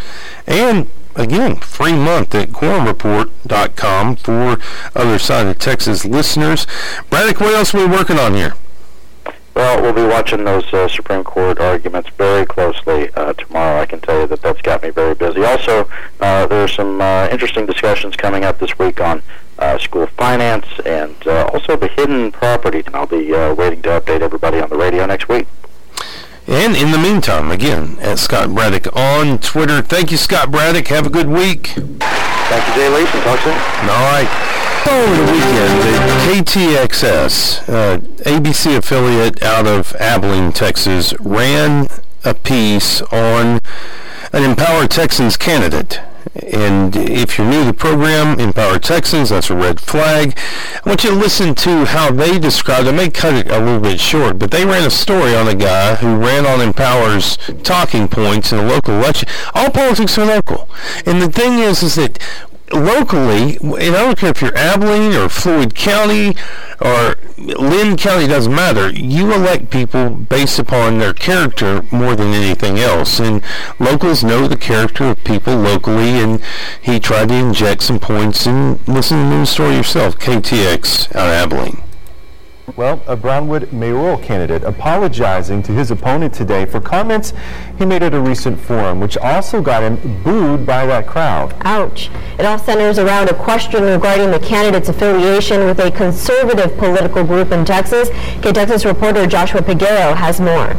And 0.46 0.90
again, 1.14 1.56
free 1.56 1.92
month 1.92 2.34
at 2.34 2.48
quorumreport.com 2.48 4.16
for 4.16 4.58
other 4.96 5.18
side 5.18 5.46
of 5.46 5.58
Texas 5.58 6.04
listeners. 6.04 6.66
Braddock, 7.08 7.40
what 7.40 7.54
else 7.54 7.74
are 7.74 7.78
we 7.78 7.86
working 7.86 8.18
on 8.18 8.34
here? 8.34 8.54
Well, 9.58 9.82
we'll 9.82 9.92
be 9.92 10.06
watching 10.06 10.44
those 10.44 10.72
uh, 10.72 10.86
Supreme 10.86 11.24
Court 11.24 11.58
arguments 11.58 12.10
very 12.10 12.46
closely 12.46 13.10
uh, 13.14 13.32
tomorrow. 13.32 13.80
I 13.80 13.86
can 13.86 14.00
tell 14.00 14.20
you 14.20 14.28
that 14.28 14.40
that's 14.40 14.62
got 14.62 14.84
me 14.84 14.90
very 14.90 15.16
busy. 15.16 15.44
Also, 15.44 15.90
uh, 16.20 16.46
there 16.46 16.62
are 16.62 16.68
some 16.68 17.00
uh, 17.00 17.26
interesting 17.32 17.66
discussions 17.66 18.14
coming 18.14 18.44
up 18.44 18.60
this 18.60 18.78
week 18.78 19.00
on 19.00 19.20
uh, 19.58 19.76
school 19.78 20.06
finance 20.16 20.64
and 20.86 21.16
uh, 21.26 21.50
also 21.52 21.76
the 21.76 21.88
hidden 21.88 22.30
property. 22.30 22.84
And 22.86 22.94
I'll 22.94 23.08
be 23.08 23.34
uh, 23.34 23.52
waiting 23.52 23.82
to 23.82 23.88
update 24.00 24.20
everybody 24.20 24.60
on 24.60 24.68
the 24.68 24.76
radio 24.76 25.06
next 25.06 25.28
week. 25.28 25.48
And 26.46 26.76
in 26.76 26.92
the 26.92 26.98
meantime, 26.98 27.50
again, 27.50 27.98
at 27.98 28.20
Scott 28.20 28.54
Braddock 28.54 28.94
on 28.94 29.40
Twitter. 29.40 29.82
Thank 29.82 30.12
you, 30.12 30.18
Scott 30.18 30.52
Braddock. 30.52 30.86
Have 30.86 31.08
a 31.08 31.10
good 31.10 31.28
week. 31.28 31.66
Thank 31.66 32.68
you, 32.68 32.74
Jay 32.74 32.88
Leeson. 32.90 33.20
Talk 33.22 33.40
soon. 33.40 33.54
All 33.54 34.12
right. 34.12 34.67
Over 34.86 35.16
the 35.16 35.32
weekend, 35.32 35.82
the 35.82 36.42
KTXS, 36.44 37.68
uh, 37.68 37.98
ABC 38.24 38.76
affiliate 38.76 39.42
out 39.42 39.66
of 39.66 39.94
Abilene, 39.96 40.52
Texas, 40.52 41.14
ran 41.20 41.88
a 42.24 42.34
piece 42.34 43.02
on 43.02 43.60
an 44.32 44.44
Empower 44.44 44.86
Texans 44.86 45.36
candidate. 45.36 46.00
And 46.34 46.94
if 46.94 47.38
you're 47.38 47.48
new 47.48 47.60
to 47.60 47.66
the 47.66 47.72
program, 47.72 48.38
Empower 48.38 48.78
Texans, 48.78 49.30
that's 49.30 49.50
a 49.50 49.56
red 49.56 49.80
flag. 49.80 50.38
I 50.84 50.88
want 50.88 51.02
you 51.02 51.10
to 51.10 51.16
listen 51.16 51.54
to 51.56 51.84
how 51.86 52.10
they 52.10 52.38
described, 52.38 52.86
I 52.86 52.92
may 52.92 53.10
cut 53.10 53.34
it 53.34 53.50
a 53.50 53.58
little 53.58 53.80
bit 53.80 53.98
short, 53.98 54.38
but 54.38 54.50
they 54.50 54.64
ran 54.64 54.86
a 54.86 54.90
story 54.90 55.34
on 55.34 55.48
a 55.48 55.54
guy 55.54 55.96
who 55.96 56.16
ran 56.16 56.46
on 56.46 56.60
Empower's 56.60 57.36
talking 57.62 58.08
points 58.08 58.52
in 58.52 58.58
a 58.58 58.66
local 58.66 58.94
election. 58.94 59.28
All 59.54 59.70
politics 59.70 60.18
are 60.18 60.26
local. 60.26 60.68
And 61.06 61.20
the 61.20 61.30
thing 61.30 61.58
is, 61.58 61.82
is 61.82 61.96
that 61.96 62.18
locally, 62.72 63.56
and 63.56 63.96
I 63.96 64.02
don't 64.02 64.18
care 64.18 64.30
if 64.30 64.42
you're 64.42 64.56
Abilene 64.56 65.14
or 65.14 65.28
Floyd 65.28 65.74
County 65.74 66.36
or 66.80 67.16
Lynn 67.36 67.96
County, 67.96 68.26
doesn't 68.26 68.54
matter. 68.54 68.90
You 68.90 69.32
elect 69.32 69.70
people 69.70 70.10
based 70.10 70.58
upon 70.58 70.98
their 70.98 71.14
character 71.14 71.82
more 71.90 72.14
than 72.14 72.32
anything 72.32 72.78
else. 72.78 73.18
And 73.18 73.42
locals 73.78 74.22
know 74.22 74.46
the 74.46 74.56
character 74.56 75.04
of 75.04 75.24
people 75.24 75.56
locally, 75.56 76.20
and 76.20 76.40
he 76.80 77.00
tried 77.00 77.28
to 77.28 77.34
inject 77.34 77.82
some 77.82 78.00
points. 78.00 78.46
And 78.46 78.86
listen 78.86 79.18
to 79.18 79.24
the 79.24 79.30
news 79.38 79.50
story 79.50 79.76
yourself, 79.76 80.18
KTX 80.18 81.14
out 81.14 81.28
of 81.28 81.52
Abilene. 81.52 81.87
Well, 82.76 83.02
a 83.06 83.16
Brownwood 83.16 83.72
mayoral 83.72 84.18
candidate 84.18 84.62
apologizing 84.62 85.62
to 85.64 85.72
his 85.72 85.90
opponent 85.90 86.34
today 86.34 86.66
for 86.66 86.80
comments 86.80 87.32
he 87.78 87.86
made 87.86 88.02
at 88.02 88.14
a 88.14 88.20
recent 88.20 88.60
forum, 88.60 89.00
which 89.00 89.16
also 89.16 89.62
got 89.62 89.82
him 89.82 90.22
booed 90.22 90.66
by 90.66 90.86
that 90.86 91.06
crowd. 91.06 91.54
Ouch. 91.62 92.10
It 92.38 92.44
all 92.44 92.58
centers 92.58 92.98
around 92.98 93.30
a 93.30 93.34
question 93.34 93.82
regarding 93.82 94.30
the 94.30 94.40
candidate's 94.40 94.88
affiliation 94.88 95.64
with 95.64 95.78
a 95.80 95.90
conservative 95.90 96.76
political 96.76 97.24
group 97.24 97.52
in 97.52 97.64
Texas. 97.64 98.10
K-Texas 98.42 98.84
reporter 98.84 99.26
Joshua 99.26 99.62
Peguero 99.62 100.14
has 100.14 100.40
more. 100.40 100.76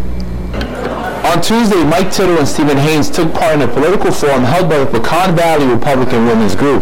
On 1.30 1.40
Tuesday, 1.44 1.84
Mike 1.84 2.12
Tittle 2.12 2.40
and 2.40 2.48
Stephen 2.48 2.76
Haynes 2.76 3.08
took 3.08 3.32
part 3.36 3.54
in 3.54 3.62
a 3.62 3.68
political 3.68 4.12
forum 4.12 4.44
held 4.44 4.68
by 4.68 4.80
the 4.80 4.88
Pecan 4.88 5.36
Valley 5.36 5.68
Republican 5.68 6.26
Women's 6.26 6.56
Group. 6.56 6.82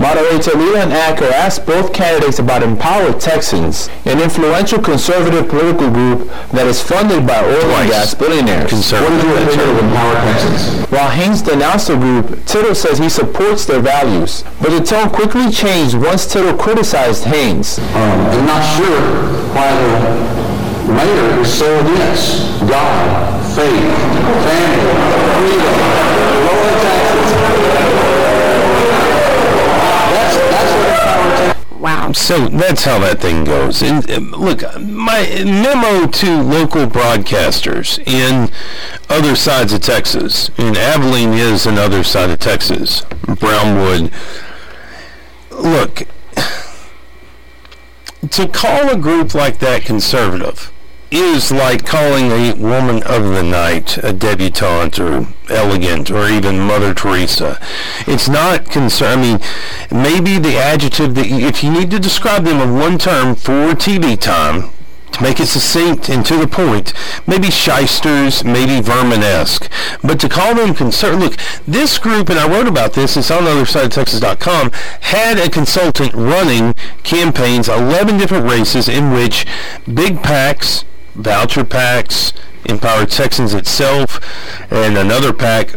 Moderator 0.00 0.58
Leland 0.58 0.92
Acker 0.92 1.26
asked 1.26 1.64
both 1.64 1.92
candidates 1.92 2.40
about 2.40 2.64
Empower 2.64 3.12
Texans, 3.12 3.88
an 4.04 4.20
influential 4.20 4.82
conservative 4.82 5.48
political 5.48 5.90
group 5.90 6.26
that 6.50 6.66
is 6.66 6.82
funded 6.82 7.24
by 7.24 7.38
oil 7.44 7.70
and 7.70 7.88
gas 7.88 8.14
billionaires. 8.14 8.68
Conservative. 8.68 9.14
What 9.14 9.42
is 9.42 9.54
your 9.54 9.62
opinion 9.62 9.76
of 9.76 9.84
Empower 9.84 10.14
Texans? 10.26 10.90
While 10.90 11.10
Haynes 11.10 11.42
denounced 11.42 11.86
the 11.86 11.96
group, 11.96 12.44
Tittle 12.46 12.74
says 12.74 12.98
he 12.98 13.08
supports 13.08 13.64
their 13.64 13.80
values. 13.80 14.42
But 14.60 14.70
the 14.70 14.82
tone 14.84 15.08
quickly 15.10 15.52
changed 15.52 15.94
once 15.94 16.26
Tittle 16.26 16.56
criticized 16.58 17.24
Haynes. 17.26 17.78
Um, 17.78 17.86
I'm 17.94 18.46
not 18.46 18.62
sure 18.74 19.00
why 19.54 19.70
the 20.82 20.92
mayor 20.92 21.40
is 21.42 21.52
so 21.54 21.78
against 21.78 22.58
God, 22.68 23.43
faith, 23.54 23.70
family, 23.70 24.90
freedom, 25.38 25.74
lowering 26.44 26.80
taxes. 26.82 27.30
That's, 30.10 30.36
that's 30.50 30.72
what 30.74 30.88
Empower 30.90 31.36
Texas 31.36 31.78
Wow. 31.78 32.12
So 32.12 32.48
that's 32.48 32.84
how 32.84 32.98
that 32.98 33.20
thing 33.20 33.44
goes. 33.44 33.80
And 33.80 34.10
uh, 34.10 34.18
look, 34.36 34.62
my 34.80 35.28
memo 35.44 36.08
to 36.08 36.42
local 36.42 36.86
broadcasters 36.86 38.00
in 38.08 38.50
other 39.08 39.36
sides 39.36 39.72
of 39.72 39.82
Texas, 39.82 40.50
and 40.58 40.76
Abilene 40.76 41.34
is 41.34 41.64
another 41.64 42.02
side 42.02 42.30
of 42.30 42.40
Texas, 42.40 43.02
Brownwood. 43.38 44.10
Look, 45.52 46.08
to 48.30 48.48
call 48.48 48.88
a 48.88 48.98
group 48.98 49.32
like 49.32 49.60
that 49.60 49.84
conservative 49.84 50.72
is 51.14 51.52
like 51.52 51.86
calling 51.86 52.32
a 52.32 52.54
woman 52.54 53.00
of 53.04 53.22
the 53.22 53.42
night 53.42 53.96
a 53.98 54.12
debutante 54.12 54.98
or 54.98 55.28
elegant 55.48 56.10
or 56.10 56.28
even 56.28 56.58
Mother 56.58 56.92
Teresa. 56.92 57.60
It's 58.00 58.28
not 58.28 58.68
concern. 58.68 59.18
I 59.18 59.22
mean, 59.22 59.40
maybe 59.92 60.38
the 60.38 60.56
adjective 60.56 61.14
that 61.14 61.26
if 61.26 61.62
you 61.62 61.70
need 61.70 61.92
to 61.92 62.00
describe 62.00 62.44
them 62.44 62.60
in 62.60 62.74
one 62.74 62.98
term 62.98 63.36
for 63.36 63.74
TV 63.74 64.18
time. 64.18 64.70
To 65.12 65.22
make 65.22 65.38
it 65.38 65.46
succinct 65.46 66.08
and 66.08 66.26
to 66.26 66.36
the 66.36 66.48
point, 66.48 66.92
maybe 67.24 67.48
shysters, 67.48 68.42
maybe 68.42 68.80
vermin-esque, 68.80 69.70
but 70.02 70.18
to 70.18 70.28
call 70.28 70.56
them 70.56 70.74
concern. 70.74 71.20
Look, 71.20 71.36
this 71.68 71.98
group, 71.98 72.30
and 72.30 72.38
I 72.40 72.48
wrote 72.48 72.66
about 72.66 72.94
this. 72.94 73.16
It's 73.16 73.30
on 73.30 73.44
the 73.44 73.52
other 73.52 73.64
side 73.64 73.84
of 73.84 73.92
Texas.com, 73.92 74.72
Had 75.02 75.38
a 75.38 75.48
consultant 75.48 76.12
running 76.14 76.74
campaigns, 77.04 77.68
11 77.68 78.18
different 78.18 78.50
races 78.50 78.88
in 78.88 79.12
which 79.12 79.46
big 79.86 80.16
PACs, 80.16 80.84
voucher 81.14 81.64
packs, 81.64 82.32
Empower 82.64 83.06
Texans 83.06 83.54
itself, 83.54 84.20
and 84.70 84.96
another 84.96 85.32
pack. 85.32 85.74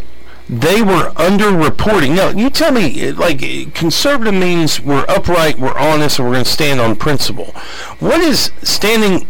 They 0.50 0.82
were 0.82 1.12
underreporting. 1.16 2.16
Now, 2.16 2.30
you 2.30 2.50
tell 2.50 2.72
me, 2.72 3.12
like, 3.12 3.42
conservative 3.74 4.34
means 4.34 4.80
we're 4.80 5.06
upright, 5.10 5.60
we're 5.60 5.78
honest, 5.78 6.20
and 6.20 6.28
we're 6.28 6.36
going 6.36 6.46
to 6.46 6.50
stand 6.50 6.80
on 6.80 6.96
principle. 6.96 7.54
What 8.00 8.22
is 8.22 8.52
standing 8.64 9.28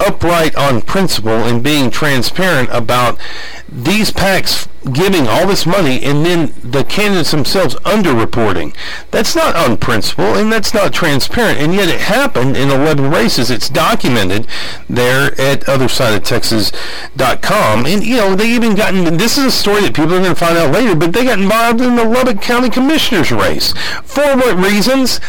upright 0.00 0.56
on 0.56 0.82
principle 0.82 1.44
and 1.44 1.62
being 1.62 1.90
transparent 1.90 2.68
about 2.72 3.20
these 3.68 4.10
PACs 4.10 4.66
giving 4.92 5.28
all 5.28 5.46
this 5.46 5.64
money 5.66 6.02
and 6.02 6.24
then 6.24 6.54
the 6.62 6.82
candidates 6.84 7.32
themselves 7.32 7.74
underreporting. 7.76 8.74
That's 9.10 9.36
not 9.36 9.54
on 9.54 9.76
principle 9.76 10.34
and 10.34 10.50
that's 10.50 10.72
not 10.72 10.94
transparent. 10.94 11.58
And 11.58 11.74
yet 11.74 11.88
it 11.88 12.00
happened 12.00 12.56
in 12.56 12.70
11 12.70 13.10
races. 13.10 13.50
It's 13.50 13.68
documented 13.68 14.46
there 14.88 15.38
at 15.38 15.60
othersideoftexas.com. 15.62 17.86
And, 17.86 18.02
you 18.02 18.16
know, 18.16 18.34
they 18.34 18.48
even 18.50 18.74
gotten, 18.74 19.18
this 19.18 19.36
is 19.36 19.44
a 19.44 19.50
story 19.50 19.82
that 19.82 19.94
people 19.94 20.14
are 20.14 20.20
going 20.20 20.34
to 20.34 20.34
find 20.34 20.56
out 20.56 20.72
later, 20.72 20.96
but 20.96 21.12
they 21.12 21.24
got 21.24 21.38
involved 21.38 21.82
in 21.82 21.96
the 21.96 22.04
Lubbock 22.04 22.40
County 22.40 22.70
Commissioner's 22.70 23.30
race. 23.30 23.74
For 24.04 24.34
what 24.36 24.56
reasons? 24.56 25.20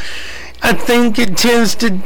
I 0.64 0.74
think 0.74 1.20
it 1.20 1.38
tends 1.38 1.76
to 1.76 2.02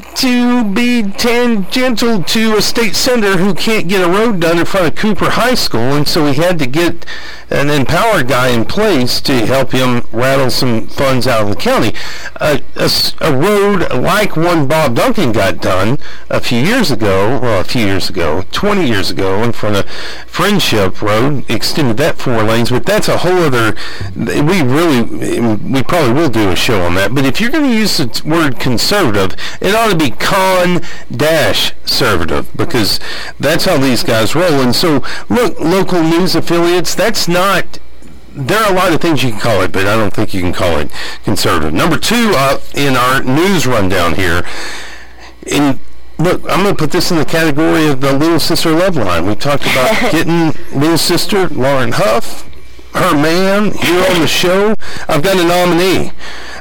to 0.00 0.64
be 0.72 1.02
tangential 1.02 2.22
to 2.22 2.56
a 2.56 2.62
state 2.62 2.94
senator 2.94 3.36
who 3.36 3.54
can't 3.54 3.88
get 3.88 4.06
a 4.06 4.10
road 4.10 4.40
done 4.40 4.58
in 4.58 4.64
front 4.64 4.86
of 4.86 4.94
Cooper 4.94 5.30
High 5.30 5.54
School, 5.54 5.80
and 5.80 6.08
so 6.08 6.26
he 6.26 6.40
had 6.40 6.58
to 6.60 6.66
get 6.66 7.04
an 7.50 7.68
empowered 7.68 8.28
guy 8.28 8.48
in 8.48 8.64
place 8.64 9.20
to 9.20 9.46
help 9.46 9.72
him 9.72 10.06
rattle 10.10 10.50
some 10.50 10.86
funds 10.86 11.26
out 11.26 11.42
of 11.42 11.48
the 11.50 11.56
county. 11.56 11.92
a, 12.40 12.62
a 13.20 13.36
road 13.36 13.92
like 13.92 14.36
one 14.36 14.66
Bob 14.66 14.96
Duncan 14.96 15.32
got 15.32 15.60
done 15.60 15.98
a 16.30 16.40
few 16.40 16.58
years 16.58 16.90
ago, 16.90 17.38
well, 17.40 17.60
a 17.60 17.64
few 17.64 17.84
years 17.84 18.08
ago, 18.08 18.44
20 18.52 18.86
years 18.86 19.10
ago, 19.10 19.42
in 19.42 19.52
front 19.52 19.76
of 19.76 19.90
Friendship 20.26 21.02
Road, 21.02 21.48
extended 21.50 21.98
that 21.98 22.16
four 22.16 22.42
lanes, 22.42 22.70
but 22.70 22.86
that's 22.86 23.08
a 23.08 23.18
whole 23.18 23.38
other, 23.38 23.76
we 24.16 24.62
really, 24.62 25.02
we 25.56 25.82
probably 25.82 26.12
will 26.12 26.30
do 26.30 26.50
a 26.50 26.56
show 26.56 26.82
on 26.82 26.94
that, 26.94 27.14
but 27.14 27.26
if 27.26 27.40
you're 27.40 27.50
going 27.50 27.70
to 27.70 27.76
use 27.76 27.98
the 27.98 28.22
word 28.24 28.58
conservative, 28.58 29.38
it 29.60 29.74
ought 29.82 29.90
to 29.90 29.96
be 29.96 30.10
con-servative 30.10 32.46
because 32.56 32.98
that's 33.38 33.64
how 33.64 33.78
these 33.78 34.02
guys 34.02 34.34
roll. 34.34 34.60
And 34.60 34.74
so, 34.74 35.04
look, 35.28 35.60
local 35.60 36.02
news 36.02 36.34
affiliates, 36.34 36.94
that's 36.94 37.28
not 37.28 37.78
there 38.34 38.58
are 38.58 38.72
a 38.72 38.74
lot 38.74 38.92
of 38.92 39.00
things 39.00 39.22
you 39.22 39.30
can 39.30 39.40
call 39.40 39.60
it, 39.60 39.72
but 39.72 39.86
I 39.86 39.94
don't 39.94 40.12
think 40.12 40.32
you 40.32 40.40
can 40.40 40.54
call 40.54 40.78
it 40.78 40.90
conservative. 41.22 41.74
Number 41.74 41.98
two, 41.98 42.32
uh, 42.34 42.58
in 42.74 42.96
our 42.96 43.22
news 43.22 43.66
rundown 43.66 44.14
here, 44.14 44.42
in 45.46 45.78
look, 46.18 46.40
I'm 46.48 46.62
going 46.62 46.74
to 46.74 46.76
put 46.78 46.92
this 46.92 47.10
in 47.10 47.18
the 47.18 47.24
category 47.24 47.88
of 47.88 48.00
the 48.00 48.12
Little 48.12 48.40
Sister 48.40 48.70
Love 48.70 48.96
Line. 48.96 49.26
We 49.26 49.34
talked 49.34 49.64
about 49.64 50.00
getting 50.12 50.52
Little 50.78 50.98
Sister 50.98 51.48
Lauren 51.48 51.92
Huff, 51.92 52.48
her 52.94 53.14
man, 53.14 53.72
here 53.72 54.04
on 54.10 54.20
the 54.20 54.26
show. 54.26 54.74
I've 55.08 55.22
got 55.22 55.36
a 55.36 55.44
nominee 55.44 56.12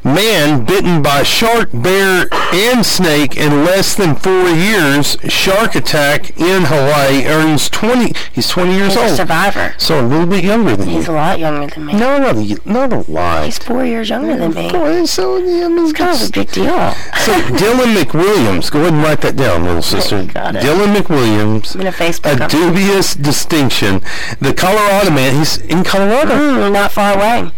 man 0.04 0.66
bitten 0.66 1.02
by 1.02 1.24
shark, 1.24 1.70
bear, 1.74 2.28
and 2.54 2.86
snake 2.86 3.36
in 3.38 3.64
less 3.66 3.96
than 3.96 4.16
four 4.16 4.50
years. 4.50 5.18
Shark 5.30 5.76
attack 5.76 6.38
in 6.40 6.64
Hawaii 6.66 7.26
earns 7.26 7.70
20. 7.70 8.14
He's 8.32 8.50
20 8.50 8.74
years 8.74 8.94
He's 8.94 8.98
old. 8.98 9.12
a 9.12 9.16
survivor. 9.16 9.74
So 9.78 10.00
a 10.00 10.06
little 10.06 10.26
bit 10.26 10.44
younger 10.44 10.76
than 10.76 10.90
He's 10.90 11.08
you. 11.08 11.14
a 11.14 11.16
lot 11.16 11.40
younger 11.40 11.74
than 11.74 11.86
me. 11.86 11.94
No, 11.94 12.18
no, 12.18 12.56
not 12.66 12.94
a 12.94 13.12
lot. 13.12 13.46
He's 13.46 13.58
four 13.58 13.86
years 13.86 14.10
younger 14.10 14.36
than 14.38 14.54
me. 14.54 14.72
Boy, 14.72 15.06
so 15.06 15.38
yeah, 15.38 15.66
I 15.66 15.68
mean, 15.70 15.86
It's 15.86 15.94
kind 15.94 16.16
of 16.22 16.28
a 16.28 16.32
big 16.32 16.52
deal. 16.52 16.66
so 17.26 17.34
Dylan 17.58 17.96
McWilliams, 17.96 18.72
go 18.72 18.80
ahead 18.82 18.94
and 18.94 19.04
write 19.04 19.22
that 19.22 19.36
down, 19.36 19.64
little 19.66 19.82
sister. 19.82 20.24
Got 20.26 20.56
it. 20.56 20.64
Dylan 20.64 20.96
McWilliams, 20.96 21.76
I'm 21.76 21.94
Facebook 21.94 22.46
a 22.46 22.48
dubious 22.48 23.14
distinction. 23.16 24.02
The 24.40 24.54
Colorado 24.54 25.12
man, 25.12 25.36
he's 25.38 25.58
in 25.58 25.84
Colorado. 25.84 26.32
Mm, 26.32 26.72
not 26.74 26.92
far 26.92 27.16
away. 27.16 27.52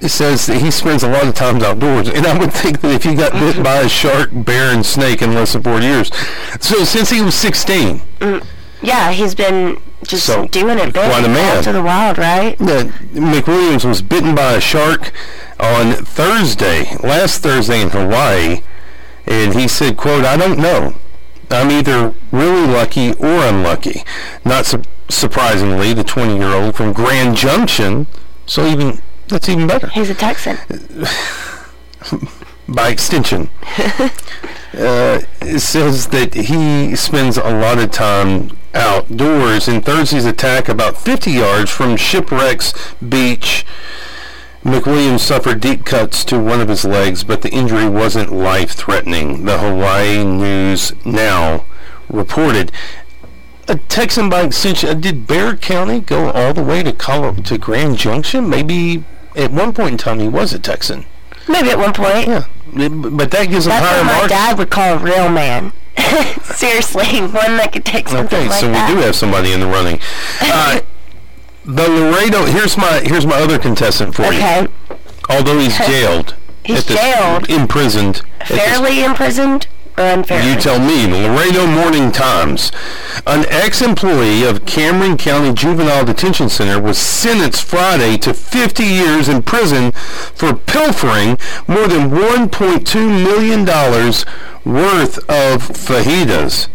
It 0.00 0.08
says 0.08 0.46
that 0.46 0.60
he 0.62 0.70
spends 0.70 1.02
a 1.02 1.08
lot 1.08 1.26
of 1.26 1.34
time 1.34 1.60
outdoors, 1.62 2.08
and 2.08 2.26
I 2.26 2.38
would 2.38 2.52
think 2.52 2.80
that 2.80 2.90
if 2.92 3.02
he 3.04 3.14
got 3.14 3.32
bit 3.32 3.62
by 3.62 3.80
a 3.80 3.88
shark, 3.88 4.30
bear, 4.32 4.72
and 4.72 4.84
snake 4.84 5.20
in 5.20 5.34
less 5.34 5.52
than 5.52 5.62
four 5.62 5.80
years, 5.80 6.10
so 6.58 6.84
since 6.84 7.10
he 7.10 7.20
was 7.20 7.34
16, 7.34 8.00
Yeah, 8.82 9.12
he's 9.12 9.34
been 9.34 9.76
just 10.06 10.24
So, 10.24 10.46
doing 10.48 10.78
it 10.78 10.94
big. 10.94 11.10
quite 11.10 11.24
a 11.24 11.28
man. 11.28 11.58
Out 11.58 11.64
to 11.64 11.72
the 11.72 11.82
wild, 11.82 12.16
right? 12.16 12.56
McWilliams 12.58 13.84
was 13.84 14.00
bitten 14.02 14.34
by 14.34 14.52
a 14.52 14.60
shark 14.60 15.12
on 15.58 15.92
Thursday, 15.92 16.96
last 17.02 17.42
Thursday 17.42 17.82
in 17.82 17.90
Hawaii, 17.90 18.62
and 19.26 19.54
he 19.54 19.68
said, 19.68 19.96
"quote 19.98 20.24
I 20.24 20.36
don't 20.38 20.58
know. 20.58 20.94
I'm 21.50 21.70
either 21.70 22.14
really 22.32 22.66
lucky 22.66 23.12
or 23.14 23.42
unlucky. 23.44 24.02
Not 24.44 24.64
su- 24.66 24.82
surprisingly, 25.08 25.92
the 25.92 26.04
20-year-old 26.04 26.74
from 26.76 26.92
Grand 26.92 27.36
Junction, 27.36 28.06
so 28.46 28.64
even 28.66 29.02
that's 29.30 29.48
even 29.48 29.66
better 29.66 29.88
He's 29.88 30.10
a 30.10 30.14
Texan. 30.14 30.58
by 32.68 32.88
extension. 32.88 33.50
uh, 33.78 35.20
it 35.40 35.60
says 35.60 36.08
that 36.08 36.34
he 36.34 36.94
spends 36.96 37.36
a 37.36 37.50
lot 37.50 37.78
of 37.78 37.90
time 37.90 38.56
outdoors. 38.74 39.68
In 39.68 39.80
Thursday's 39.82 40.24
attack, 40.24 40.68
about 40.68 40.96
50 40.96 41.32
yards 41.32 41.70
from 41.70 41.96
Shipwrecks 41.96 42.72
Beach, 43.06 43.66
McWilliams 44.62 45.20
suffered 45.20 45.60
deep 45.60 45.84
cuts 45.84 46.24
to 46.26 46.38
one 46.38 46.60
of 46.60 46.68
his 46.68 46.84
legs, 46.84 47.24
but 47.24 47.42
the 47.42 47.50
injury 47.50 47.88
wasn't 47.88 48.32
life-threatening. 48.32 49.44
The 49.46 49.58
Hawaii 49.58 50.22
News 50.24 50.92
Now 51.04 51.64
reported. 52.08 52.70
A 53.66 53.76
Texan 53.76 54.28
by 54.28 54.42
extension. 54.42 54.88
uh, 54.90 54.94
Did 54.94 55.26
Bexar 55.26 55.56
County 55.56 56.00
go 56.00 56.30
all 56.30 56.52
the 56.52 56.62
way 56.62 56.82
to 56.82 56.92
Colo- 56.92 57.34
to 57.34 57.58
Grand 57.58 57.96
Junction? 57.98 58.48
Maybe 58.50 59.04
at 59.36 59.50
one 59.52 59.72
point 59.72 59.92
in 59.92 59.98
time 59.98 60.18
he 60.20 60.28
was 60.28 60.52
a 60.52 60.58
Texan. 60.58 61.06
Maybe 61.48 61.70
at 61.70 61.78
one 61.78 61.92
point. 61.92 62.28
Yeah, 62.28 62.44
but 62.72 63.30
that 63.30 63.48
gives 63.48 63.66
him 63.66 63.70
That's 63.70 63.86
higher 63.86 63.98
what 63.98 64.06
my 64.06 64.12
marks. 64.18 64.28
dad 64.28 64.58
would 64.58 64.70
call 64.70 64.94
a 64.94 64.98
real 64.98 65.28
man. 65.28 65.72
Seriously, 66.44 67.20
one 67.20 67.56
that 67.56 67.70
could 67.72 67.84
take 67.84 68.08
something 68.08 68.38
Okay, 68.38 68.48
like 68.48 68.60
so 68.60 68.68
that. 68.70 68.88
we 68.88 68.94
do 68.94 69.00
have 69.02 69.16
somebody 69.16 69.52
in 69.52 69.60
the 69.60 69.66
running. 69.66 69.98
Uh, 70.40 70.80
the 71.64 71.88
Laredo. 71.88 72.44
Here's 72.46 72.76
my 72.76 73.00
here's 73.04 73.26
my 73.26 73.36
other 73.36 73.58
contestant 73.58 74.14
for 74.14 74.22
you. 74.22 74.28
Okay. 74.28 74.62
you. 74.62 74.96
Although 75.28 75.58
he's 75.58 75.76
jailed, 75.86 76.36
He's 76.64 76.84
jailed? 76.84 77.48
imprisoned. 77.50 78.22
Fairly 78.46 79.02
imprisoned 79.04 79.66
unfairly? 79.96 80.50
you 80.50 80.56
tell 80.58 80.78
me. 80.78 81.06
Laredo 81.06 81.66
Morning 81.66 82.10
Times. 82.12 82.72
An 83.26 83.44
ex-employee 83.48 84.44
of 84.44 84.64
Cameron 84.66 85.16
County 85.16 85.52
Juvenile 85.52 86.04
Detention 86.04 86.48
Center 86.48 86.80
was 86.80 86.98
sentenced 86.98 87.64
Friday 87.64 88.16
to 88.18 88.32
50 88.34 88.82
years 88.84 89.28
in 89.28 89.42
prison 89.42 89.92
for 89.92 90.54
pilfering 90.54 91.38
more 91.68 91.86
than 91.88 92.10
1.2 92.10 92.94
million 93.24 93.64
dollars 93.64 94.24
worth 94.64 95.18
of 95.28 95.62
fajitas. 95.68 96.68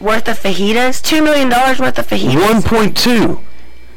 worth 0.00 0.28
of 0.28 0.38
fajitas? 0.38 1.02
Two 1.02 1.22
million 1.22 1.48
dollars 1.48 1.78
worth 1.78 1.98
of 1.98 2.06
fajitas? 2.06 2.62
1.2. 2.62 3.40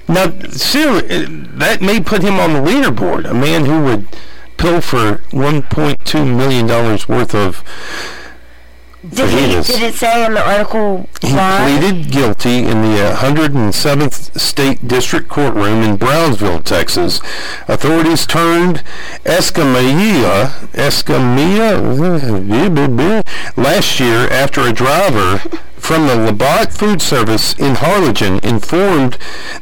Now, 0.07 0.29
seriously, 0.49 1.25
that 1.57 1.81
may 1.81 2.01
put 2.01 2.23
him 2.23 2.33
on 2.35 2.51
the 2.53 2.59
leaderboard. 2.59 3.29
A 3.29 3.33
man 3.33 3.63
who 3.65 3.81
would 3.83 4.07
pilfer 4.57 5.17
1.2 5.31 6.35
million 6.37 6.67
dollars 6.67 7.07
worth 7.09 7.33
of 7.35 7.63
Did, 9.07 9.29
he, 9.29 9.73
did 9.73 9.81
it 9.83 9.95
say 9.95 10.25
in 10.25 10.33
the 10.33 10.47
article 10.49 11.09
He 11.21 11.33
why? 11.33 11.77
pleaded 11.79 12.09
guilty 12.11 12.59
in 12.59 12.81
the 12.81 13.01
uh, 13.11 13.15
107th 13.17 14.39
State 14.39 14.87
District 14.87 15.27
Courtroom 15.27 15.83
in 15.83 15.97
Brownsville, 15.97 16.61
Texas. 16.61 17.19
Authorities 17.67 18.25
turned 18.25 18.77
Escamilla, 19.25 20.51
Escamilla 20.73 21.77
last 23.57 23.99
year 23.99 24.29
after 24.31 24.61
a 24.61 24.71
driver 24.73 25.41
from 25.83 26.07
the 26.07 26.15
Labatt 26.15 26.71
Food 26.71 27.01
Service 27.01 27.53
in 27.59 27.75
Harlingen 27.75 28.39
informed 28.41 29.17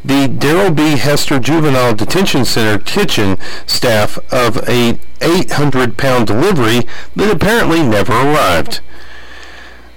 the 0.06 0.28
Darrel 0.28 0.70
B. 0.70 0.96
Hester 0.96 1.40
Juvenile 1.40 1.96
Detention 1.96 2.46
Center 2.46 2.78
kitchen 2.78 3.40
staff 3.66 4.20
of 4.32 4.58
a 4.70 5.00
800-pound 5.20 6.28
delivery 6.28 6.88
that 7.16 7.36
apparently 7.36 7.82
never 7.82 8.14
arrived. 8.14 8.82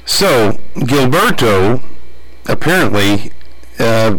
So 0.07 0.53
Gilberto 0.77 1.83
apparently 2.47 3.31
uh, 3.79 4.18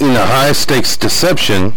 in 0.00 0.10
a 0.10 0.26
high 0.26 0.52
stakes 0.52 0.96
deception, 0.96 1.74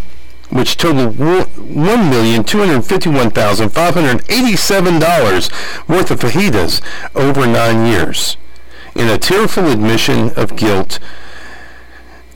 which 0.48 0.78
totaled 0.78 1.18
one 1.18 2.08
million 2.08 2.44
two 2.44 2.58
hundred 2.58 2.80
fifty-one 2.82 3.30
thousand 3.30 3.70
five 3.70 3.92
hundred 3.92 4.24
eighty-seven 4.30 5.00
dollars 5.00 5.50
worth 5.86 6.10
of 6.10 6.20
fajitas 6.20 6.80
over 7.14 7.46
nine 7.46 7.86
years. 7.86 8.38
In 8.96 9.08
a 9.08 9.18
tearful 9.18 9.70
admission 9.70 10.30
of 10.36 10.56
guilt, 10.56 10.98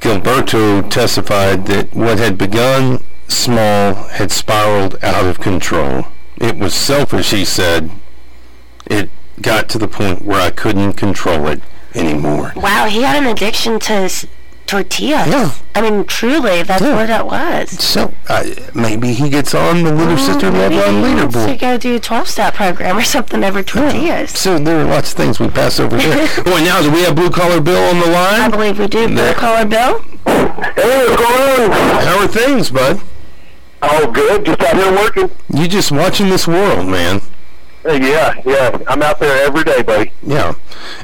Gilberto 0.01 0.89
testified 0.91 1.65
that 1.67 1.95
what 1.95 2.19
had 2.19 2.37
begun 2.37 3.03
small 3.29 3.95
had 3.95 4.31
spiraled 4.31 5.03
out 5.03 5.25
of 5.25 5.41
control. 5.41 6.09
It 6.37 6.59
was 6.59 6.75
selfish, 6.75 7.31
he 7.31 7.47
said. 7.47 7.91
It 8.85 9.09
got 9.41 9.71
to 9.71 9.79
the 9.79 9.89
point 9.89 10.23
where 10.23 10.41
I 10.41 10.51
couldn't 10.51 10.95
control 10.95 11.47
it 11.47 11.63
anymore. 11.95 12.53
Wow, 12.55 12.87
he 12.87 13.03
had 13.03 13.17
an 13.17 13.27
addiction 13.27 13.79
to 13.81 14.11
tortillas. 14.71 15.27
Yeah. 15.29 15.53
I 15.75 15.81
mean, 15.83 16.05
truly, 16.05 16.63
that's 16.63 16.83
Yeah. 16.83 16.95
what 16.97 17.07
that 17.09 17.27
was. 17.27 17.71
So 17.83 18.13
uh, 18.29 18.45
maybe 18.75 19.13
he 19.13 19.29
gets 19.29 19.55
on 19.55 19.83
the 19.83 19.93
Little 19.95 20.17
Sister 20.17 20.51
Maybe 20.53 20.77
Love 20.77 20.95
Line 20.95 21.17
he 21.19 21.23
wants 21.25 21.45
to 21.47 21.57
go 21.57 21.77
do 21.79 21.97
a 21.97 22.01
12-step 22.01 22.55
program 22.55 22.97
or 22.97 23.03
something 23.03 23.43
over 23.45 23.63
tortillas. 23.63 24.31
So 24.31 24.59
there 24.59 24.81
are 24.81 24.85
lots 24.85 25.11
of 25.13 25.17
things 25.17 25.39
we 25.41 25.49
pass 25.49 25.79
over 25.81 25.97
there. 25.97 26.29
Boy, 26.45 26.61
now 26.65 26.81
do 26.83 26.91
we 26.91 27.03
have 27.03 27.15
Blue 27.17 27.31
Collar 27.31 27.61
Bill 27.61 27.83
on 27.91 27.99
the 28.01 28.07
line? 28.07 28.41
I 28.41 28.49
believe 28.49 28.79
we 28.79 28.87
do. 28.87 29.07
Blue 29.09 29.17
There. 29.17 29.35
collar 29.35 29.65
Bill? 29.67 30.01
Hey, 30.27 30.45
what's 31.07 31.17
going 31.23 31.71
on? 31.73 32.05
How 32.05 32.19
are 32.23 32.29
things, 32.29 32.71
bud? 32.71 33.01
Oh, 33.83 34.11
good. 34.13 34.45
Just 34.45 34.61
out 34.63 34.77
here 34.77 34.93
working. 34.93 35.31
You 35.53 35.67
just 35.67 35.91
watching 35.91 36.29
this 36.29 36.47
world, 36.47 36.87
man. 36.89 37.21
Uh, 37.85 37.93
yeah, 37.93 38.35
yeah. 38.45 38.79
I'm 38.89 39.03
out 39.03 39.19
there 39.19 39.47
every 39.47 39.65
day, 39.65 39.83
buddy. 39.83 40.13
Yeah, 40.23 40.55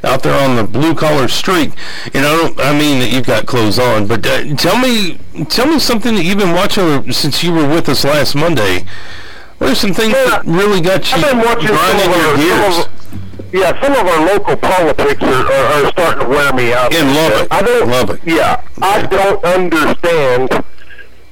out 0.05 0.23
there 0.23 0.39
on 0.39 0.57
the 0.57 0.65
blue 0.65 0.95
collar 0.95 1.27
streak. 1.29 1.73
You 2.13 2.21
know, 2.21 2.53
I 2.59 2.79
mean 2.79 3.01
that 3.01 3.11
you've 3.11 3.27
got 3.27 3.47
clothes 3.47 3.79
on, 3.79 4.07
but 4.07 4.27
uh, 4.27 4.55
tell 4.57 4.79
me, 4.79 5.19
tell 5.49 5.67
me 5.67 5.79
something 5.79 6.15
that 6.15 6.25
you've 6.25 6.39
been 6.39 6.55
watching 6.55 7.11
since 7.13 7.43
you 7.43 7.53
were 7.53 7.67
with 7.67 7.89
us 7.89 8.05
last 8.05 8.35
Monday. 8.35 8.85
What 9.59 9.71
are 9.71 9.75
some 9.75 9.95
things 9.95 10.13
that 10.13 10.45
really 10.45 10.83
got 10.83 11.11
you 11.11 11.17
I've 11.17 11.31
been 11.31 11.39
watching 11.39 11.69
some 11.69 11.77
grinding 11.77 12.11
your 12.11 12.29
our, 12.29 12.37
gears? 12.37 12.75
some 12.77 12.93
of, 12.93 13.55
yeah, 13.55 13.83
some 13.83 13.93
of 13.93 14.07
our 14.07 14.27
local 14.27 14.57
politics 14.57 15.23
are, 15.23 15.47
are, 15.47 15.85
are 15.85 15.91
starting 15.93 16.25
to 16.25 16.29
wear 16.29 16.53
me 16.53 16.75
out. 16.75 16.95
In 16.95 17.07
love 17.15 17.33
Lubbock. 17.33 17.53
I 17.53 17.63
don't, 17.63 17.89
Lubbock. 17.89 18.21
Yeah, 18.27 18.63
I 18.83 19.07
don't 19.07 19.43
understand 19.45 20.65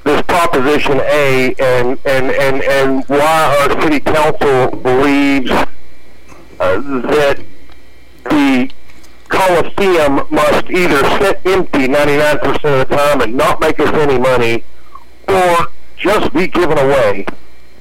this 0.04 0.22
Proposition 0.22 1.00
A 1.00 1.54
and, 1.58 1.98
and, 2.04 2.30
and, 2.30 2.62
and 2.62 3.04
why 3.06 3.68
our 3.70 3.82
city 3.82 4.00
council 4.00 4.70
believes 4.80 5.50
uh, 5.50 5.66
that 6.60 7.42
the 8.24 8.70
Coliseum 9.28 10.26
must 10.30 10.70
either 10.70 11.02
sit 11.18 11.40
empty 11.46 11.88
99% 11.88 12.54
of 12.82 12.88
the 12.88 12.96
time 12.96 13.20
and 13.22 13.34
not 13.34 13.60
make 13.60 13.80
us 13.80 13.92
any 13.94 14.18
money, 14.18 14.62
or 15.28 15.68
just 15.96 16.32
be 16.32 16.46
given 16.46 16.78
away. 16.78 17.24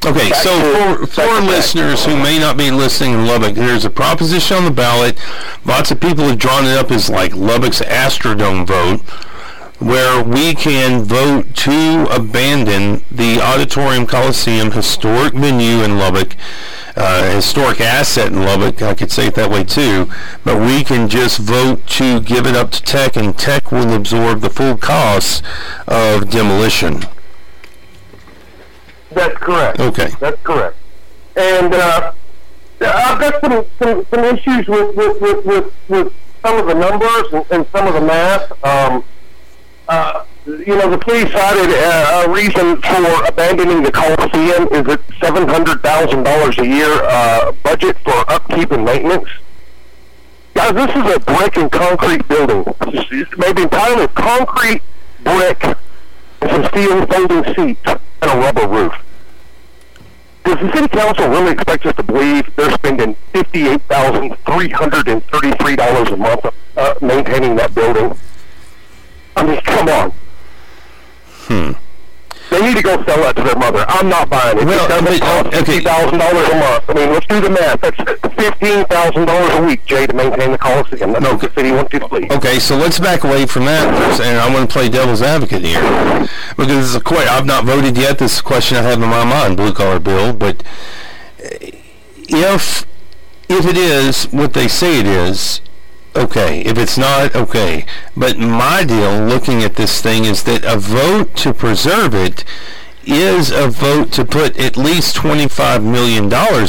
Okay, 0.05 0.29
Back 0.31 0.35
so 0.41 0.97
to- 0.99 1.07
for, 1.07 1.07
for 1.07 1.41
listeners 1.41 2.03
who 2.05 2.15
may 2.21 2.39
not 2.39 2.57
be 2.57 2.71
listening 2.71 3.13
in 3.13 3.25
Lubbock, 3.27 3.53
there's 3.55 3.85
a 3.85 3.89
proposition 3.89 4.57
on 4.57 4.65
the 4.65 4.71
ballot. 4.71 5.17
Lots 5.65 5.91
of 5.91 5.99
people 5.99 6.25
have 6.25 6.39
drawn 6.39 6.65
it 6.65 6.77
up 6.77 6.91
as 6.91 7.09
like 7.09 7.33
Lubbock's 7.35 7.81
Astrodome 7.81 8.65
vote, 8.67 9.01
where 9.79 10.23
we 10.23 10.53
can 10.53 11.03
vote 11.03 11.53
to 11.55 12.07
abandon 12.11 13.03
the 13.11 13.41
Auditorium 13.41 14.05
Coliseum 14.05 14.71
historic 14.71 15.33
venue 15.33 15.83
in 15.83 15.97
Lubbock, 15.97 16.35
uh, 16.95 17.35
historic 17.35 17.81
asset 17.81 18.27
in 18.27 18.43
Lubbock, 18.43 18.81
I 18.81 18.93
could 18.93 19.11
say 19.11 19.27
it 19.27 19.35
that 19.35 19.49
way 19.49 19.63
too, 19.63 20.09
but 20.43 20.61
we 20.61 20.83
can 20.83 21.09
just 21.09 21.39
vote 21.39 21.85
to 21.87 22.21
give 22.21 22.45
it 22.45 22.55
up 22.55 22.71
to 22.71 22.83
Tech, 22.83 23.15
and 23.15 23.37
Tech 23.37 23.71
will 23.71 23.93
absorb 23.93 24.41
the 24.41 24.49
full 24.49 24.77
costs 24.77 25.41
of 25.87 26.29
demolition. 26.29 27.03
That's 29.11 29.37
correct. 29.37 29.79
Okay. 29.79 30.09
That's 30.19 30.41
correct. 30.43 30.77
And 31.35 31.73
uh, 31.73 32.13
I've 32.81 33.19
got 33.19 33.41
some, 33.41 33.65
some, 33.79 34.05
some 34.09 34.23
issues 34.25 34.67
with, 34.67 34.95
with, 34.95 35.21
with, 35.21 35.45
with, 35.45 35.73
with 35.89 36.13
some 36.43 36.59
of 36.59 36.67
the 36.67 36.73
numbers 36.73 37.33
and, 37.33 37.45
and 37.51 37.67
some 37.71 37.87
of 37.87 37.93
the 37.93 38.01
math. 38.01 38.65
Um, 38.65 39.03
uh, 39.93 40.25
you 40.45 40.75
know, 40.75 40.89
the 40.89 40.97
police 40.97 41.31
cited 41.31 41.69
uh, 41.69 42.25
a 42.25 42.31
reason 42.31 42.81
for 42.81 43.25
abandoning 43.25 43.83
the 43.83 43.91
Coliseum 43.91 44.67
is 44.73 44.85
a 44.91 44.97
$700,000 45.21 46.57
a 46.57 46.67
year 46.67 46.91
uh, 47.03 47.51
budget 47.63 47.97
for 47.99 48.29
upkeep 48.31 48.71
and 48.71 48.83
maintenance. 48.83 49.29
Guys, 50.55 50.73
this 50.73 50.89
is 50.89 51.15
a 51.15 51.19
brick 51.19 51.57
and 51.57 51.71
concrete 51.71 52.27
building. 52.27 52.63
It's 52.81 53.37
made 53.37 53.59
entirely 53.59 54.03
of 54.05 54.13
concrete, 54.15 54.81
brick, 55.23 55.63
and 55.63 56.51
some 56.51 56.65
steel 56.65 57.05
folding 57.07 57.43
seats 57.55 57.81
and 57.85 58.31
a 58.31 58.37
rubber 58.37 58.67
roof. 58.67 58.93
Does 60.43 60.59
the 60.59 60.71
city 60.73 60.87
council 60.89 61.29
really 61.29 61.51
expect 61.53 61.85
us 61.85 61.95
to 61.95 62.03
believe 62.03 62.53
they're 62.55 62.71
spending 62.71 63.15
fifty-eight 63.31 63.81
thousand 63.83 64.35
three 64.45 64.69
hundred 64.69 65.07
and 65.07 65.23
thirty-three 65.27 65.77
dollars 65.77 66.09
a 66.09 66.17
month 66.17 66.45
uh, 66.75 66.95
maintaining 67.01 67.55
that 67.55 67.73
building? 67.73 68.17
I 69.35 69.45
mean, 69.45 69.61
come 69.61 69.89
on. 69.89 70.13
Hmm. 71.47 71.71
They 72.49 72.61
need 72.61 72.77
to 72.77 72.83
go 72.83 73.03
sell 73.03 73.17
that 73.23 73.35
to 73.37 73.41
their 73.41 73.55
mother. 73.55 73.83
I'm 73.87 74.09
not 74.09 74.29
buying 74.29 74.59
it. 74.59 74.65
Well, 74.65 74.85
it 74.85 74.89
doesn't 74.89 75.05
but- 75.05 75.21
cost 75.21 75.47
okay. 75.47 75.57
fifty 75.57 75.79
thousand 75.83 76.19
dollars 76.19 76.49
a 76.49 76.55
month. 76.55 76.83
I 76.87 76.93
mean, 76.93 77.09
let's 77.11 77.25
do 77.25 77.41
the 77.41 77.49
math. 77.49 77.81
That's 77.81 77.97
fifteen 78.35 78.85
thousand 78.85 79.25
dollars 79.25 79.53
a 79.55 79.65
week, 79.65 79.83
Jay, 79.85 80.05
to 80.05 80.13
maintain 80.13 80.51
the 80.51 80.57
Coliseum. 80.59 81.13
That's 81.13 81.25
what 81.25 81.41
the 81.41 81.51
city 81.55 81.71
wants 81.71 81.91
you 81.93 81.99
to 81.99 82.07
believe. 82.07 82.31
Okay, 82.31 82.59
so 82.59 82.75
let's 82.77 82.99
back 82.99 83.23
away 83.23 83.47
from 83.47 83.65
that, 83.65 83.87
and 83.87 84.11
a 84.11 84.15
second. 84.15 84.37
I 84.37 84.53
want 84.53 84.69
to 84.69 84.73
play 84.73 84.87
devil's 84.87 85.23
advocate 85.23 85.63
here 85.63 85.81
because 86.49 86.67
this 86.67 86.85
is 86.85 86.95
a 86.95 87.01
question. 87.01 87.29
I've 87.29 87.47
not 87.47 87.65
voted 87.65 87.97
yet. 87.97 88.19
This 88.19 88.33
is 88.33 88.39
a 88.39 88.43
question 88.43 88.77
I 88.77 88.83
have 88.83 89.01
in 89.01 89.09
my 89.09 89.25
mind, 89.25 89.57
blue 89.57 89.73
collar 89.73 89.99
bill. 89.99 90.31
But 90.33 90.61
uh, 91.43 91.57
if 92.29 92.85
if 93.49 93.65
it 93.65 93.77
is 93.77 94.25
what 94.25 94.53
they 94.53 94.67
say 94.67 94.99
it 94.99 95.07
is, 95.07 95.59
okay. 96.15 96.61
If 96.61 96.77
it's 96.77 96.97
not, 96.97 97.35
okay. 97.35 97.85
But 98.15 98.37
my 98.37 98.83
deal, 98.83 99.25
looking 99.25 99.63
at 99.63 99.75
this 99.75 100.01
thing, 100.01 100.25
is 100.25 100.43
that 100.43 100.63
a 100.65 100.77
vote 100.77 101.35
to 101.37 101.53
preserve 101.53 102.13
it 102.13 102.43
is 103.05 103.51
a 103.51 103.67
vote 103.67 104.11
to 104.13 104.25
put 104.25 104.57
at 104.57 104.77
least 104.77 105.15
$25 105.17 105.83
million 105.83 106.25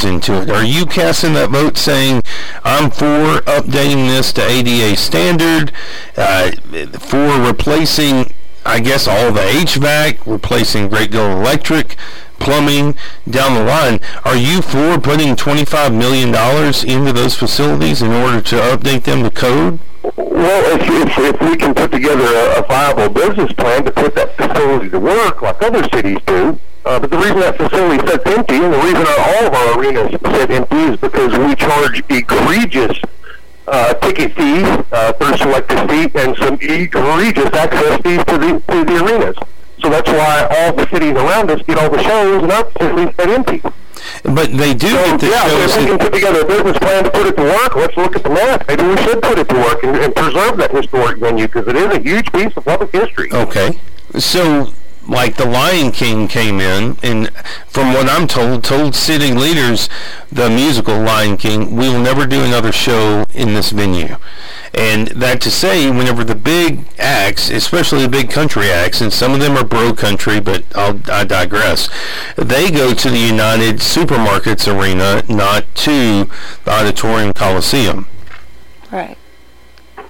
into 0.07 0.42
it. 0.42 0.51
Are 0.51 0.64
you 0.64 0.86
casting 0.86 1.34
that 1.34 1.51
vote 1.51 1.76
saying, 1.76 2.22
I'm 2.64 2.90
for 2.90 3.40
updating 3.47 4.09
this 4.09 4.32
to 4.34 4.42
ADA 4.45 4.97
standard, 4.97 5.72
uh, 6.16 6.51
for 6.99 7.40
replacing, 7.40 8.32
I 8.66 8.80
guess, 8.80 9.07
all 9.07 9.32
the 9.32 9.42
HVAC, 9.42 10.26
replacing 10.26 10.88
Great 10.88 11.12
Deal 11.12 11.30
Electric, 11.38 11.97
plumbing, 12.45 12.95
down 13.28 13.55
the 13.55 13.64
line? 13.64 14.01
Are 14.24 14.36
you 14.36 14.62
for 14.62 15.01
putting 15.01 15.34
$25 15.34 15.97
million 15.97 16.28
into 16.86 17.12
those 17.12 17.34
facilities 17.34 18.03
in 18.03 18.12
order 18.12 18.40
to 18.42 18.57
update 18.57 19.05
them 19.05 19.22
to 19.22 19.30
code? 19.30 19.80
Well, 20.16 20.78
if, 20.78 20.82
if, 20.82 21.18
if 21.18 21.40
we 21.40 21.57
can 21.57 21.74
put 21.74 21.90
together 21.90 22.24
a, 22.24 22.61
a 22.61 22.66
viable 22.66 23.09
business 23.09 23.53
plan 23.55 23.84
to 23.86 23.90
put 23.90 24.14
that 24.14 24.36
facility 24.36 24.90
to 24.90 25.01
work 25.01 25.40
like 25.40 25.62
other 25.62 25.82
cities 25.84 26.18
do, 26.26 26.61
uh, 26.84 27.01
but 27.01 27.11
the 27.11 27.16
reason 27.16 27.40
that 27.40 27.57
facility 27.57 28.07
sits 28.07 28.26
empty 28.26 28.57
and 28.57 28.74
the 28.74 28.78
reason 28.78 29.07
all 29.09 29.47
of 29.47 29.55
our 29.55 29.80
arenas 29.80 30.11
sit 30.11 30.51
empty 30.51 30.76
is 30.76 30.97
because 30.99 31.32
we 31.38 31.55
charge 31.55 32.05
egregious 32.11 33.01
uh, 33.66 33.95
ticket 33.95 34.34
fees 34.36 34.66
uh, 34.92 35.12
for 35.14 35.34
selected 35.38 35.90
seat 35.90 36.14
and 36.14 36.36
some 36.36 36.59
egregious 36.61 37.51
access 37.55 38.01
fees 38.03 38.22
to 38.24 38.36
the 38.36 38.62
to 38.68 38.84
the 38.84 39.03
arenas. 39.03 39.36
So 39.85 39.91
that's 39.91 40.09
why 40.11 40.49
all 40.51 40.72
the 40.72 40.89
cities 40.89 41.12
around 41.12 41.51
us 41.51 41.61
get 41.66 41.76
all 41.76 41.91
the 41.91 42.03
shows 42.03 42.43
and 42.43 42.51
our 42.51 42.64
facilities 42.70 43.14
sit 43.20 43.28
empty. 43.28 43.61
But 44.22 44.51
they 44.57 44.72
do 44.72 44.89
So, 44.89 45.05
get 45.05 45.20
the 45.20 45.26
yeah, 45.28 45.47
shows. 45.49 45.76
if 45.76 45.78
we 45.78 45.87
can 45.87 45.99
put 45.99 46.12
together 46.14 46.41
a 46.41 46.47
business 46.47 46.78
plan 46.78 47.05
to 47.05 47.11
put 47.11 47.26
it 47.26 47.37
to 47.37 47.43
work, 47.43 47.76
let's 47.76 47.97
look 47.99 48.16
at 48.16 48.22
the 48.22 48.30
math. 48.30 48.66
Maybe 48.66 48.82
we 48.82 48.97
should 49.03 49.20
put 49.22 49.39
it 49.39 49.47
to 49.51 49.55
work 49.57 49.85
and, 49.85 49.95
and 49.99 50.14
preserve 50.16 50.57
that 50.57 50.70
historic 50.70 51.18
venue 51.18 51.47
because 51.49 51.68
it 51.68 51.76
is 51.76 51.95
a 51.95 52.01
huge 52.01 52.32
piece 52.32 52.57
of 52.57 52.64
public 52.64 52.93
history. 52.93 53.30
Okay. 53.30 53.78
So, 54.18 54.72
like 55.07 55.37
the 55.37 55.45
Lion 55.45 55.93
King 55.93 56.28
came 56.28 56.61
in, 56.61 56.97
and 57.03 57.28
from 57.66 57.93
what 57.93 58.09
I'm 58.09 58.26
told, 58.26 58.64
told 58.64 58.95
city 58.95 59.32
leaders, 59.35 59.91
the 60.32 60.49
musical 60.49 60.99
Lion 60.99 61.37
King, 61.37 61.76
we 61.76 61.91
will 61.91 62.01
never 62.01 62.26
do 62.26 62.43
another 62.43 62.72
show 62.72 63.26
in 63.35 63.53
this 63.53 63.70
venue. 63.70 64.16
And 64.77 65.09
that 65.09 65.41
to 65.43 65.51
say, 65.51 65.89
whenever 65.91 66.25
the 66.25 66.35
big 66.35 66.87
acts, 66.99 67.49
especially 67.49 68.03
the 68.03 68.09
big 68.09 68.31
country 68.31 68.70
acts, 68.70 69.01
and 69.01 69.12
some 69.12 69.33
of 69.33 69.41
them 69.41 69.57
are 69.57 69.64
bro 69.64 69.93
country, 69.93 70.41
but 70.41 70.64
I'll, 70.75 71.01
I 71.11 71.25
digress, 71.25 71.89
they 72.37 72.70
go 72.70 72.93
to 72.93 73.11
the 73.11 73.18
United 73.18 73.77
Supermarkets 73.77 74.66
Arena, 74.66 75.22
not 75.33 75.72
to 75.77 76.29
the 76.64 76.70
Auditorium 76.70 77.33
Coliseum. 77.35 78.09
Right. 78.91 79.16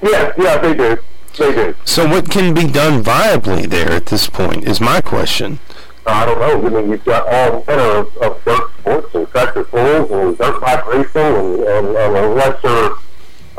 Yeah, 0.03 0.33
yeah, 0.39 0.59
they 0.59 0.75
do. 0.75 0.97
They 1.39 1.53
do. 1.53 1.75
So 1.85 2.09
what 2.09 2.31
can 2.31 2.55
be 2.55 2.67
done 2.67 3.03
viably 3.03 3.69
there 3.69 3.93
at 3.93 4.07
this 4.07 4.29
point 4.29 4.65
is 4.65 4.81
my 4.81 5.01
question. 5.01 5.59
I 6.07 6.27
don't 6.27 6.39
know. 6.39 6.67
I 6.67 6.83
mean, 6.83 6.91
you've 6.91 7.05
got 7.05 7.27
all 7.27 7.65
manner 7.67 7.99
of, 8.01 8.17
of 8.19 8.45
dirt 8.45 8.71
sports 8.79 9.15
and 9.15 9.29
tractor 9.31 9.65
pulls 9.65 10.11
and 10.11 10.37
dirt 10.37 10.61
bike 10.61 10.87
racing 10.87 11.23
and, 11.23 11.61
and, 11.61 11.87
and 11.97 12.17
a 12.17 12.29
lesser, 12.29 12.91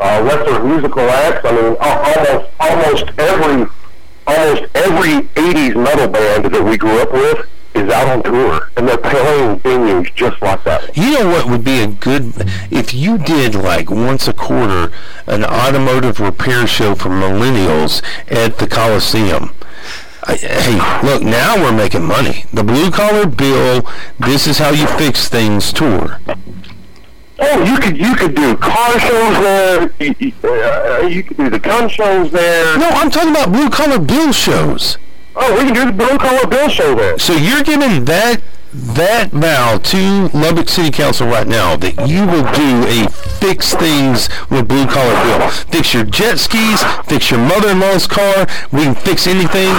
uh, 0.00 0.20
lesser 0.22 0.62
musical 0.64 1.08
acts. 1.08 1.44
I 1.44 1.52
mean, 1.52 1.76
al- 1.80 2.02
almost 2.04 2.50
almost 2.60 3.18
every 3.18 3.66
almost 4.26 4.62
every 4.74 5.28
'80s 5.34 5.76
metal 5.76 6.08
band 6.08 6.46
that 6.46 6.62
we 6.64 6.76
grew 6.76 7.00
up 7.00 7.12
with 7.12 7.48
is 7.74 7.92
out 7.92 8.08
on 8.08 8.22
tour, 8.22 8.70
and 8.76 8.88
they're 8.88 8.96
playing 8.98 9.60
venues 9.60 10.14
just 10.14 10.40
like 10.40 10.64
that. 10.64 10.96
You 10.96 11.10
know 11.18 11.28
what 11.28 11.46
would 11.48 11.62
be 11.64 11.80
a 11.80 11.86
good 11.88 12.32
if 12.70 12.94
you 12.94 13.18
did 13.18 13.54
like 13.54 13.90
once 13.90 14.26
a 14.28 14.32
quarter 14.32 14.90
an 15.26 15.44
automotive 15.44 16.18
repair 16.20 16.66
show 16.66 16.94
for 16.94 17.10
millennials 17.10 18.02
at 18.30 18.58
the 18.58 18.66
Coliseum. 18.66 19.52
Hey, 20.26 20.78
look, 21.06 21.22
now 21.22 21.54
we're 21.56 21.76
making 21.76 22.04
money. 22.04 22.46
The 22.52 22.64
blue 22.64 22.90
collar 22.90 23.26
bill, 23.26 23.88
this 24.18 24.48
is 24.48 24.58
how 24.58 24.70
you 24.70 24.86
fix 24.98 25.28
things 25.28 25.72
tour. 25.72 26.18
Oh, 27.38 27.64
you 27.64 27.78
could 27.78 27.98
you 27.98 28.14
could 28.14 28.34
do 28.34 28.56
car 28.56 28.98
shows 28.98 29.38
there. 29.42 29.90
You, 30.00 30.14
you, 30.18 30.32
uh, 30.44 31.06
you 31.08 31.22
could 31.22 31.36
do 31.36 31.50
the 31.50 31.58
gun 31.58 31.88
shows 31.88 32.30
there. 32.32 32.78
No, 32.78 32.88
I'm 32.88 33.10
talking 33.10 33.30
about 33.30 33.52
blue 33.52 33.68
collar 33.68 33.98
bill 33.98 34.32
shows. 34.32 34.96
Oh, 35.34 35.54
we 35.54 35.70
can 35.70 35.74
do 35.74 35.84
the 35.84 35.92
blue 35.92 36.16
collar 36.18 36.46
bill 36.46 36.68
show 36.68 36.94
there. 36.94 37.18
So 37.18 37.34
you're 37.34 37.62
giving 37.62 38.06
that 38.06 38.40
that 38.72 39.30
vow 39.30 39.78
to 39.78 40.28
Lubbock 40.36 40.68
City 40.68 40.90
Council 40.90 41.26
right 41.26 41.46
now 41.46 41.76
that 41.76 42.08
you 42.08 42.26
will 42.26 42.44
do 42.52 42.86
a 42.88 43.08
fix 43.38 43.74
things 43.74 44.28
with 44.50 44.68
blue 44.68 44.86
collar 44.86 45.14
bill. 45.24 45.50
Fix 45.50 45.92
your 45.92 46.04
jet 46.04 46.38
skis, 46.38 46.82
fix 47.04 47.30
your 47.30 47.40
mother-in-law's 47.40 48.06
car. 48.06 48.46
We 48.72 48.84
can 48.84 48.94
fix 48.94 49.26
anything. 49.26 49.74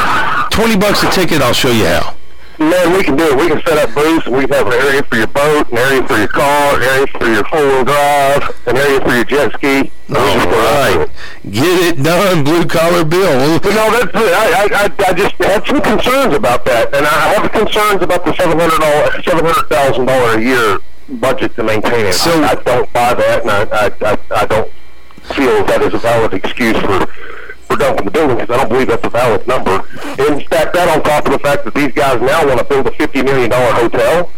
Twenty 0.52 0.78
bucks 0.78 1.02
a 1.04 1.10
ticket. 1.10 1.42
I'll 1.42 1.54
show 1.54 1.72
you 1.72 1.86
how. 1.86 2.17
Man, 2.60 2.98
we 2.98 3.04
can 3.04 3.16
do 3.16 3.24
it. 3.24 3.38
We 3.38 3.48
can 3.50 3.62
set 3.62 3.78
up 3.78 3.94
booths. 3.94 4.26
We 4.26 4.48
can 4.48 4.54
have 4.58 4.66
an 4.68 4.74
area 4.74 5.04
for 5.04 5.16
your 5.16 5.28
boat, 5.28 5.70
an 5.72 5.78
area 5.78 6.02
for 6.08 6.18
your 6.18 6.28
car, 6.28 6.76
an 6.76 6.82
area 6.82 7.08
for 7.08 7.28
your 7.28 7.44
four-wheel 7.46 7.86
drive, 7.86 8.68
an 8.68 8.78
area 8.78 9.00
for 9.02 9.14
your 9.14 9.26
jet 9.26 9.54
ski. 9.54 9.92
All 10.10 10.16
right, 10.16 11.08
get 11.52 11.98
it 11.98 12.02
done, 12.04 12.44
blue 12.44 12.66
collar 12.66 13.06
bill. 13.06 13.60
No, 13.60 13.60
that's 13.60 14.06
it. 14.06 14.34
I, 14.34 14.70
I, 14.72 15.10
I, 15.10 15.14
just 15.14 15.36
had 15.36 15.68
some 15.68 15.82
concerns 15.82 16.34
about 16.34 16.66
that, 16.66 16.96
and 16.96 17.06
I 17.06 17.34
have 17.36 17.52
concerns 17.52 18.02
about 18.02 18.26
the 18.26 18.34
seven 18.36 18.58
hundred 18.58 18.80
dollars, 18.80 19.24
seven 19.26 19.46
hundred 19.46 19.70
thousand 19.70 20.06
dollar 20.06 20.38
a 20.38 20.42
year 20.42 20.80
budget 21.10 21.56
to 21.58 21.64
maintain 21.64 22.08
it. 22.08 22.14
So- 22.14 22.42
I, 22.42 22.52
I 22.52 22.56
don't 22.56 22.92
buy 22.94 23.14
that, 23.14 23.42
and 23.42 23.52
I, 23.52 23.64
I, 23.72 24.14
I, 24.14 24.18
I 24.32 24.46
don't 24.48 24.72
feel 25.36 25.64
that 25.66 25.82
is 25.84 25.94
a 25.94 26.00
valid 26.00 26.34
excuse 26.34 26.78
for 26.78 27.06
for 27.68 27.76
dumping 27.76 28.06
the 28.06 28.12
building 28.12 28.38
because 28.38 28.50
I 28.56 28.58
don't 28.58 28.70
believe 28.70 28.88
that's 28.88 29.06
a 29.06 29.10
valid 29.10 29.46
number. 29.48 29.84
And 30.20 30.42
stack 30.44 30.74
that 30.74 30.88
on 30.90 31.04
top 31.04 31.26
of 31.26 31.34
the 31.34 31.40
fact 31.40 31.66
that 31.66 31.74
these 31.74 31.92
guys 31.92 32.22
now 32.22 32.48
want 32.48 32.60
to 32.60 32.66
build 32.66 32.88
a 32.88 32.92
fifty 32.92 33.22
million 33.22 33.50
dollar 33.50 33.74
hotel 33.74 34.32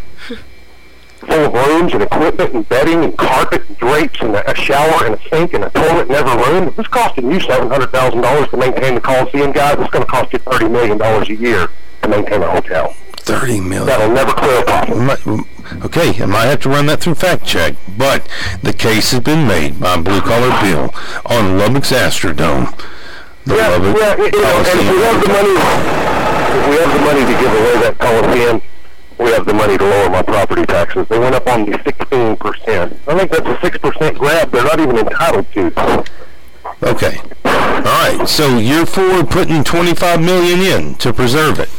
full 1.20 1.46
of 1.46 1.54
rooms 1.54 1.94
and 1.94 2.02
equipment 2.02 2.54
and 2.54 2.70
bedding 2.70 3.04
and 3.04 3.18
carpet 3.18 3.62
and 3.68 3.78
drapes 3.78 4.22
and 4.22 4.36
a 4.36 4.56
shower 4.56 5.06
and 5.06 5.16
a 5.16 5.30
sink 5.30 5.54
and 5.54 5.64
a 5.66 5.70
toilet 5.72 6.08
in 6.08 6.16
every 6.16 6.36
room. 6.46 6.68
If 6.70 6.80
it's 6.80 6.88
costing 6.88 7.30
you 7.32 7.40
seven 7.42 7.70
hundred 7.70 7.92
thousand 7.92 8.22
dollars 8.22 8.50
to 8.50 8.58
maintain 8.58 8.96
the 8.96 9.02
Coliseum, 9.02 9.52
guys, 9.52 9.78
it's 9.80 9.90
going 9.90 10.06
to 10.06 10.12
cost 10.12 10.34
you 10.34 10.40
thirty 10.40 10.68
million 10.70 10.98
dollars 10.98 11.30
a 11.30 11.36
year 11.36 11.68
to 12.02 12.08
maintain 12.08 12.42
a 12.42 12.50
hotel. 12.50 12.96
Thirty 13.18 13.60
million. 13.60 13.86
That'll 13.86 14.14
never 14.14 14.32
clear 14.32 14.60
a 14.60 14.64
problem. 14.64 15.08
Mm, 15.10 15.86
okay, 15.86 16.24
I 16.24 16.26
might 16.26 16.46
have 16.46 16.62
to 16.62 16.70
run 16.70 16.86
that 16.88 17.02
through 17.02 17.16
fact 17.16 17.46
check, 17.46 17.76
but 17.98 18.28
the 18.64 18.74
case 18.74 19.12
has 19.12 19.20
been 19.20 19.48
made 19.48 19.80
by 19.80 20.02
Blue 20.02 20.22
Collar 20.22 20.50
Bill 20.62 20.94
on 21.26 21.58
Lubbock's 21.58 21.92
Astrodome. 21.92 22.74
Yeah, 23.50 23.78
yeah, 23.78 24.16
you 24.16 24.32
know, 24.32 24.62
and 24.62 24.80
if 24.80 24.90
we 24.90 25.02
have 25.02 25.22
the 25.22 25.30
money, 25.30 25.56
if 26.54 26.70
we 26.70 26.76
have 26.78 26.94
the 26.94 27.02
money 27.02 27.22
to 27.26 27.36
give 27.42 27.52
away 27.52 27.76
that 27.82 27.96
Coliseum, 27.98 28.62
we 29.18 29.32
have 29.32 29.46
the 29.46 29.54
money 29.54 29.78
to 29.78 29.84
lower 29.84 30.10
my 30.10 30.22
property 30.22 30.66
taxes. 30.66 31.08
They 31.10 31.18
went 31.18 31.34
up 31.34 31.48
on 31.48 31.70
me 31.70 31.76
sixteen 31.84 32.36
percent. 32.38 32.98
I 33.08 33.18
think 33.18 33.32
that's 33.32 33.48
a 33.48 33.60
six 33.62 33.78
percent 33.80 34.18
grab. 34.18 34.52
They're 34.52 34.64
not 34.64 34.80
even 34.80 34.98
entitled 34.98 35.52
to. 35.54 36.06
Okay. 36.84 37.18
All 37.44 37.82
right. 37.82 38.24
So 38.28 38.58
you're 38.58 38.86
for 38.86 39.24
putting 39.26 39.64
25 39.64 40.22
million 40.22 40.60
in 40.60 40.96
to 40.96 41.12
preserve 41.12 41.60
it. 41.60 41.70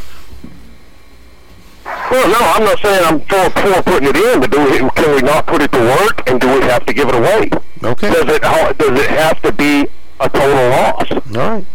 Well, 2.11 2.27
no, 2.27 2.37
I'm 2.39 2.63
not 2.63 2.79
saying 2.79 3.05
I'm 3.05 3.19
for, 3.21 3.49
for 3.61 3.83
putting 3.83 4.09
it 4.09 4.15
in, 4.15 4.41
but 4.41 4.51
do 4.51 4.63
we, 4.63 4.77
can 4.91 5.15
we 5.15 5.21
not 5.21 5.47
put 5.47 5.61
it 5.61 5.71
to 5.71 5.79
work, 5.79 6.29
and 6.29 6.39
do 6.39 6.47
we 6.53 6.61
have 6.65 6.85
to 6.85 6.93
give 6.93 7.07
it 7.07 7.15
away? 7.15 7.49
Okay. 7.83 8.11
Does 8.11 8.35
it 8.35 8.41
does 8.41 8.99
it 8.99 9.09
have 9.09 9.41
to 9.41 9.51
be 9.51 9.87
a 10.21 10.29
total 10.29 10.69
loss? 10.69 11.11
All 11.11 11.19
right. 11.35 11.65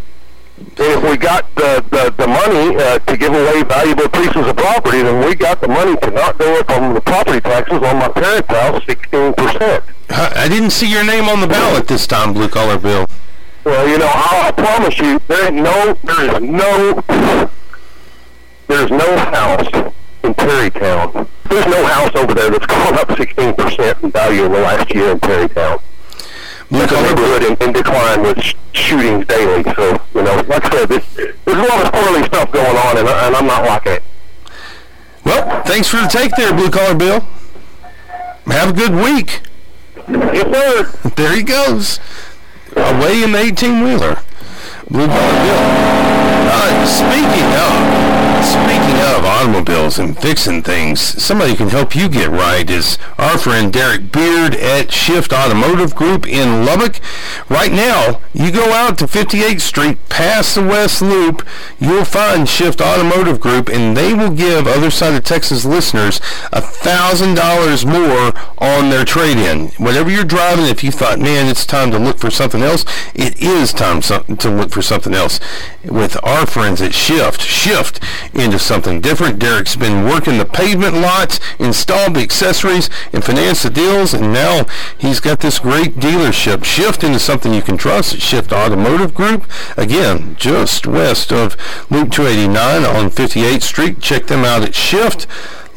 And 0.59 0.72
if 0.78 1.03
we 1.03 1.16
got 1.16 1.55
the 1.55 1.84
the, 1.90 2.14
the 2.16 2.26
money 2.26 2.76
uh, 2.76 2.99
to 3.01 3.16
give 3.16 3.32
away 3.32 3.62
valuable 3.62 4.09
pieces 4.09 4.47
of 4.47 4.57
property, 4.57 5.03
then 5.03 5.26
we 5.26 5.34
got 5.34 5.61
the 5.61 5.68
money 5.68 5.97
to 5.97 6.11
not 6.11 6.38
go 6.38 6.61
up 6.61 6.70
on 6.70 6.94
the 6.94 7.01
property 7.01 7.40
taxes 7.40 7.82
on 7.82 7.99
my 7.99 8.09
parents' 8.09 8.49
house 8.49 8.82
sixteen 8.86 9.34
percent. 9.34 9.84
I 10.09 10.44
I 10.44 10.49
didn't 10.49 10.70
see 10.70 10.90
your 10.90 11.05
name 11.05 11.28
on 11.28 11.40
the 11.40 11.47
ballot 11.47 11.88
this 11.88 12.07
time, 12.07 12.32
Blue 12.32 12.49
Collar 12.49 12.78
Bill. 12.78 13.07
Well, 13.66 13.88
you 13.88 13.99
know, 13.99 14.07
I, 14.07 14.47
I 14.47 14.53
promise 14.53 14.97
you, 15.01 15.20
there 15.26 15.47
ain't 15.47 15.57
no, 15.57 15.99
there 16.05 16.36
is 16.36 16.40
no, 16.40 17.03
there's 18.68 18.90
no 18.92 19.18
house 19.18 19.66
in 20.22 20.34
Terrytown. 20.34 21.26
There's 21.51 21.66
no 21.66 21.84
house 21.86 22.14
over 22.14 22.32
there 22.32 22.51
that's 22.51 22.66
gone 22.66 22.94
up 22.94 23.09
16% 23.09 24.05
in 24.05 24.11
value 24.12 24.44
in 24.44 24.53
the 24.53 24.61
last 24.61 24.94
year 24.94 25.11
in 25.11 25.18
Terrytown. 25.18 25.82
A 26.71 26.75
neighborhood 26.75 27.43
in, 27.45 27.69
in 27.69 27.73
decline 27.73 28.23
with 28.23 28.43
sh- 28.43 28.55
shootings 28.73 29.27
daily. 29.27 29.62
So, 29.75 30.01
you 30.14 30.23
know, 30.23 30.43
like 30.49 30.64
I 30.64 30.71
said, 30.71 30.89
this, 30.89 31.05
there's 31.14 31.35
a 31.47 31.53
lot 31.62 31.85
of 31.87 31.93
squirrely 31.93 32.27
stuff 32.27 32.51
going 32.53 32.77
on, 32.77 32.99
and, 32.99 33.09
I- 33.09 33.27
and 33.29 33.37
I'm 33.37 33.47
not 33.47 33.64
liking 33.64 33.93
it. 33.93 34.03
Well, 35.25 35.62
thanks 35.64 35.89
for 35.89 35.97
the 35.99 36.09
take 36.09 36.33
there, 36.37 36.53
Blue 36.53 36.71
Collar 36.71 36.95
Bill. 36.95 37.21
Have 38.47 38.71
a 38.71 38.73
good 38.73 38.95
week. 38.95 39.41
Yes, 40.09 40.47
sir. 40.55 41.11
There 41.17 41.35
he 41.35 41.43
goes. 41.43 41.99
Away 42.77 43.23
in 43.23 43.33
the 43.33 43.39
18 43.39 43.83
wheeler. 43.83 44.19
Blue 44.91 45.07
Collar 45.07 45.33
Bill. 45.43 45.62
Uh, 46.49 46.87
speaking 46.87 47.51
of, 47.59 47.75
speaking 48.47 48.86
of 49.14 49.24
automobiles 49.24 49.98
and 49.98 50.18
fixing 50.18 50.62
things, 50.62 51.00
somebody 51.00 51.52
who 51.52 51.57
can 51.57 51.68
help 51.68 51.94
you 51.94 52.09
get 52.09 52.30
right 52.30 52.68
is 52.68 52.98
our 53.18 53.38
friend 53.38 53.72
Derek 53.72 54.11
Beard 54.11 54.54
at 54.54 54.92
Shift 54.92 55.32
Automotive 55.32 55.94
Group 55.94 56.26
in 56.26 56.64
Lubbock. 56.64 57.00
Right 57.48 57.70
now, 57.70 58.20
you 58.34 58.50
go 58.50 58.72
out 58.72 58.98
to 58.98 59.07
58th 59.07 59.61
Street 59.61 59.98
past 60.09 60.54
the 60.54 60.62
West 60.62 61.02
Loop, 61.02 61.46
you'll 61.78 62.04
find 62.04 62.48
Shift 62.48 62.80
Automotive 62.80 63.40
Group, 63.40 63.68
and 63.68 63.96
they 63.96 64.12
will 64.14 64.30
give 64.30 64.66
other 64.66 64.90
side 64.90 65.14
of 65.14 65.24
Texas 65.24 65.64
listeners 65.64 66.20
a 66.52 66.61
thousand 66.61 67.34
dollars 67.34 67.86
more 67.86 68.32
on 68.59 68.90
their 68.90 69.04
trade-in. 69.04 69.68
Whatever 69.78 70.11
you're 70.11 70.24
driving, 70.24 70.66
if 70.66 70.82
you 70.82 70.90
thought, 70.90 71.18
man, 71.18 71.46
it's 71.46 71.66
time 71.66 71.90
to 71.90 71.98
look 71.98 72.18
for 72.18 72.30
something 72.30 72.62
else, 72.62 72.84
it 73.14 73.40
is 73.42 73.72
time 73.72 74.00
to 74.00 74.50
look 74.50 74.70
for 74.70 74.82
something 74.82 75.14
else. 75.14 75.38
With 75.84 76.16
our 76.24 76.46
friends 76.46 76.82
at 76.82 76.94
Shift, 76.94 77.42
shift 77.42 78.02
into 78.34 78.59
something 78.59 78.95
different. 79.01 79.38
Derek's 79.38 79.76
been 79.76 80.05
working 80.05 80.38
the 80.38 80.44
pavement 80.44 80.94
lots, 80.94 81.40
installed 81.59 82.14
the 82.14 82.20
accessories, 82.20 82.90
and 83.12 83.24
financed 83.24 83.62
the 83.62 83.70
deals, 83.70 84.14
and 84.14 84.32
now 84.32 84.66
he's 84.97 85.20
got 85.20 85.40
this 85.40 85.59
great 85.59 85.97
dealership. 85.97 86.64
Shift 86.64 87.05
into 87.05 87.18
something 87.18 87.53
you 87.53 87.62
can 87.62 87.76
trust 87.76 88.20
Shift 88.20 88.53
Automotive 88.53 89.14
Group. 89.14 89.44
Again, 89.76 90.36
just 90.36 90.86
west 90.86 91.32
of 91.32 91.57
Loop 91.90 92.11
289 92.12 92.84
on 92.84 93.11
58th 93.11 93.62
Street. 93.62 94.01
Check 94.01 94.26
them 94.26 94.44
out 94.44 94.62
at 94.62 94.74
Shift. 94.74 95.26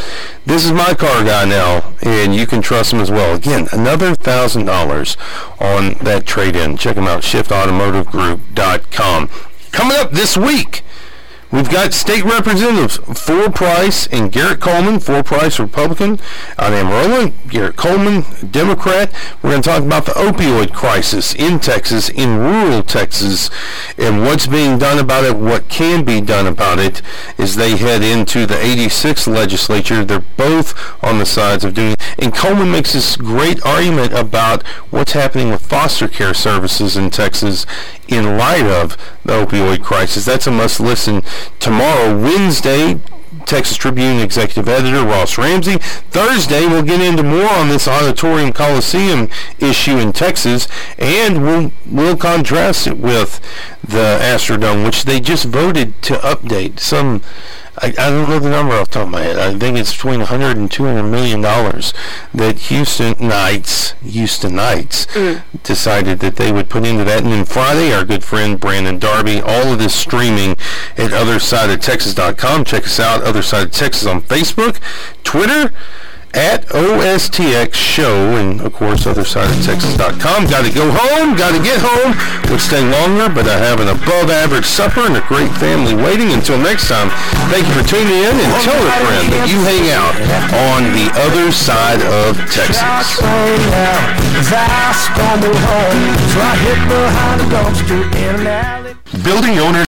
this 0.45 0.67
is 0.67 0.73
my 0.73 0.93
car 0.93 1.23
guy 1.25 1.45
now, 1.45 1.95
and 2.03 2.35
you 2.35 2.49
can 2.49 2.61
trust 2.61 2.93
him 2.93 3.01
as 3.01 3.11
well. 3.11 3.37
Again, 3.37 3.69
another 3.73 4.15
$1,000 4.15 5.17
on 5.61 5.95
that 6.05 6.27
trade-in. 6.27 6.77
Check 6.77 6.97
him 6.97 7.07
out, 7.07 7.23
shiftautomotivegroup.com. 7.23 9.29
Coming 9.71 9.97
up 9.97 10.11
this 10.11 10.37
week, 10.37 10.83
We've 11.55 11.71
got 11.71 11.95
state 11.95 12.25
representatives, 12.25 12.97
Four 12.97 13.49
Price 13.49 14.09
and 14.09 14.33
Garnet 14.33 14.59
Coleman, 14.59 14.99
Four 14.99 15.23
Price 15.23 15.61
Republican 15.61 16.19
out 16.59 16.73
of 16.73 16.79
Amarillo, 16.81 17.33
Garnet 17.47 17.77
Coleman 17.77 18.25
Democrat. 18.51 19.13
We're 19.41 19.51
going 19.51 19.63
to 19.63 19.69
talk 19.69 19.85
about 19.85 20.05
the 20.05 20.15
opioid 20.15 20.73
crisis 20.73 21.33
in 21.33 21.61
Texas, 21.61 22.09
in 22.09 22.39
rural 22.39 22.83
Texas, 22.83 23.51
and 23.97 24.23
what's 24.23 24.49
being 24.49 24.79
done 24.79 24.99
about 24.99 25.23
it, 25.23 25.37
what 25.37 25.69
can 25.69 26.05
be 26.05 26.21
done 26.21 26.49
about 26.49 26.81
it 26.81 27.01
as 27.39 27.55
they 27.55 27.77
head 27.77 28.03
into 28.03 28.47
the 28.47 28.57
86th 28.57 29.33
legislature. 29.33 30.05
They're 30.05 30.25
both 30.37 30.75
on 31.05 31.21
the 31.21 31.27
sides 31.27 31.65
of 31.65 31.75
doing 31.75 31.93
it. 31.93 32.01
And 32.19 32.35
Coleman 32.35 32.73
makes 32.73 32.95
this 32.95 33.17
great 33.17 33.65
argument 33.65 34.13
about 34.13 34.67
what's 34.91 35.13
happening 35.13 35.51
with 35.51 35.65
foster 35.65 36.09
care 36.09 36.35
services 36.35 36.97
in 36.97 37.11
Texas 37.11 37.65
in 38.09 38.37
light 38.37 38.65
of 38.65 38.97
the 39.25 39.33
opioid 39.33 39.83
crisis. 39.83 40.25
That's 40.25 40.47
a 40.47 40.51
must 40.51 40.81
listen 40.81 41.23
tomorrow, 41.59 42.17
Wednesday. 42.17 43.01
Texas 43.47 43.77
Tribune 43.77 44.21
executive 44.21 44.69
editor 44.69 45.05
Ross 45.05 45.37
Ramsey. 45.37 45.77
Thursday, 46.11 46.67
we'll 46.67 46.83
get 46.83 47.01
into 47.01 47.23
more 47.23 47.49
on 47.49 47.69
this 47.69 47.87
Auditorium 47.87 48.53
Coliseum 48.53 49.29
issue 49.59 49.99
in 49.99 50.13
Texas, 50.13 50.67
and 50.99 51.43
we'll 51.43 51.73
we'll 51.85 52.17
contrast 52.17 52.87
it 52.87 52.97
with 52.97 53.41
the 53.83 54.19
Astrodome, 54.21 54.85
which 54.85 55.05
they 55.05 55.21
just 55.21 55.45
voted 55.45 56.01
to 56.03 56.15
update. 56.15 56.81
Some 56.81 57.21
I, 57.79 57.89
I 57.89 58.11
don't 58.11 58.29
know 58.29 58.39
the 58.39 58.51
number 58.51 58.75
off 58.75 58.89
the 58.89 58.95
top 58.95 59.07
of 59.07 59.11
my 59.11 59.23
head. 59.23 59.37
I 59.37 59.59
think 59.59 59.77
it's 59.77 59.93
between 59.93 60.21
100 60.21 60.57
and 60.57 60.71
200 60.71 61.03
million 61.03 61.41
dollars 61.41 61.93
that 62.33 62.59
Houston 62.59 63.15
Knights, 63.19 63.93
Houston 64.03 64.55
Knights, 64.55 65.07
mm. 65.07 65.43
decided 65.63 66.21
that 66.21 66.37
they 66.37 66.53
would 66.53 66.71
put 66.71 66.85
into 66.85 67.05
that. 67.05 67.23
And 67.25 67.33
then 67.33 67.45
Friday, 67.45 67.93
our 67.93 68.05
good 68.05 68.23
friend 68.23 68.61
Brandon 68.61 68.99
Darby, 68.99 69.41
all 69.41 69.73
of 69.73 69.79
this 69.79 69.95
streaming 69.95 70.53
at 70.97 71.11
OtherSideOfTexas.com. 71.11 72.65
Check 72.65 72.85
us 72.85 73.01
out, 73.01 73.23
Other 73.23 73.43
Side 73.43 73.67
of 73.67 73.73
Texas 73.73 74.07
on 74.07 74.23
Facebook, 74.23 74.79
Twitter 75.25 75.73
at 76.35 76.67
OSTX 76.75 77.75
Show, 77.75 78.37
and 78.37 78.61
of 78.61 78.73
course, 78.73 79.07
OtherSideOfTexas.com. 79.07 80.51
Got 80.51 80.67
to 80.67 80.73
go 80.75 80.91
home, 80.91 81.37
got 81.39 81.55
to 81.55 81.63
get 81.63 81.79
home. 81.79 82.15
Would 82.51 82.61
stay 82.61 82.83
longer, 82.83 83.31
but 83.31 83.47
I 83.47 83.59
have 83.59 83.79
an 83.81 83.89
above 83.89 84.31
average 84.31 84.67
supper 84.67 85.07
and 85.07 85.17
a 85.17 85.25
great 85.31 85.51
family 85.63 85.95
waiting. 85.95 86.33
Until 86.35 86.59
next 86.59 86.89
time, 86.91 87.09
thank 87.55 87.67
you 87.67 87.75
for 87.75 87.87
tuning 87.87 88.19
in 88.19 88.35
and 88.35 88.51
tell 88.67 88.79
a 88.79 88.93
friend 89.03 89.27
that 89.31 89.47
you 89.47 89.59
hang 89.63 89.95
out 89.95 90.15
on 90.71 90.91
the 90.95 91.07
other 91.23 91.55
side 91.55 92.03
of 92.03 92.35
Texas. 92.51 92.83
Building 99.23 99.59
owners 99.59 99.75